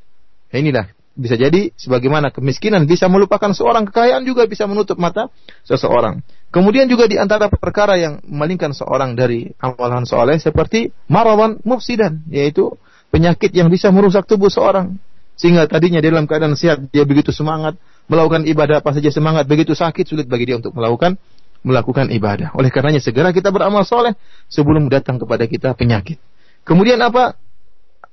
Inilah 0.51 0.91
bisa 1.21 1.37
jadi 1.37 1.75
sebagaimana 1.77 2.33
kemiskinan 2.33 2.89
bisa 2.89 3.11
melupakan 3.11 3.51
seorang, 3.53 3.85
kekayaan 3.87 4.25
juga 4.25 4.49
bisa 4.49 4.65
menutup 4.65 4.97
mata 4.97 5.29
seseorang. 5.69 6.25
Kemudian 6.51 6.89
juga 6.91 7.07
di 7.07 7.21
antara 7.21 7.47
perkara 7.53 8.01
yang 8.01 8.25
memalingkan 8.27 8.75
seorang 8.75 9.15
dari 9.15 9.53
amalan 9.61 10.09
soleh 10.09 10.41
seperti 10.41 10.91
marawan 11.07 11.61
mufsidan, 11.63 12.25
yaitu 12.33 12.75
penyakit 13.13 13.53
yang 13.55 13.71
bisa 13.71 13.93
merusak 13.93 14.27
tubuh 14.27 14.51
seorang. 14.51 14.99
Sehingga 15.39 15.69
tadinya 15.69 16.03
dalam 16.03 16.27
keadaan 16.29 16.57
sehat 16.59 16.91
dia 16.91 17.07
begitu 17.07 17.31
semangat 17.33 17.79
melakukan 18.11 18.49
ibadah 18.49 18.83
apa 18.83 18.91
saja 18.97 19.13
semangat, 19.15 19.47
begitu 19.47 19.77
sakit 19.77 20.05
sulit 20.09 20.27
bagi 20.27 20.51
dia 20.51 20.57
untuk 20.59 20.75
melakukan 20.75 21.21
melakukan 21.61 22.09
ibadah. 22.09 22.57
Oleh 22.57 22.73
karenanya 22.73 23.05
segera 23.05 23.31
kita 23.31 23.53
beramal 23.53 23.85
soleh 23.85 24.17
sebelum 24.49 24.89
datang 24.89 25.21
kepada 25.21 25.45
kita 25.45 25.77
penyakit. 25.77 26.17
Kemudian 26.65 26.99
apa? 27.05 27.37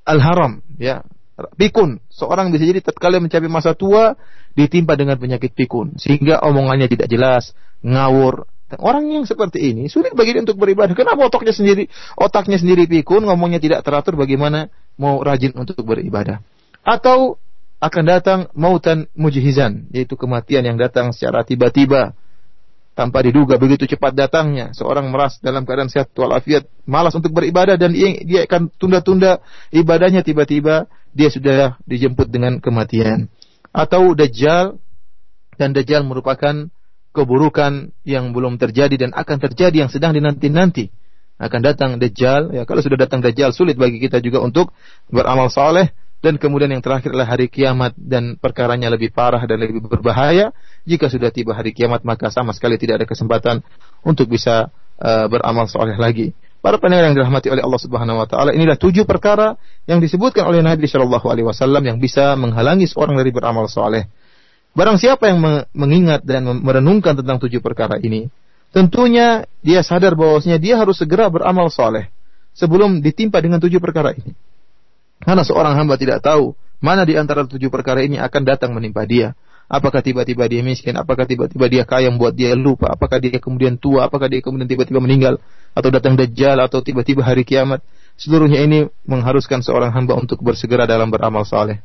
Al-haram, 0.07 0.63
ya 0.79 1.03
pikun. 1.57 2.01
Seorang 2.09 2.49
bisa 2.49 2.65
jadi 2.65 2.81
tatkala 2.81 3.21
mencapai 3.21 3.49
masa 3.49 3.77
tua 3.77 4.17
ditimpa 4.57 4.97
dengan 4.97 5.21
penyakit 5.21 5.53
pikun 5.53 5.97
sehingga 6.01 6.41
omongannya 6.41 6.89
tidak 6.89 7.07
jelas, 7.09 7.53
ngawur. 7.85 8.49
Orang 8.83 9.07
yang 9.07 9.23
seperti 9.23 9.71
ini 9.71 9.87
sulit 9.87 10.11
bagi 10.11 10.35
dia 10.35 10.43
untuk 10.43 10.59
beribadah. 10.59 10.91
Kenapa 10.91 11.31
otaknya 11.31 11.55
sendiri 11.55 11.87
otaknya 12.19 12.59
sendiri 12.59 12.83
pikun, 12.83 13.23
ngomongnya 13.23 13.63
tidak 13.63 13.79
teratur 13.87 14.19
bagaimana 14.19 14.67
mau 14.99 15.23
rajin 15.23 15.55
untuk 15.55 15.79
beribadah. 15.87 16.43
Atau 16.83 17.39
akan 17.77 18.03
datang 18.03 18.39
mautan 18.57 19.07
mujihizan, 19.13 19.87
yaitu 19.93 20.17
kematian 20.17 20.65
yang 20.65 20.75
datang 20.75 21.13
secara 21.13 21.45
tiba-tiba 21.45 22.17
tanpa 22.97 23.21
diduga 23.21 23.61
begitu 23.61 23.85
cepat 23.85 24.17
datangnya. 24.17 24.73
Seorang 24.73 25.13
meras 25.13 25.37
dalam 25.37 25.69
keadaan 25.69 25.85
sehat 25.85 26.09
walafiat 26.17 26.65
malas 26.89 27.13
untuk 27.13 27.29
beribadah 27.29 27.77
dan 27.77 27.93
dia, 27.93 28.17
dia 28.25 28.41
akan 28.49 28.73
tunda-tunda 28.73 29.37
ibadahnya. 29.69 30.25
Tiba-tiba 30.25 30.89
dia 31.13 31.29
sudah 31.29 31.77
dijemput 31.85 32.25
dengan 32.33 32.57
kematian. 32.57 33.29
Atau 33.69 34.17
dajjal 34.17 34.81
dan 35.61 35.77
dajjal 35.77 36.01
merupakan 36.09 36.73
keburukan 37.13 37.93
yang 38.01 38.33
belum 38.33 38.57
terjadi 38.57 38.97
dan 38.97 39.11
akan 39.13 39.37
terjadi 39.45 39.85
yang 39.85 39.93
sedang 39.93 40.17
dinanti-nanti. 40.17 40.89
Akan 41.37 41.61
datang 41.61 42.01
dajjal. 42.01 42.49
Ya 42.49 42.65
kalau 42.65 42.81
sudah 42.81 42.97
datang 42.97 43.21
dajjal 43.21 43.53
sulit 43.53 43.77
bagi 43.77 44.01
kita 44.01 44.17
juga 44.25 44.41
untuk 44.41 44.73
beramal 45.13 45.53
saleh 45.53 45.93
dan 46.17 46.41
kemudian 46.41 46.73
yang 46.73 46.81
terakhir 46.81 47.13
adalah 47.13 47.29
hari 47.29 47.45
kiamat 47.45 47.93
dan 47.93 48.41
perkaranya 48.41 48.89
lebih 48.89 49.13
parah 49.13 49.41
dan 49.45 49.61
lebih 49.61 49.85
berbahaya. 49.85 50.49
Jika 50.89 51.13
sudah 51.13 51.29
tiba 51.29 51.53
hari 51.53 51.77
kiamat 51.77 52.01
maka 52.01 52.33
sama 52.33 52.57
sekali 52.57 52.81
tidak 52.81 53.03
ada 53.03 53.07
kesempatan 53.07 53.61
untuk 54.01 54.25
bisa 54.25 54.73
uh, 54.97 55.25
beramal 55.29 55.69
soleh 55.69 55.93
lagi. 55.93 56.33
Para 56.57 56.81
pendengar 56.81 57.13
yang 57.13 57.15
dirahmati 57.15 57.53
oleh 57.53 57.61
Allah 57.61 57.77
Subhanahu 57.77 58.17
wa 58.17 58.25
taala, 58.25 58.49
inilah 58.49 58.81
tujuh 58.81 59.05
perkara 59.05 59.55
yang 59.85 60.01
disebutkan 60.01 60.41
oleh 60.49 60.65
Nabi 60.65 60.89
Shallallahu 60.89 61.29
alaihi 61.29 61.45
wasallam 61.45 61.85
yang 61.85 62.01
bisa 62.01 62.33
menghalangi 62.33 62.89
seorang 62.89 63.13
dari 63.13 63.29
beramal 63.29 63.69
soleh. 63.69 64.09
Barang 64.73 64.97
siapa 64.97 65.29
yang 65.29 65.41
mengingat 65.73 66.25
dan 66.25 66.49
merenungkan 66.49 67.13
tentang 67.13 67.37
tujuh 67.37 67.61
perkara 67.61 68.01
ini, 68.01 68.29
tentunya 68.73 69.45
dia 69.61 69.85
sadar 69.85 70.17
bahwasanya 70.17 70.57
dia 70.57 70.81
harus 70.81 70.97
segera 70.97 71.29
beramal 71.29 71.69
soleh 71.69 72.09
sebelum 72.57 73.05
ditimpa 73.05 73.37
dengan 73.37 73.61
tujuh 73.61 73.77
perkara 73.77 74.17
ini. 74.17 74.33
Karena 75.22 75.42
seorang 75.46 75.78
hamba 75.78 75.94
tidak 75.94 76.24
tahu 76.24 76.56
mana 76.82 77.06
di 77.06 77.14
antara 77.14 77.46
tujuh 77.46 77.70
perkara 77.70 78.02
ini 78.02 78.18
akan 78.18 78.42
datang 78.42 78.74
menimpa 78.74 79.06
dia. 79.06 79.38
Apakah 79.70 80.04
tiba-tiba 80.04 80.44
dia 80.50 80.60
miskin? 80.60 80.92
Apakah 80.98 81.24
tiba-tiba 81.24 81.64
dia 81.70 81.86
kaya 81.86 82.12
membuat 82.12 82.36
dia 82.36 82.52
lupa? 82.52 82.92
Apakah 82.92 83.22
dia 83.22 83.40
kemudian 83.40 83.80
tua? 83.80 84.04
Apakah 84.04 84.28
dia 84.28 84.44
kemudian 84.44 84.68
tiba-tiba 84.68 85.00
meninggal? 85.00 85.40
Atau 85.72 85.88
datang 85.88 86.12
dajjal? 86.18 86.60
Atau 86.60 86.84
tiba-tiba 86.84 87.24
hari 87.24 87.46
kiamat? 87.46 87.80
Seluruhnya 88.20 88.60
ini 88.60 88.90
mengharuskan 89.08 89.64
seorang 89.64 89.94
hamba 89.94 90.18
untuk 90.20 90.44
bersegera 90.44 90.84
dalam 90.84 91.08
beramal 91.08 91.46
saleh. 91.48 91.80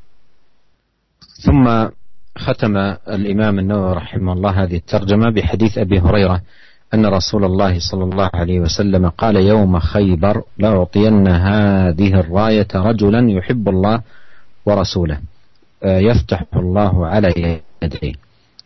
ثم 1.38 1.90
ختم 2.38 2.78
الإمام 3.08 3.60
النووي 3.60 3.94
رحمه 3.94 4.34
الله 4.34 4.64
هذه 4.64 4.76
الترجمة 4.76 5.30
بحديث 5.30 5.78
أبي 5.78 6.00
هريرة 6.00 6.42
أن 6.95 7.07
رسول 7.07 7.45
الله 7.45 7.79
صلى 7.79 8.05
الله 8.05 8.31
عليه 8.35 8.61
وسلم 8.61 9.09
قال 9.09 9.37
يوم 9.37 9.79
خيبر 9.79 10.43
لأعطين 10.59 11.29
هذه 11.29 12.21
الراية 12.21 12.69
رجلا 12.75 13.31
يحب 13.31 13.69
الله 13.69 14.01
ورسوله. 14.67 15.19
يفتح 15.85 16.45
الله 16.57 17.07
على 17.07 17.61
يديه. 17.83 18.13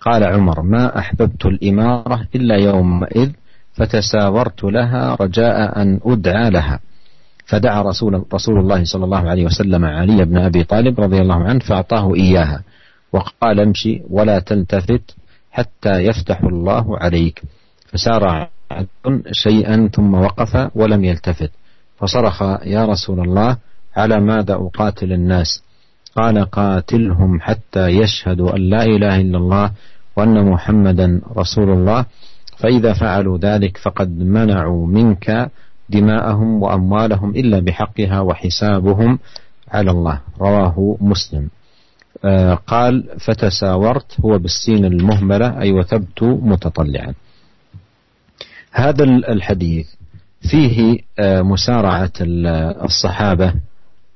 قال 0.01 0.25
عمر 0.25 0.63
ما 0.63 0.99
أحببت 0.99 1.47
الإمارة 1.47 2.27
إلا 2.35 2.57
يومئذ 2.57 3.31
فتساورت 3.75 4.65
لها 4.65 5.17
رجاء 5.21 5.83
أن 5.83 6.01
أدعى 6.05 6.51
لها. 6.51 6.81
فدعا 7.47 7.83
رسول 7.83 8.25
رسول 8.35 8.59
الله 8.59 8.85
صلى 8.85 9.05
الله 9.05 9.31
عليه 9.31 9.45
وسلم 9.45 9.85
علي 9.85 10.25
بن 10.25 10.37
أبي 10.37 10.65
طالب 10.65 11.01
رضي 11.01 11.19
الله 11.19 11.45
عنه 11.45 11.59
فأعطاه 11.59 12.15
إياها. 12.15 12.63
وقال 13.13 13.61
امشي 13.61 14.03
ولا 14.11 14.39
تلتفت 14.39 15.15
حتى 15.51 15.99
يفتح 15.99 16.41
الله 16.41 16.99
عليك. 16.99 17.43
فسار 17.97 18.49
شيئا 19.33 19.89
ثم 19.93 20.15
وقف 20.15 20.71
ولم 20.75 21.05
يلتفت. 21.05 21.51
فصرخ 21.99 22.43
يا 22.65 22.85
رسول 22.85 23.21
الله 23.21 23.57
على 23.97 24.21
ماذا 24.21 24.55
أقاتل 24.55 25.13
الناس؟ 25.13 25.63
قال 26.17 26.45
قاتلهم 26.45 27.41
حتى 27.41 27.89
يشهدوا 27.89 28.57
أن 28.57 28.61
لا 28.61 28.83
إله 28.83 29.21
إلا 29.21 29.39
الله 29.39 29.71
وأن 30.17 30.51
محمدا 30.51 31.21
رسول 31.37 31.71
الله. 31.71 32.05
فإذا 32.57 32.93
فعلوا 32.93 33.39
ذلك 33.39 33.77
فقد 33.77 34.19
منعوا 34.21 34.87
منك 34.87 35.51
دماءهم 35.89 36.63
وأموالهم 36.63 37.31
إلا 37.31 37.61
بحقها 37.61 38.21
وحسابهم 38.21 39.19
على 39.73 39.91
الله. 39.91 40.21
رواه 40.41 40.97
مسلم. 41.01 41.49
آه، 42.25 42.55
قال 42.55 43.05
فتساورت 43.19 44.21
هو 44.21 44.39
بالسين 44.39 44.85
المهملة 44.85 45.61
أي 45.61 45.73
وثبت 45.73 46.23
متطلعا. 46.23 47.15
هذا 48.77 49.05
الحديث 49.05 49.87
فيه 50.51 50.99
آه، 51.19 51.43
مسارعة 51.43 52.13
الصحابة 52.21 53.55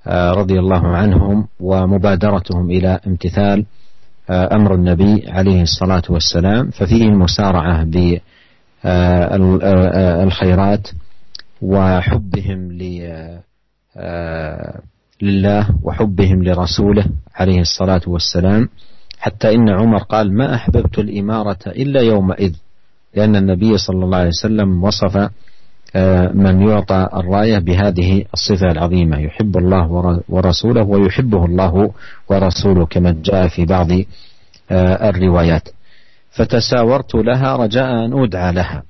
آه، 0.07 0.33
رضي 0.33 0.59
الله 0.59 0.87
عنهم 0.97 1.49
ومبادرتهم 1.61 2.71
إلى 2.71 3.01
امتثال 3.07 3.65
أمر 4.31 4.75
النبي 4.75 5.25
عليه 5.29 5.63
الصلاة 5.63 6.03
والسلام. 6.09 6.71
ففيه 6.71 7.05
المسارعة 7.05 7.85
بالخيرات 8.85 10.89
وحبهم 11.63 12.79
آه، 13.97 14.81
لله 15.23 15.69
وحبهم 15.83 16.45
لرسوله 16.45 17.05
عليه 17.35 17.61
الصلاة 17.61 18.01
والسلام. 18.07 18.69
حتى 19.19 19.55
إن 19.55 19.69
عمر 19.69 19.99
قال 19.99 20.37
ما 20.37 20.55
أحببت 20.55 20.99
الإمارة 20.99 21.59
إلا 21.67 22.01
يومئذ. 22.01 22.55
لأن 23.15 23.37
النبي 23.37 23.79
صلى 23.79 24.05
الله 24.05 24.19
عليه 24.19 24.29
وسلم 24.29 24.85
وصف 24.85 25.31
آه، 25.97 26.29
من 26.29 26.69
يعطى 26.69 27.09
الراية 27.15 27.59
بهذه 27.59 28.25
الصفة 28.35 28.67
العظيمة 28.71 29.19
يحب 29.19 29.57
الله 29.57 30.21
ورسوله 30.29 30.83
ويحبه 30.83 31.45
الله 31.45 31.93
ورسوله 32.29 32.87
كما 32.87 33.17
جاء 33.23 33.49
في 33.49 33.65
بعض 33.65 33.91
آه، 34.71 35.09
الروايات. 35.11 35.69
فتساورت 36.31 37.15
لها 37.15 37.57
رجاء 37.57 38.05
أن 38.05 38.23
أدعى 38.23 38.53
لها. 38.53 38.83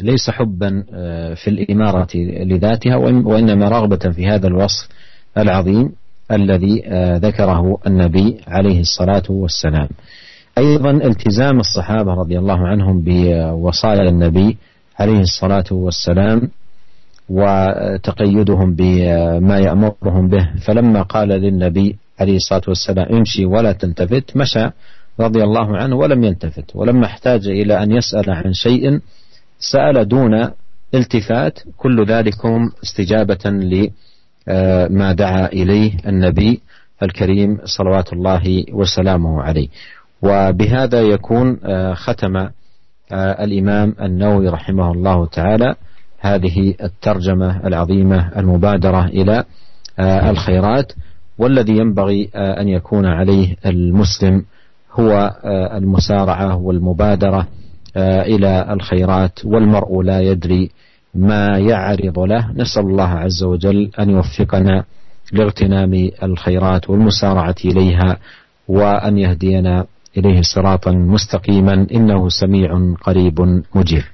ليس 0.00 0.30
حبا 0.30 0.84
آه، 0.92 1.34
في 1.34 1.50
الإمارة 1.50 2.08
لذاتها 2.16 2.96
وإنما 2.96 3.68
رغبة 3.68 4.10
في 4.10 4.26
هذا 4.26 4.46
الوصف 4.46 4.88
العظيم 5.38 5.92
الذي 6.32 6.82
ذكره 7.18 7.78
النبي 7.86 8.40
عليه 8.46 8.80
الصلاة 8.80 9.22
والسلام. 9.30 9.88
أيضا 10.58 10.90
التزام 10.90 11.60
الصحابة 11.60 12.14
رضي 12.14 12.38
الله 12.38 12.68
عنهم 12.68 13.02
بوصايا 13.04 14.08
النبي 14.08 14.56
عليه 14.98 15.20
الصلاة 15.20 15.64
والسلام 15.70 16.50
وتقيدهم 17.28 18.74
بما 18.74 19.58
يأمرهم 19.58 20.28
به. 20.28 20.50
فلما 20.66 21.02
قال 21.02 21.28
للنبي 21.28 21.96
عليه 22.20 22.36
الصلاة 22.36 22.62
والسلام 22.68 23.06
امشي 23.12 23.46
ولا 23.46 23.72
تلتفت 23.72 24.36
مشى 24.36 24.70
رضي 25.20 25.42
الله 25.42 25.76
عنه 25.76 25.96
ولم 25.96 26.24
يلتفت. 26.24 26.76
ولما 26.76 27.06
احتاج 27.06 27.48
إلى 27.48 27.82
أن 27.82 27.92
يسأل 27.92 28.30
عن 28.30 28.52
شيء 28.52 29.00
سأل 29.58 30.08
دون 30.08 30.50
التفات. 30.94 31.58
كل 31.76 32.04
ذلكم 32.06 32.70
استجابة 32.82 33.50
لما 33.50 35.12
دعا 35.12 35.46
إليه 35.46 35.92
النبي 36.06 36.60
الكريم 37.02 37.58
صلوات 37.64 38.12
الله 38.12 38.64
وسلامه 38.72 39.42
عليه. 39.42 39.68
وبهذا 40.22 41.02
يكون 41.02 41.58
آه، 41.64 41.94
ختم 41.94 42.36
آه، 42.36 43.44
الإمام 43.44 43.94
النووي 44.00 44.48
رحمه 44.48 44.92
الله 44.92 45.26
تعالى 45.26 45.74
هذه 46.20 46.74
الترجمة 46.82 47.66
العظيمة 47.66 48.38
المبادرة 48.38 49.06
إلى 49.06 49.44
آه، 49.98 50.30
الخيرات 50.30 50.92
والذي 51.38 51.72
ينبغي 51.76 52.30
أن 52.34 52.68
يكون 52.68 53.06
عليه 53.06 53.56
المسلم 53.66 54.44
هو 54.92 55.36
المسارعة 55.72 56.56
والمبادرة 56.56 57.46
إلى 57.96 58.72
الخيرات 58.72 59.44
والمرء 59.44 60.02
لا 60.02 60.20
يدري 60.20 60.70
ما 61.14 61.58
يعرض 61.58 62.18
له. 62.18 62.52
نسأل 62.52 62.82
الله 62.82 63.08
عز 63.08 63.42
وجل 63.42 63.90
أن 64.00 64.10
يوفقنا 64.10 64.84
لاغتنام 65.32 66.10
الخيرات 66.22 66.90
والمسارعة 66.90 67.54
إليها 67.64 68.16
وأن 68.68 69.18
يهدينا 69.18 69.86
إليه 70.17 70.41
صراطا 70.45 70.91
مستقيما 70.91 71.87
إنه 71.89 72.21
سميع 72.29 72.69
قريب 73.01 73.37
مجير 73.75 74.05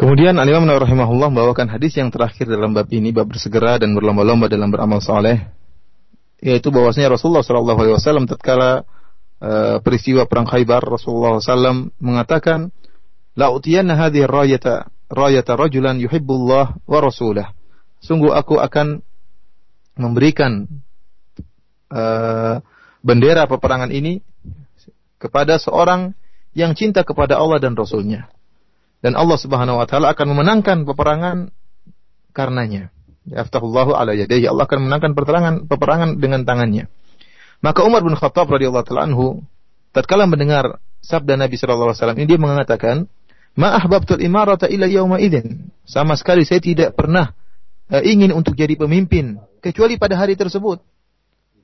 Kemudian 0.00 0.32
Al 0.40 0.48
Imam 0.48 0.64
rahimahullah 0.64 1.28
membawakan 1.28 1.76
hadis 1.76 2.00
yang 2.00 2.08
terakhir 2.08 2.48
dalam 2.48 2.72
bab 2.72 2.88
ini 2.88 3.12
bab 3.12 3.28
bersegera 3.28 3.76
dan 3.76 3.92
berlomba-lomba 3.92 4.48
dalam 4.48 4.72
beramal 4.72 4.96
saleh 5.04 5.44
yaitu 6.40 6.72
bahwasanya 6.72 7.20
Rasulullah 7.20 7.44
sallallahu 7.44 7.84
alaihi 7.84 7.96
wasallam 8.00 8.24
tatkala 8.24 8.88
uh, 9.44 9.76
peristiwa 9.84 10.24
perang 10.24 10.48
Khaybar 10.48 10.80
Rasulullah 10.80 11.36
SAW 11.36 11.92
mengatakan 12.00 12.72
la 13.36 13.52
utiyanna 13.52 13.92
hadhihi 13.92 14.24
rayata 14.24 14.88
rayata 15.12 15.52
rajulan 15.52 16.00
yuhibbullah 16.00 16.80
wa 16.80 16.98
rasulah 17.04 17.52
sungguh 18.00 18.32
aku 18.32 18.56
akan 18.56 19.04
memberikan 20.00 20.64
uh, 21.92 22.64
bendera 23.05 23.45
peperangan 23.45 23.93
ini 23.93 24.25
kepada 25.21 25.61
seorang 25.61 26.17
yang 26.57 26.73
cinta 26.73 27.05
kepada 27.05 27.37
Allah 27.37 27.61
dan 27.61 27.77
Rasulnya 27.77 28.33
dan 29.05 29.13
Allah 29.13 29.37
Subhanahu 29.37 29.77
wa 29.77 29.85
taala 29.85 30.17
akan 30.17 30.33
memenangkan 30.33 30.81
peperangan 30.89 31.53
karenanya. 32.33 32.89
Yaftahullahu 33.29 33.93
ala 33.93 34.17
yadayhi. 34.17 34.49
Allah 34.49 34.65
akan 34.65 34.85
memenangkan 34.85 35.11
peperangan 35.13 35.53
peperangan 35.69 36.09
dengan 36.17 36.41
tangannya. 36.41 36.89
Maka 37.61 37.85
Umar 37.85 38.01
bin 38.01 38.17
Khattab 38.17 38.49
radhiyallahu 38.49 38.81
taala 38.81 39.05
anhu 39.05 39.45
tatkala 39.93 40.25
mendengar 40.25 40.81
sabda 41.05 41.37
Nabi 41.37 41.53
sallallahu 41.53 41.93
alaihi 41.93 42.01
wasallam 42.01 42.17
ini 42.17 42.27
dia 42.33 42.39
mengatakan, 42.41 43.05
"Ma 43.53 43.77
ahbabtul 43.77 44.25
imarata 44.25 44.65
ila 44.65 44.89
yauma 44.89 45.21
idzin." 45.21 45.69
Sama 45.85 46.17
sekali 46.17 46.41
saya 46.41 46.57
tidak 46.57 46.97
pernah 46.97 47.29
uh, 47.93 48.01
ingin 48.01 48.33
untuk 48.33 48.57
jadi 48.57 48.73
pemimpin 48.73 49.37
kecuali 49.61 50.01
pada 50.01 50.17
hari 50.17 50.33
tersebut. 50.33 50.81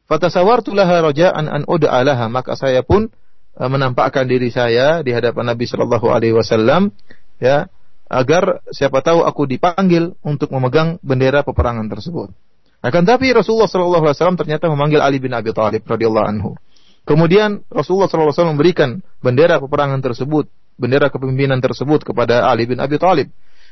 Fatasawartu 0.09 0.75
laha 0.75 1.01
raja'an 1.01 1.45
an 1.47 1.61
ud'a 1.65 2.01
laha, 2.03 2.27
maka 2.27 2.57
saya 2.57 2.83
pun 2.83 3.09
uh, 3.57 3.69
menampakkan 3.69 4.27
diri 4.27 4.51
saya 4.51 5.01
di 5.05 5.11
hadapan 5.15 5.55
Nabi 5.55 5.65
sallallahu 5.65 6.07
alaihi 6.11 6.35
wasallam 6.35 6.91
ya 7.39 7.71
agar 8.11 8.59
siapa 8.75 8.99
tahu 8.99 9.23
aku 9.23 9.47
dipanggil 9.47 10.19
untuk 10.19 10.51
memegang 10.51 10.99
bendera 10.99 11.47
peperangan 11.47 11.87
tersebut. 11.87 12.35
Akan 12.81 13.05
tapi 13.05 13.29
Rasulullah 13.29 13.69
Shallallahu 13.69 14.09
Alaihi 14.09 14.17
Wasallam 14.17 14.39
ternyata 14.41 14.65
memanggil 14.65 14.99
Ali 15.05 15.21
bin 15.21 15.31
Abi 15.37 15.53
Thalib 15.53 15.85
radhiyallahu 15.85 16.27
anhu. 16.27 16.57
Kemudian 17.05 17.61
Rasulullah 17.69 18.09
Shallallahu 18.09 18.33
Alaihi 18.33 18.41
Wasallam 18.41 18.53
memberikan 18.57 18.89
bendera 19.21 19.61
peperangan 19.61 20.01
tersebut, 20.01 20.49
bendera 20.81 21.13
kepemimpinan 21.13 21.61
tersebut 21.61 22.01
kepada 22.01 22.49
Ali 22.49 22.65
bin 22.65 22.81
Abi 22.81 22.97
Thalib. 22.97 23.29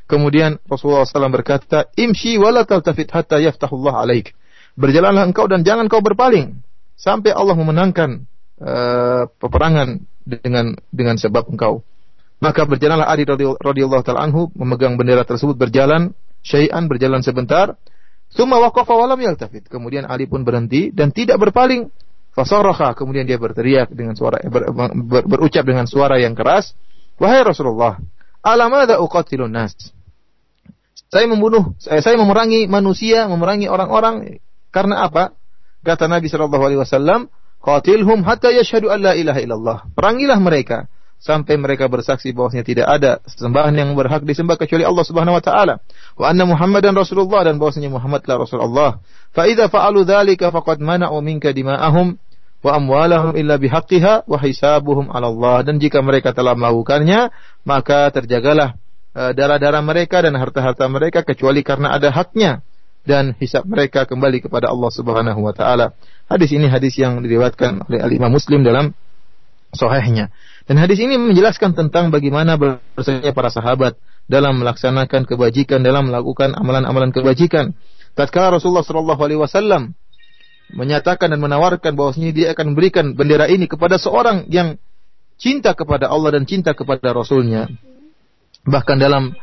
Kemudian 0.10 0.58
Rasulullah 0.66 1.06
SAW 1.06 1.30
berkata, 1.30 1.86
Imshi 1.94 2.42
wala 2.42 2.66
taltafit 2.66 3.14
hatta 3.14 3.38
yaftahullah 3.38 4.02
alaik. 4.02 4.34
Berjalanlah 4.80 5.28
engkau 5.28 5.52
dan 5.52 5.68
jangan 5.68 5.92
kau 5.92 6.00
berpaling 6.00 6.64
sampai 6.96 7.36
Allah 7.36 7.56
memenangkan 7.60 8.24
uh, 8.64 9.28
peperangan 9.28 10.00
dengan 10.24 10.80
dengan 10.88 11.20
sebab 11.20 11.52
engkau. 11.52 11.84
Maka 12.40 12.64
berjalanlah 12.64 13.12
Ali 13.12 13.28
radhiyallahu 13.28 14.04
taala 14.08 14.24
anhu 14.24 14.48
memegang 14.56 14.96
bendera 14.96 15.28
tersebut 15.28 15.60
berjalan 15.60 16.16
syai'an 16.40 16.88
berjalan 16.88 17.20
sebentar. 17.20 17.76
Summa 18.32 18.62
waqafa 18.64 18.96
wa 18.96 19.10
lam 19.10 19.20
yaltafit. 19.20 19.68
Kemudian 19.68 20.08
Ali 20.08 20.30
pun 20.30 20.48
berhenti 20.48 20.96
dan 20.96 21.12
tidak 21.12 21.44
berpaling. 21.44 21.92
Fasaraha 22.30 22.96
kemudian 22.96 23.26
dia 23.28 23.42
berteriak 23.42 23.92
dengan 23.92 24.16
suara 24.16 24.40
ber, 24.46 24.72
ber, 24.72 25.24
berucap 25.28 25.66
dengan 25.66 25.90
suara 25.90 26.22
yang 26.22 26.38
keras, 26.38 26.72
"Wahai 27.20 27.42
Rasulullah, 27.44 28.00
alamada 28.40 29.02
uqatilun 29.02 29.50
nas?" 29.50 29.76
Saya 31.10 31.26
membunuh, 31.26 31.74
saya, 31.82 32.06
saya 32.06 32.16
memerangi 32.22 32.70
manusia, 32.70 33.26
memerangi 33.26 33.66
orang-orang 33.66 34.40
karena 34.70 35.06
apa? 35.06 35.36
Kata 35.82 36.12
Nabi 36.12 36.28
sallallahu 36.28 36.64
alaihi 36.64 36.82
wasallam, 36.82 37.32
"Qatilhum 37.64 38.22
hatta 38.28 38.52
yashhadu 38.52 38.92
an 38.92 39.00
la 39.02 39.14
ilaha 39.16 39.40
illallah." 39.42 39.78
Perangilah 39.96 40.38
mereka 40.38 40.92
sampai 41.20 41.60
mereka 41.60 41.92
bersaksi 41.92 42.32
bahwasanya 42.32 42.64
tidak 42.64 42.88
ada 42.88 43.12
sembahan 43.28 43.76
yang 43.76 43.92
berhak 43.92 44.24
disembah 44.24 44.56
kecuali 44.56 44.88
Allah 44.88 45.04
Subhanahu 45.04 45.36
wa 45.36 45.44
taala 45.44 45.84
wa 46.16 46.26
anna 46.32 46.48
Muhammadan 46.48 46.96
Rasulullah 46.96 47.44
dan 47.44 47.60
bahwasanya 47.60 47.92
Muhammadlah 47.92 48.36
Rasulullah 48.40 49.04
fa 49.36 49.44
idza 49.44 49.68
fa'alu 49.68 50.08
dzalika 50.08 50.48
faqad 50.48 50.80
mana'u 50.80 51.20
minka 51.20 51.52
dima'ahum 51.52 52.16
wa 52.64 52.72
amwalahum 52.72 53.36
illa 53.36 53.60
bihaqqiha 53.60 54.32
wa 54.32 54.38
hisabuhum 54.40 55.12
'ala 55.12 55.28
Allah 55.28 55.68
dan 55.68 55.76
jika 55.84 56.00
mereka 56.00 56.32
telah 56.32 56.56
melakukannya 56.56 57.36
maka 57.68 58.08
terjagalah 58.16 58.80
uh, 59.12 59.36
darah-darah 59.36 59.84
mereka 59.84 60.24
dan 60.24 60.40
harta-harta 60.40 60.88
mereka 60.88 61.28
kecuali 61.28 61.68
karena 61.68 62.00
ada 62.00 62.16
haknya 62.16 62.64
dan 63.08 63.36
hisab 63.40 63.66
mereka 63.66 64.04
kembali 64.06 64.44
kepada 64.44 64.72
Allah 64.72 64.92
Subhanahu 64.92 65.40
wa 65.40 65.54
taala. 65.56 65.96
Hadis 66.30 66.54
ini 66.54 66.70
hadis 66.70 66.96
yang 67.00 67.20
diriwayatkan 67.24 67.90
oleh 67.90 68.00
Al 68.00 68.12
Imam 68.12 68.32
Muslim 68.34 68.62
dalam 68.62 68.94
sahihnya. 69.74 70.34
Dan 70.70 70.78
hadis 70.78 71.02
ini 71.02 71.18
menjelaskan 71.18 71.74
tentang 71.74 72.14
bagaimana 72.14 72.58
bersama 72.58 73.34
para 73.34 73.50
sahabat 73.50 73.98
dalam 74.30 74.62
melaksanakan 74.62 75.26
kebajikan, 75.26 75.82
dalam 75.82 76.14
melakukan 76.14 76.54
amalan-amalan 76.54 77.10
kebajikan. 77.10 77.74
Tatkala 78.14 78.62
Rasulullah 78.62 78.86
Shallallahu 78.86 79.22
Alaihi 79.22 79.42
Wasallam 79.42 79.98
menyatakan 80.70 81.34
dan 81.34 81.42
menawarkan 81.42 81.98
bahwasanya 81.98 82.30
dia 82.30 82.48
akan 82.54 82.78
memberikan 82.78 83.18
bendera 83.18 83.50
ini 83.50 83.66
kepada 83.66 83.98
seorang 83.98 84.46
yang 84.54 84.78
cinta 85.42 85.74
kepada 85.74 86.12
Allah 86.14 86.38
dan 86.38 86.46
cinta 86.46 86.78
kepada 86.78 87.10
Rasulnya. 87.10 87.66
Bahkan 88.70 88.98
dalam 89.02 89.34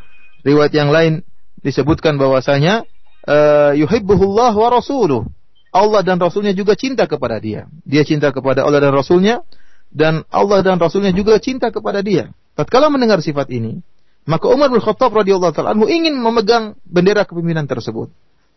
riwayat 0.46 0.70
yang 0.70 0.94
lain 0.94 1.26
disebutkan 1.66 2.14
bahwasanya 2.20 2.86
uh, 3.26 3.72
yuhibbuhullah 3.76 4.54
wa 4.54 4.68
rasuluh. 4.70 5.26
Allah 5.74 6.00
dan 6.00 6.16
Rasulnya 6.16 6.56
juga 6.56 6.72
cinta 6.72 7.04
kepada 7.04 7.36
dia. 7.36 7.68
Dia 7.84 8.00
cinta 8.00 8.32
kepada 8.32 8.64
Allah 8.64 8.80
dan 8.80 8.96
Rasulnya 8.96 9.44
dan 9.92 10.24
Allah 10.32 10.64
dan 10.64 10.80
Rasulnya 10.80 11.12
juga 11.12 11.36
cinta 11.36 11.68
kepada 11.68 12.00
dia. 12.00 12.32
Tatkala 12.56 12.88
mendengar 12.88 13.20
sifat 13.20 13.52
ini, 13.52 13.84
maka 14.24 14.48
Umar 14.48 14.72
bin 14.72 14.80
Khattab 14.80 15.12
radhiyallahu 15.12 15.52
taala 15.52 15.76
ingin 15.76 16.16
memegang 16.16 16.80
bendera 16.88 17.28
kepemimpinan 17.28 17.68
tersebut. 17.68 18.08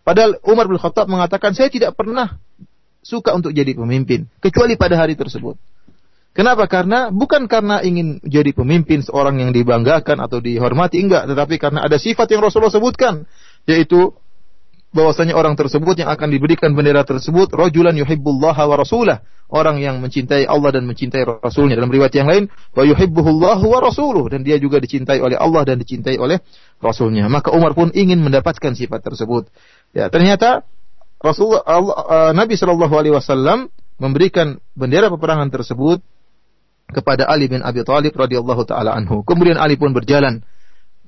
Padahal 0.07 0.39
Umar 0.47 0.72
bin 0.72 0.80
Khattab 0.80 1.11
mengatakan 1.11 1.51
saya 1.51 1.67
tidak 1.67 1.99
pernah 1.99 2.39
suka 3.03 3.36
untuk 3.36 3.51
jadi 3.51 3.76
pemimpin 3.76 4.32
kecuali 4.39 4.80
pada 4.80 4.95
hari 4.95 5.20
tersebut. 5.20 5.59
Kenapa? 6.32 6.72
Karena 6.72 7.11
bukan 7.11 7.51
karena 7.51 7.84
ingin 7.84 8.24
jadi 8.24 8.55
pemimpin 8.55 9.03
seorang 9.03 9.43
yang 9.43 9.51
dibanggakan 9.51 10.24
atau 10.24 10.39
dihormati 10.39 11.03
enggak, 11.03 11.28
tetapi 11.28 11.59
karena 11.59 11.84
ada 11.84 11.99
sifat 11.99 12.32
yang 12.32 12.39
Rasulullah 12.39 12.72
sebutkan 12.72 13.28
yaitu 13.67 14.15
bahwasanya 14.90 15.38
orang 15.38 15.54
tersebut 15.54 16.02
yang 16.02 16.10
akan 16.10 16.34
diberikan 16.34 16.74
bendera 16.74 17.06
tersebut 17.06 17.54
rajulan 17.54 17.94
yuhibbullaha 17.94 18.66
wa 18.66 18.76
rasulah. 18.78 19.20
Orang 19.50 19.82
yang 19.82 19.98
mencintai 19.98 20.46
Allah 20.46 20.78
dan 20.78 20.86
mencintai 20.86 21.26
Rasulnya. 21.26 21.74
Dalam 21.74 21.90
riwayat 21.90 22.14
yang 22.14 22.30
lain 22.30 22.54
wa 22.70 22.86
yuhibbuhullahu 22.86 23.66
wa 23.66 23.82
rasuluh. 23.82 24.30
Dan 24.30 24.46
dia 24.46 24.62
juga 24.62 24.78
dicintai 24.78 25.18
oleh 25.26 25.42
Allah 25.42 25.66
dan 25.66 25.82
dicintai 25.82 26.22
oleh 26.22 26.38
Rasulnya. 26.78 27.26
Maka 27.26 27.50
Umar 27.50 27.74
pun 27.74 27.90
ingin 27.90 28.22
mendapatkan 28.22 28.78
sifat 28.78 29.02
tersebut. 29.02 29.50
Ya 29.90 30.06
ternyata 30.14 30.70
Rasulullah 31.18 31.66
Allah, 31.66 31.98
uh, 31.98 32.32
Nabi 32.38 32.62
Shallallahu 32.62 32.94
Alaihi 32.94 33.14
Wasallam 33.18 33.74
memberikan 33.98 34.62
bendera 34.78 35.10
peperangan 35.10 35.50
tersebut 35.50 36.06
kepada 36.94 37.26
Ali 37.26 37.50
bin 37.50 37.66
Abi 37.66 37.82
Thalib 37.82 38.14
radhiyallahu 38.14 38.70
taala 38.70 38.94
anhu. 38.94 39.26
Kemudian 39.26 39.58
Ali 39.58 39.82
pun 39.82 39.98
berjalan 39.98 40.46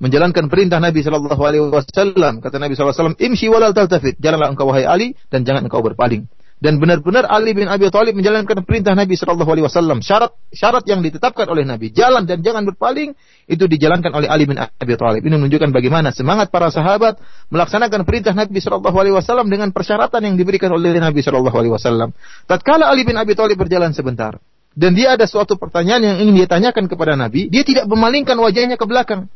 menjalankan 0.02 0.50
perintah 0.50 0.82
Nabi 0.82 1.06
Shallallahu 1.06 1.38
Alaihi 1.38 1.70
Wasallam. 1.70 2.42
Kata 2.42 2.58
Nabi 2.58 2.74
SAW, 2.74 3.14
imshi 3.22 3.46
walal 3.46 3.70
taltafit. 3.70 4.18
Jalanlah 4.18 4.50
engkau 4.50 4.66
wahai 4.66 4.82
Ali 4.82 5.14
dan 5.30 5.46
jangan 5.46 5.70
engkau 5.70 5.78
berpaling. 5.78 6.26
Dan 6.62 6.78
benar-benar 6.78 7.26
Ali 7.26 7.58
bin 7.58 7.66
Abi 7.66 7.90
Thalib 7.90 8.14
menjalankan 8.14 8.62
perintah 8.62 8.94
Nabi 8.94 9.18
Shallallahu 9.18 9.50
Alaihi 9.50 9.66
Wasallam. 9.66 9.98
Syarat 9.98 10.30
syarat 10.54 10.86
yang 10.86 11.02
ditetapkan 11.02 11.50
oleh 11.50 11.66
Nabi, 11.66 11.90
jalan 11.90 12.22
dan 12.22 12.38
jangan 12.38 12.62
berpaling, 12.62 13.18
itu 13.50 13.66
dijalankan 13.66 14.14
oleh 14.14 14.30
Ali 14.30 14.46
bin 14.46 14.54
Abi 14.62 14.94
Thalib. 14.94 15.26
Ini 15.26 15.42
menunjukkan 15.42 15.74
bagaimana 15.74 16.14
semangat 16.14 16.54
para 16.54 16.70
sahabat 16.70 17.18
melaksanakan 17.50 18.06
perintah 18.06 18.30
Nabi 18.30 18.62
Shallallahu 18.62 18.94
Alaihi 18.94 19.14
Wasallam 19.18 19.50
dengan 19.50 19.74
persyaratan 19.74 20.22
yang 20.22 20.38
diberikan 20.38 20.70
oleh 20.70 20.94
Nabi 21.02 21.18
Shallallahu 21.18 21.56
Alaihi 21.58 21.74
Wasallam. 21.74 22.14
Tatkala 22.46 22.86
Ali 22.86 23.02
bin 23.02 23.18
Abi 23.18 23.34
Thalib 23.34 23.58
berjalan 23.58 23.90
sebentar, 23.90 24.38
dan 24.78 24.94
dia 24.94 25.18
ada 25.18 25.26
suatu 25.26 25.58
pertanyaan 25.58 26.14
yang 26.14 26.16
ingin 26.22 26.34
dia 26.38 26.46
tanyakan 26.46 26.86
kepada 26.86 27.18
Nabi, 27.18 27.50
dia 27.50 27.66
tidak 27.66 27.90
memalingkan 27.90 28.38
wajahnya 28.38 28.78
ke 28.78 28.86
belakang. 28.86 29.26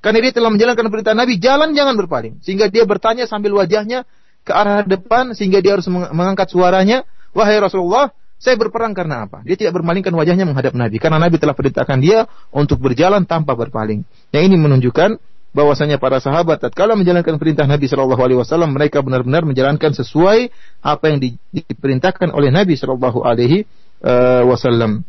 Karena 0.00 0.18
dia 0.24 0.32
telah 0.32 0.48
menjalankan 0.48 0.88
perintah 0.88 1.12
Nabi, 1.12 1.36
jalan 1.36 1.76
jangan 1.76 1.94
berpaling. 1.96 2.40
Sehingga 2.40 2.72
dia 2.72 2.88
bertanya 2.88 3.28
sambil 3.28 3.52
wajahnya 3.52 4.08
ke 4.48 4.52
arah 4.52 4.80
depan, 4.84 5.36
sehingga 5.36 5.60
dia 5.60 5.76
harus 5.76 5.86
mengangkat 5.92 6.48
suaranya, 6.48 7.04
Wahai 7.30 7.60
Rasulullah, 7.62 8.10
saya 8.40 8.56
berperang 8.56 8.96
karena 8.96 9.28
apa? 9.28 9.44
Dia 9.44 9.54
tidak 9.54 9.76
bermalingkan 9.76 10.10
wajahnya 10.16 10.48
menghadap 10.48 10.72
Nabi. 10.72 10.96
Karena 10.96 11.20
Nabi 11.20 11.36
telah 11.36 11.52
perintahkan 11.52 12.00
dia 12.00 12.24
untuk 12.48 12.80
berjalan 12.80 13.28
tanpa 13.28 13.52
berpaling. 13.52 14.02
Yang 14.32 14.42
ini 14.48 14.56
menunjukkan 14.56 15.20
bahwasanya 15.50 15.98
para 16.00 16.22
sahabat 16.22 16.62
tatkala 16.62 16.94
menjalankan 16.94 17.36
perintah 17.36 17.66
Nabi 17.66 17.90
Shallallahu 17.90 18.22
Alaihi 18.22 18.38
Wasallam 18.38 18.70
mereka 18.70 19.02
benar-benar 19.02 19.42
menjalankan 19.42 19.92
sesuai 19.92 20.48
apa 20.80 21.04
yang 21.10 21.18
diperintahkan 21.50 22.30
oleh 22.30 22.54
Nabi 22.54 22.78
Shallallahu 22.78 23.20
Alaihi 23.26 23.66
eh, 24.00 24.42
Wasallam. 24.46 25.04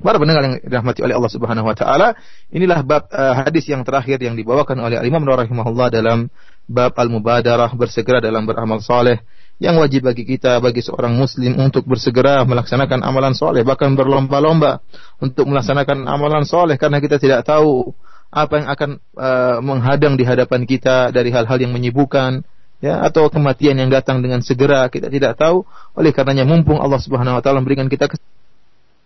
Para 0.00 0.16
pendengar 0.16 0.42
yang 0.48 0.54
dirahmati 0.64 1.04
oleh 1.04 1.12
Allah 1.12 1.28
Subhanahu 1.28 1.68
wa 1.68 1.76
taala, 1.76 2.16
inilah 2.48 2.80
bab 2.80 3.12
uh, 3.12 3.44
hadis 3.44 3.68
yang 3.68 3.84
terakhir 3.84 4.16
yang 4.16 4.32
dibawakan 4.32 4.80
oleh 4.80 4.96
Imam 5.04 5.20
rahimahullah 5.20 5.92
dalam 5.92 6.32
bab 6.64 6.96
al-mubadarah 6.96 7.68
bersegera 7.76 8.24
dalam 8.24 8.48
beramal 8.48 8.80
saleh 8.80 9.20
yang 9.60 9.76
wajib 9.76 10.08
bagi 10.08 10.24
kita 10.24 10.56
bagi 10.56 10.80
seorang 10.80 11.12
muslim 11.12 11.52
untuk 11.60 11.84
bersegera 11.84 12.40
melaksanakan 12.48 13.04
amalan 13.04 13.36
soleh 13.36 13.60
bahkan 13.60 13.92
berlomba-lomba 13.92 14.80
untuk 15.20 15.44
melaksanakan 15.52 16.08
amalan 16.08 16.48
soleh 16.48 16.80
karena 16.80 16.96
kita 16.96 17.20
tidak 17.20 17.44
tahu 17.44 17.92
apa 18.32 18.54
yang 18.56 18.68
akan 18.72 18.90
uh, 19.20 19.58
menghadang 19.60 20.16
di 20.16 20.24
hadapan 20.24 20.64
kita 20.64 21.12
dari 21.12 21.28
hal-hal 21.28 21.60
yang 21.60 21.76
menyibukkan 21.76 22.40
ya 22.80 23.04
atau 23.04 23.28
kematian 23.28 23.76
yang 23.76 23.92
datang 23.92 24.24
dengan 24.24 24.40
segera 24.40 24.88
kita 24.88 25.12
tidak 25.12 25.36
tahu. 25.36 25.68
Oleh 25.92 26.14
karenanya 26.16 26.48
mumpung 26.48 26.80
Allah 26.80 27.02
Subhanahu 27.02 27.36
wa 27.36 27.42
taala 27.44 27.60
memberikan 27.60 27.90
kita 27.90 28.08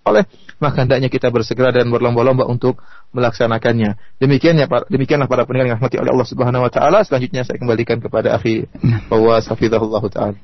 oleh 0.05 0.28
maka 0.62 0.86
hendaknya 0.86 1.09
kita 1.11 1.28
bersegera 1.28 1.74
dan 1.74 1.90
berlomba-lomba 1.90 2.46
untuk 2.46 2.80
melaksanakannya. 3.12 4.20
Demikiannya 4.20 4.68
demikianlah 4.88 5.28
para 5.28 5.44
pendengar 5.44 5.74
yang 5.74 5.76
rahmati 5.80 5.96
oleh 6.00 6.11
Allah 6.14 6.28
Subhanahu 6.28 6.62
wa 6.64 6.70
taala. 6.72 7.02
Selanjutnya 7.02 7.42
saya 7.44 7.59
kembalikan 7.59 7.98
kepada 7.98 8.36
akhi 8.36 8.68
bahwa 9.11 9.36
Safidahullah 9.40 10.05
taala. 10.09 10.38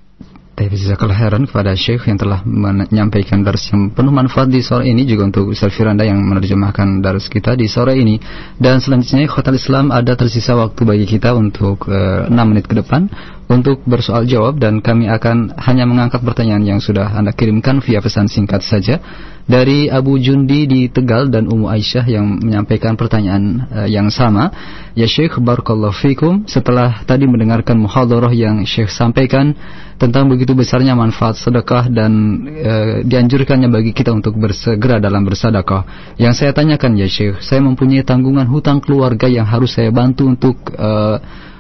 Tapi 0.61 0.76
jazakallah 0.76 1.16
heran 1.16 1.48
kepada 1.48 1.72
Syekh 1.72 2.04
yang 2.04 2.20
telah 2.20 2.44
menyampaikan 2.44 3.40
dars 3.40 3.64
yang 3.72 3.96
penuh 3.96 4.12
manfaat 4.12 4.52
di 4.52 4.61
sore 4.61 4.92
ini 4.92 5.08
juga 5.08 5.32
untuk 5.32 5.56
Ustaz 5.56 5.72
Firanda 5.72 6.04
yang 6.04 6.20
menerjemahkan 6.20 7.00
dars 7.00 7.32
kita 7.32 7.56
di 7.56 7.64
sore 7.64 7.96
ini. 7.96 8.20
Dan 8.61 8.76
selanjutnya 8.76 9.24
Khotal 9.24 9.56
Islam 9.56 9.88
ada 9.88 10.12
tersisa 10.12 10.52
waktu 10.52 10.84
bagi 10.84 11.08
kita 11.08 11.32
untuk 11.32 11.88
uh, 11.88 12.28
eh, 12.28 12.36
6 12.36 12.44
menit 12.44 12.68
ke 12.68 12.76
depan 12.76 13.08
untuk 13.51 13.82
bersoal 13.82 14.30
jawab 14.30 14.62
dan 14.62 14.78
kami 14.78 15.11
akan 15.11 15.59
hanya 15.59 15.82
mengangkat 15.82 16.22
pertanyaan 16.22 16.62
yang 16.62 16.78
sudah 16.78 17.11
Anda 17.11 17.34
kirimkan 17.34 17.82
via 17.82 17.98
pesan 17.98 18.30
singkat 18.30 18.62
saja 18.62 19.03
dari 19.51 19.90
Abu 19.90 20.14
Jundi 20.22 20.70
di 20.70 20.86
Tegal 20.86 21.26
dan 21.34 21.51
Ummu 21.51 21.66
Aisyah 21.66 22.07
yang 22.07 22.38
menyampaikan 22.38 22.94
pertanyaan 22.94 23.66
uh, 23.66 23.88
yang 23.90 24.07
sama. 24.14 24.55
Ya 24.94 25.11
Syekh 25.11 25.42
barakallahu 25.42 25.90
fikum 25.98 26.46
setelah 26.46 27.03
tadi 27.03 27.26
mendengarkan 27.26 27.74
muhadharah 27.74 28.30
yang 28.30 28.62
Syekh 28.62 28.94
sampaikan 28.94 29.59
tentang 29.98 30.30
begitu 30.30 30.55
besarnya 30.57 30.96
manfaat 30.96 31.36
sedekah 31.36 31.92
dan 31.92 32.12
e, 32.48 32.72
dianjurkannya 33.05 33.68
bagi 33.68 33.92
kita 33.92 34.16
untuk 34.16 34.32
bersegera 34.40 34.96
dalam 34.96 35.28
bersedekah. 35.28 36.16
Yang 36.16 36.40
saya 36.40 36.57
tanyakan 36.57 36.96
ya 36.96 37.05
Syekh, 37.05 37.44
saya 37.44 37.61
mempunyai 37.61 38.01
tanggungan 38.01 38.48
hutang 38.48 38.80
keluarga 38.80 39.28
yang 39.28 39.44
harus 39.44 39.76
saya 39.76 39.92
bantu 39.92 40.24
untuk 40.24 40.57
e, 40.72 40.90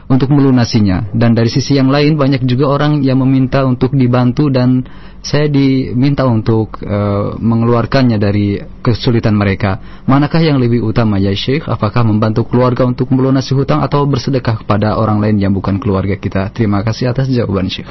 untuk 0.09 0.29
melunasinya. 0.29 1.13
Dan 1.13 1.33
dari 1.33 1.49
sisi 1.49 1.77
yang 1.77 1.89
lain 1.89 2.15
banyak 2.15 2.45
juga 2.45 2.69
orang 2.69 3.01
yang 3.01 3.21
meminta 3.21 3.65
untuk 3.65 3.93
dibantu 3.97 4.53
dan 4.53 4.85
saya 5.25 5.49
diminta 5.49 6.23
untuk 6.29 6.77
e, 6.85 6.97
mengeluarkannya 7.41 8.21
dari 8.21 8.61
kesulitan 8.85 9.33
mereka. 9.33 10.03
Manakah 10.05 10.41
yang 10.41 10.61
lebih 10.61 10.85
utama 10.85 11.17
ya 11.17 11.33
Syekh? 11.33 11.65
Apakah 11.65 12.05
membantu 12.05 12.45
keluarga 12.45 12.85
untuk 12.85 13.09
melunasi 13.09 13.57
hutang 13.57 13.81
atau 13.81 14.05
bersedekah 14.05 14.61
kepada 14.61 15.01
orang 15.01 15.17
lain 15.17 15.41
yang 15.41 15.53
bukan 15.53 15.81
keluarga 15.81 16.13
kita? 16.15 16.53
Terima 16.53 16.85
kasih 16.85 17.09
atas 17.09 17.25
jawaban 17.29 17.67
Syekh. 17.69 17.89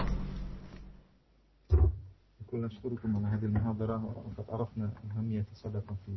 نشكركم 2.65 3.17
على 3.17 3.27
هذه 3.27 3.45
المحاضرة 3.45 4.05
وقد 4.05 4.45
عرفنا 4.49 4.91
أهمية 5.11 5.45
الصدقة 5.53 5.97
في 6.07 6.15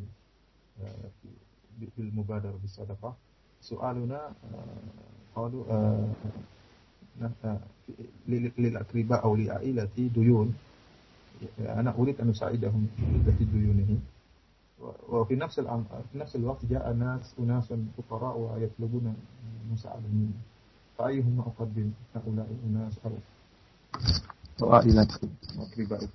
بالمبادرة 1.97 2.57
بالصدقة 2.61 3.15
سؤالنا 3.61 4.31
قالوا 5.36 5.64
للأقرباء 8.28 9.24
أو 9.24 9.36
لعائلتي 9.36 10.08
ديون. 10.08 10.54
أنا 11.60 11.94
أريد 11.98 12.20
أن 12.20 12.30
أساعدهم 12.30 12.86
في 13.38 13.44
ديونهم 13.44 14.00
وفي 15.08 15.36
نفس 15.36 15.60
في 16.12 16.18
نفس 16.18 16.36
الوقت 16.36 16.64
جاء 16.70 16.92
ناس 16.92 17.34
أناس 17.38 17.74
فقراء 17.98 18.38
ويطلبون 18.38 19.14
مساعدة 19.72 20.08
مني 20.12 20.30
فأيهما 20.98 21.42
أقدم؟ 21.42 21.90
هؤلاء 22.14 22.46
الناس 22.66 22.98
أو 24.62 24.72
عائلتي 24.72 25.28
وأقربائي 25.58 26.08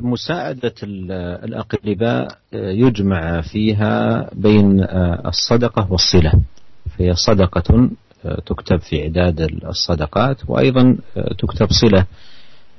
مساعدة 0.00 0.74
الأقرباء 1.44 2.38
يجمع 2.52 3.40
فيها 3.40 4.26
بين 4.34 4.80
الصدقة 5.26 5.92
والصلة. 5.92 6.32
فهي 7.00 7.14
صدقة 7.14 7.88
تكتب 8.46 8.80
في 8.80 9.02
عداد 9.04 9.40
الصدقات 9.68 10.36
وأيضا 10.48 10.96
تكتب 11.38 11.66
صلة 11.70 12.04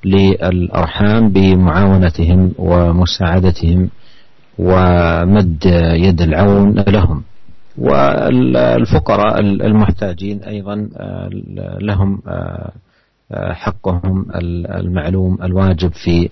للأرحام 0.04 1.28
بمعاونتهم 1.28 2.52
ومساعدتهم 2.58 3.88
ومد 4.58 5.64
يد 6.06 6.20
العون 6.22 6.84
لهم. 6.88 7.22
والفقراء 7.78 9.40
المحتاجين 9.40 10.42
أيضا 10.42 10.88
لهم 11.80 12.22
حقهم 13.32 14.26
المعلوم 14.80 15.38
الواجب 15.42 15.92
في 15.92 16.28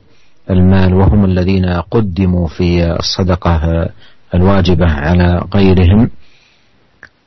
المال 0.50 0.94
وهم 0.94 1.24
الذين 1.24 1.66
قدموا 1.66 2.48
في 2.48 2.92
الصدقة 2.92 3.88
الواجبة 4.34 4.86
على 4.86 5.44
غيرهم. 5.54 6.10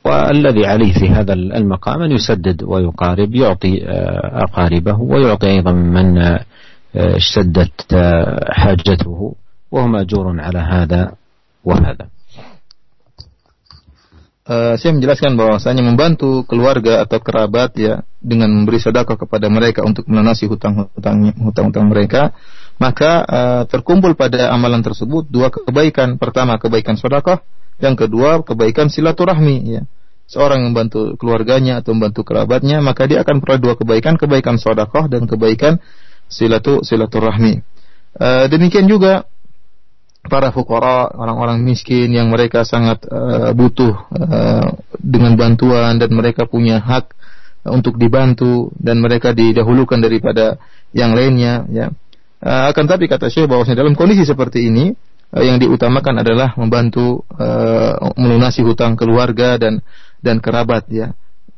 والذي 0.03 0.65
عليه 0.65 0.93
في 0.93 1.09
هذا 1.09 1.33
المقام 1.33 2.01
أن 2.01 2.11
يسدد 2.11 2.63
ويقارب 2.63 3.35
يعطي 3.35 3.83
أقاربه 4.47 5.01
ويعطي 5.01 5.47
أيضا 5.47 5.71
من 5.71 6.37
اشتدت 6.95 7.95
حاجته 8.49 9.35
وهو 9.71 9.87
مأجور 9.87 10.39
على 10.39 10.59
هذا 10.59 11.11
وهذا 11.63 12.07
Uh, 14.49 14.73
saya 14.81 14.97
menjelaskan 14.97 15.37
bahwasanya 15.37 15.85
membantu 15.85 16.41
keluarga 16.49 17.05
atau 17.05 17.21
kerabat 17.21 17.69
ya 17.77 18.01
dengan 18.17 18.49
memberi 18.49 18.81
sedekah 18.81 19.13
kepada 19.13 19.45
mereka 19.45 19.85
untuk 19.85 20.09
melunasi 20.09 20.49
hutang-hutang 20.49 21.37
hutang-hutang 21.37 21.85
mereka 21.85 22.33
maka 22.81 23.21
uh, 23.29 23.63
terkumpul 23.69 24.17
pada 24.17 24.49
amalan 24.49 24.81
tersebut 24.81 25.29
dua 25.29 25.53
kebaikan 25.53 26.17
pertama 26.17 26.57
kebaikan 26.57 26.97
sedekah 26.97 27.45
yang 27.82 27.94
kedua 27.98 28.42
kebaikan 28.46 28.92
silaturahmi 28.92 29.56
ya 29.66 29.82
seorang 30.24 30.64
yang 30.64 30.72
membantu 30.72 31.14
keluarganya 31.20 31.84
atau 31.84 31.92
membantu 31.92 32.24
kerabatnya 32.24 32.80
maka 32.80 33.04
dia 33.04 33.20
akan 33.20 33.42
peroleh 33.42 33.60
dua 33.60 33.74
kebaikan 33.76 34.14
kebaikan 34.16 34.56
sedekah 34.56 35.10
dan 35.10 35.28
kebaikan 35.28 35.82
silatu 36.30 36.80
silaturahmi 36.80 37.60
uh, 38.18 38.46
demikian 38.48 38.88
juga 38.88 39.28
para 40.24 40.48
fukara, 40.50 41.12
orang-orang 41.12 41.60
miskin 41.60 42.08
yang 42.08 42.32
mereka 42.32 42.64
sangat 42.64 43.04
uh, 43.08 43.52
butuh 43.52 43.92
uh, 44.08 44.72
dengan 44.96 45.36
bantuan 45.36 46.00
dan 46.00 46.10
mereka 46.16 46.48
punya 46.48 46.80
hak 46.80 47.12
untuk 47.68 47.96
dibantu 47.96 48.72
dan 48.76 49.00
mereka 49.00 49.32
didahulukan 49.32 50.00
daripada 50.00 50.60
yang 50.92 51.16
lainnya 51.16 51.64
ya. 51.72 51.86
Akan 52.44 52.84
tapi 52.84 53.08
kata 53.08 53.32
Syekh 53.32 53.48
bahwasanya 53.48 53.80
dalam 53.80 53.96
kondisi 53.96 54.28
seperti 54.28 54.68
ini 54.68 54.92
yang 55.42 55.58
diutamakan 55.58 56.22
adalah 56.22 56.54
membantu 56.54 57.26
uh, 57.34 58.14
melunasi 58.14 58.62
hutang 58.62 58.94
keluarga 58.94 59.58
dan 59.58 59.82
dan 60.22 60.38
kerabat 60.38 60.86
ya. 60.92 61.14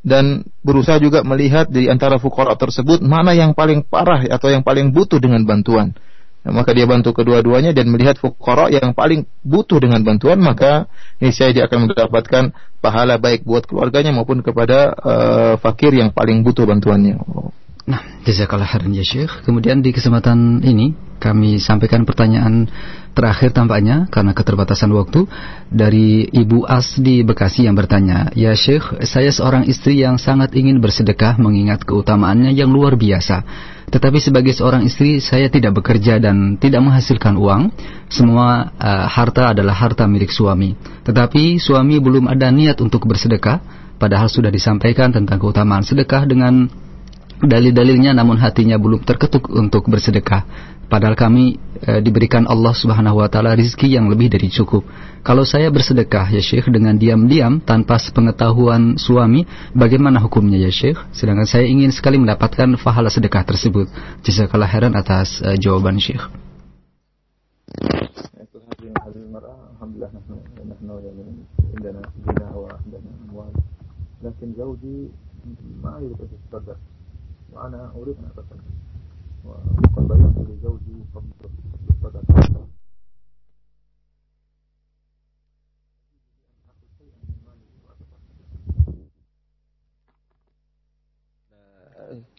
Dan 0.07 0.47
berusaha 0.62 1.03
juga 1.03 1.27
melihat 1.27 1.66
di 1.66 1.91
antara 1.91 2.22
fukara 2.22 2.55
tersebut 2.55 3.03
mana 3.03 3.35
yang 3.35 3.59
paling 3.59 3.83
parah 3.83 4.22
atau 4.31 4.49
yang 4.55 4.62
paling 4.62 4.95
butuh 4.95 5.18
dengan 5.18 5.43
bantuan 5.43 5.99
maka 6.47 6.70
dia 6.70 6.87
bantu 6.87 7.11
kedua-duanya 7.11 7.74
dan 7.74 7.91
melihat 7.91 8.18
fukara 8.22 8.70
yang 8.70 8.95
paling 8.95 9.27
butuh 9.43 9.83
dengan 9.83 10.03
bantuan 10.07 10.39
maka 10.39 10.87
niscaya 11.18 11.51
dia 11.51 11.66
akan 11.66 11.91
mendapatkan 11.91 12.55
pahala 12.79 13.18
baik 13.18 13.43
buat 13.43 13.66
keluarganya 13.66 14.14
maupun 14.14 14.47
kepada 14.47 14.95
uh, 14.95 15.55
fakir 15.59 15.91
yang 15.91 16.14
paling 16.14 16.47
butuh 16.47 16.62
bantuannya. 16.68 17.18
Nah, 17.87 18.01
jazakallah 18.27 18.66
khairan 18.66 18.95
ya 18.95 19.07
Syekh. 19.07 19.47
Kemudian 19.47 19.83
di 19.83 19.95
kesempatan 19.95 20.62
ini 20.62 20.95
kami 21.18 21.62
sampaikan 21.62 22.03
pertanyaan 22.03 22.66
terakhir 23.17 23.57
tampaknya 23.57 24.05
karena 24.12 24.37
keterbatasan 24.37 24.93
waktu 24.93 25.25
dari 25.73 26.29
Ibu 26.29 26.69
As 26.69 27.01
di 27.01 27.25
Bekasi 27.25 27.64
yang 27.64 27.73
bertanya, 27.73 28.29
"Ya 28.37 28.53
Syekh, 28.53 29.01
saya 29.09 29.33
seorang 29.33 29.64
istri 29.64 30.05
yang 30.05 30.21
sangat 30.21 30.53
ingin 30.53 30.85
bersedekah 30.85 31.41
mengingat 31.41 31.89
keutamaannya 31.89 32.53
yang 32.53 32.69
luar 32.69 33.01
biasa. 33.01 33.43
Tetapi 33.87 34.19
sebagai 34.19 34.51
seorang 34.51 34.83
istri 34.83 35.23
saya 35.23 35.47
tidak 35.47 35.79
bekerja 35.79 36.19
dan 36.19 36.59
tidak 36.59 36.83
menghasilkan 36.83 37.39
uang. 37.39 37.71
Semua 38.11 38.75
uh, 38.75 39.07
harta 39.07 39.55
adalah 39.55 39.79
harta 39.79 40.05
milik 40.11 40.35
suami. 40.35 40.75
Tetapi 41.07 41.62
suami 41.62 42.03
belum 42.03 42.27
ada 42.27 42.51
niat 42.51 42.83
untuk 42.83 43.07
bersedekah, 43.07 43.62
padahal 43.97 44.27
sudah 44.27 44.51
disampaikan 44.51 45.14
tentang 45.14 45.39
keutamaan 45.39 45.87
sedekah 45.87 46.27
dengan 46.27 46.67
dalil-dalilnya 47.43 48.16
namun 48.16 48.41
hatinya 48.41 48.80
belum 48.80 49.05
terketuk 49.05 49.53
untuk 49.53 49.89
bersedekah. 49.89 50.45
Padahal 50.87 51.18
kami 51.18 51.59
e, 51.82 51.99
diberikan 51.99 52.47
Allah 52.47 52.70
Subhanahu 52.70 53.18
wa 53.18 53.26
taala 53.26 53.59
rizki 53.59 53.91
yang 53.91 54.07
lebih 54.07 54.30
dari 54.30 54.47
cukup. 54.47 54.87
Kalau 55.26 55.43
saya 55.43 55.66
bersedekah 55.66 56.30
ya 56.30 56.39
Syekh 56.39 56.70
dengan 56.70 56.95
diam-diam 56.95 57.59
tanpa 57.59 57.99
sepengetahuan 57.99 58.95
suami, 58.95 59.43
bagaimana 59.74 60.22
hukumnya 60.22 60.62
ya 60.62 60.70
Syekh? 60.70 60.95
Sedangkan 61.11 61.51
saya 61.51 61.66
ingin 61.66 61.91
sekali 61.91 62.22
mendapatkan 62.22 62.78
pahala 62.78 63.11
sedekah 63.11 63.43
tersebut. 63.43 63.91
Jazakallah 64.22 64.70
heran 64.70 64.95
atas 64.95 65.43
e, 65.43 65.59
jawaban 65.59 65.99
Syekh. 65.99 66.22
وأنا 77.57 77.93
أريد 77.97 78.17
أتصدق 78.25 78.65
وقد 79.45 80.09
بينت 80.09 80.39
لزوجي 80.39 81.05
فضل 81.15 81.31
الصدقة 81.91 82.67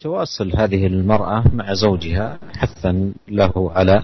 تواصل 0.00 0.52
هذه 0.56 0.86
المرأة 0.86 1.44
مع 1.54 1.74
زوجها 1.74 2.38
حثا 2.58 3.12
له 3.28 3.52
على 3.72 4.02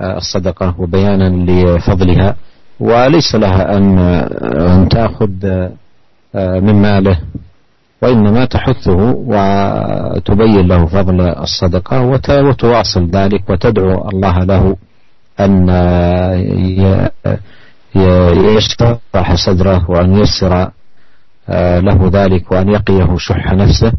الصدقة 0.00 0.80
وبيانا 0.80 1.28
لفضلها 1.50 2.36
وليس 2.80 3.34
لها 3.34 3.76
أن 3.76 4.88
تأخذ 4.88 5.68
من 6.34 6.74
ماله 6.82 7.20
وإنما 8.02 8.44
تحثه 8.44 9.14
وتبين 9.16 10.68
له 10.68 10.86
فضل 10.86 11.20
الصدقة 11.20 12.02
وتواصل 12.42 13.10
ذلك 13.10 13.50
وتدعو 13.50 14.08
الله 14.08 14.38
له 14.38 14.76
أن 15.40 15.68
يشرح 18.56 19.34
صدره 19.34 19.90
وأن 19.90 20.14
ييسر 20.14 20.70
له 21.88 22.10
ذلك 22.12 22.52
وأن 22.52 22.68
يقيه 22.68 23.16
شح 23.16 23.52
نفسه. 23.52 23.92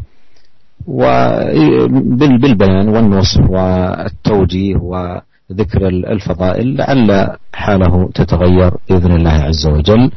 وبالبيان 0.86 2.88
والنصح 2.88 3.50
والتوجيه 3.50 4.76
وذكر 4.76 5.88
الفضائل 5.88 6.76
لعل 6.76 7.36
حاله 7.54 8.10
تتغير 8.14 8.74
بإذن 8.88 9.12
الله 9.12 9.30
عز 9.30 9.66
وجل. 9.66 10.10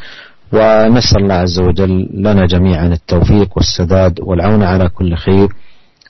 ونسأل 0.53 1.23
الله 1.23 1.33
عز 1.33 1.59
وجل 1.59 2.09
لنا 2.13 2.45
جميعا 2.45 2.87
التوفيق 2.87 3.49
والسداد 3.57 4.19
والعون 4.19 4.63
على 4.63 4.89
كل 4.89 5.15
خير 5.15 5.49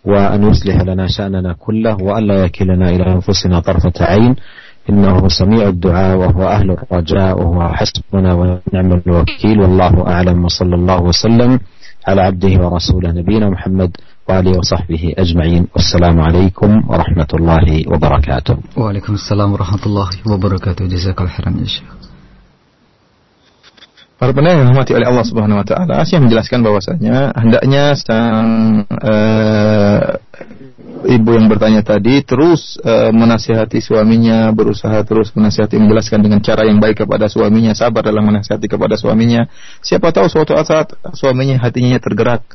وأن 0.05 0.43
يصلح 0.49 0.81
لنا 0.81 1.07
شأننا 1.07 1.55
كله 1.59 1.97
وأن 2.01 2.23
لا 2.27 2.45
يكلنا 2.45 2.89
إلى 2.89 3.13
أنفسنا 3.13 3.59
طرفة 3.59 4.05
عين. 4.05 4.35
إنه 4.89 5.27
سميع 5.27 5.67
الدعاء 5.67 6.17
وهو 6.17 6.47
أهل 6.47 6.71
الرجاء 6.71 7.39
وهو 7.39 7.69
حسبنا 7.73 8.33
ونعم 8.33 9.01
الوكيل. 9.07 9.61
والله 9.61 10.07
أعلم 10.07 10.45
وصلى 10.45 10.75
الله 10.75 11.01
وسلم 11.01 11.59
على 12.07 12.21
عبده 12.21 12.67
ورسوله 12.67 13.11
نبينا 13.11 13.49
محمد 13.49 13.91
وآله 14.29 14.57
وصحبه 14.57 15.13
أجمعين. 15.17 15.67
والسلام 15.75 16.21
عليكم 16.21 16.89
ورحمة 16.89 17.27
الله 17.33 17.83
وبركاته. 17.87 18.57
وعليكم 18.77 19.13
السلام 19.13 19.53
ورحمة 19.53 19.85
الله 19.85 20.09
وبركاته. 20.27 20.85
جزاك 20.85 21.21
الله 21.21 21.31
خيرا 21.31 21.49
يا 21.59 21.65
شيخ. 21.65 22.10
Para 24.21 24.37
pendengar 24.37 24.61
yang 24.61 24.69
dirahmati 24.69 24.93
oleh 24.93 25.07
Allah 25.09 25.25
Subhanahu 25.25 25.57
wa 25.57 25.65
taala, 25.65 26.05
Asyik 26.05 26.21
menjelaskan 26.21 26.61
bahwasanya 26.61 27.33
hendaknya 27.41 27.97
sang 27.97 28.85
uh, 28.85 30.13
ibu 31.09 31.29
yang 31.33 31.49
bertanya 31.49 31.81
tadi 31.81 32.21
terus 32.21 32.77
uh, 32.85 33.09
menasihati 33.09 33.81
suaminya, 33.81 34.53
berusaha 34.53 35.01
terus 35.09 35.33
menasihati 35.33 35.81
menjelaskan 35.81 36.21
dengan 36.21 36.37
cara 36.37 36.69
yang 36.69 36.77
baik 36.77 37.01
kepada 37.01 37.25
suaminya, 37.33 37.73
sabar 37.73 38.05
dalam 38.05 38.21
menasihati 38.21 38.69
kepada 38.69 38.93
suaminya. 38.93 39.49
Siapa 39.81 40.13
tahu 40.13 40.29
suatu 40.29 40.53
saat 40.53 40.93
suaminya 41.17 41.57
hatinya 41.57 41.97
tergerak. 41.97 42.45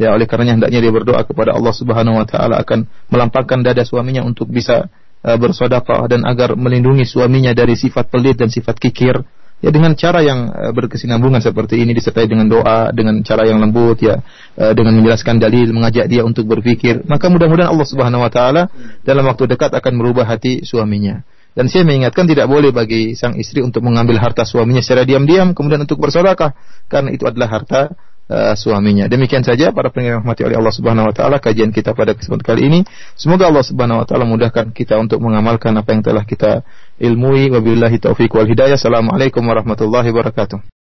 Ya 0.00 0.16
oleh 0.16 0.24
karenanya 0.24 0.56
hendaknya 0.56 0.88
dia 0.88 0.92
berdoa 1.04 1.20
kepada 1.28 1.52
Allah 1.52 1.76
Subhanahu 1.76 2.16
wa 2.16 2.24
taala 2.24 2.64
akan 2.64 2.88
melampangkan 3.12 3.60
dada 3.60 3.84
suaminya 3.84 4.24
untuk 4.24 4.48
bisa 4.48 4.88
uh, 5.20 5.36
bersedekah 5.36 6.00
dan 6.08 6.24
agar 6.24 6.56
melindungi 6.56 7.04
suaminya 7.04 7.52
dari 7.52 7.76
sifat 7.76 8.08
pelit 8.08 8.40
dan 8.40 8.48
sifat 8.48 8.80
kikir 8.80 9.20
ya 9.60 9.70
dengan 9.70 9.92
cara 9.92 10.24
yang 10.24 10.48
uh, 10.50 10.72
berkesinambungan 10.72 11.44
seperti 11.44 11.80
ini 11.80 11.92
disertai 11.92 12.26
dengan 12.26 12.48
doa 12.48 12.90
dengan 12.90 13.20
cara 13.20 13.44
yang 13.44 13.60
lembut 13.60 14.00
ya 14.00 14.20
uh, 14.56 14.72
dengan 14.72 14.96
menjelaskan 14.96 15.36
dalil 15.36 15.68
mengajak 15.70 16.08
dia 16.08 16.24
untuk 16.24 16.48
berpikir 16.48 17.04
maka 17.04 17.28
mudah-mudahan 17.28 17.70
Allah 17.70 17.88
Subhanahu 17.88 18.24
wa 18.24 18.32
taala 18.32 18.72
dalam 19.04 19.28
waktu 19.28 19.46
dekat 19.48 19.72
akan 19.72 19.92
merubah 19.94 20.26
hati 20.26 20.64
suaminya. 20.64 21.22
Dan 21.50 21.66
saya 21.66 21.82
mengingatkan 21.82 22.30
tidak 22.30 22.46
boleh 22.46 22.70
bagi 22.70 23.18
sang 23.18 23.34
istri 23.34 23.58
untuk 23.58 23.82
mengambil 23.82 24.22
harta 24.22 24.46
suaminya 24.46 24.78
secara 24.78 25.02
diam-diam 25.02 25.50
kemudian 25.50 25.82
untuk 25.82 25.98
bersedekah 25.98 26.54
karena 26.86 27.10
itu 27.10 27.26
adalah 27.26 27.50
harta 27.50 27.90
uh, 28.30 28.54
suaminya. 28.54 29.10
Demikian 29.10 29.42
saja 29.42 29.74
para 29.74 29.90
pendengar 29.90 30.22
rahmati 30.22 30.46
oleh 30.46 30.56
Allah 30.56 30.74
Subhanahu 30.74 31.10
wa 31.10 31.14
taala 31.14 31.42
kajian 31.42 31.74
kita 31.74 31.92
pada 31.92 32.14
kesempatan 32.14 32.46
kali 32.46 32.62
ini. 32.70 32.80
Semoga 33.18 33.50
Allah 33.50 33.66
Subhanahu 33.66 34.00
wa 34.00 34.06
taala 34.06 34.24
mudahkan 34.24 34.70
kita 34.70 34.96
untuk 34.96 35.18
mengamalkan 35.18 35.74
apa 35.74 35.90
yang 35.90 36.02
telah 36.06 36.22
kita 36.22 36.62
ilmui. 37.02 37.50
Wabillahi 37.50 37.98
taufiq 37.98 38.30
wal 38.32 38.46
hidayah. 38.46 38.78
Assalamualaikum 38.78 39.42
warahmatullahi 39.42 40.08
wabarakatuh. 40.14 40.79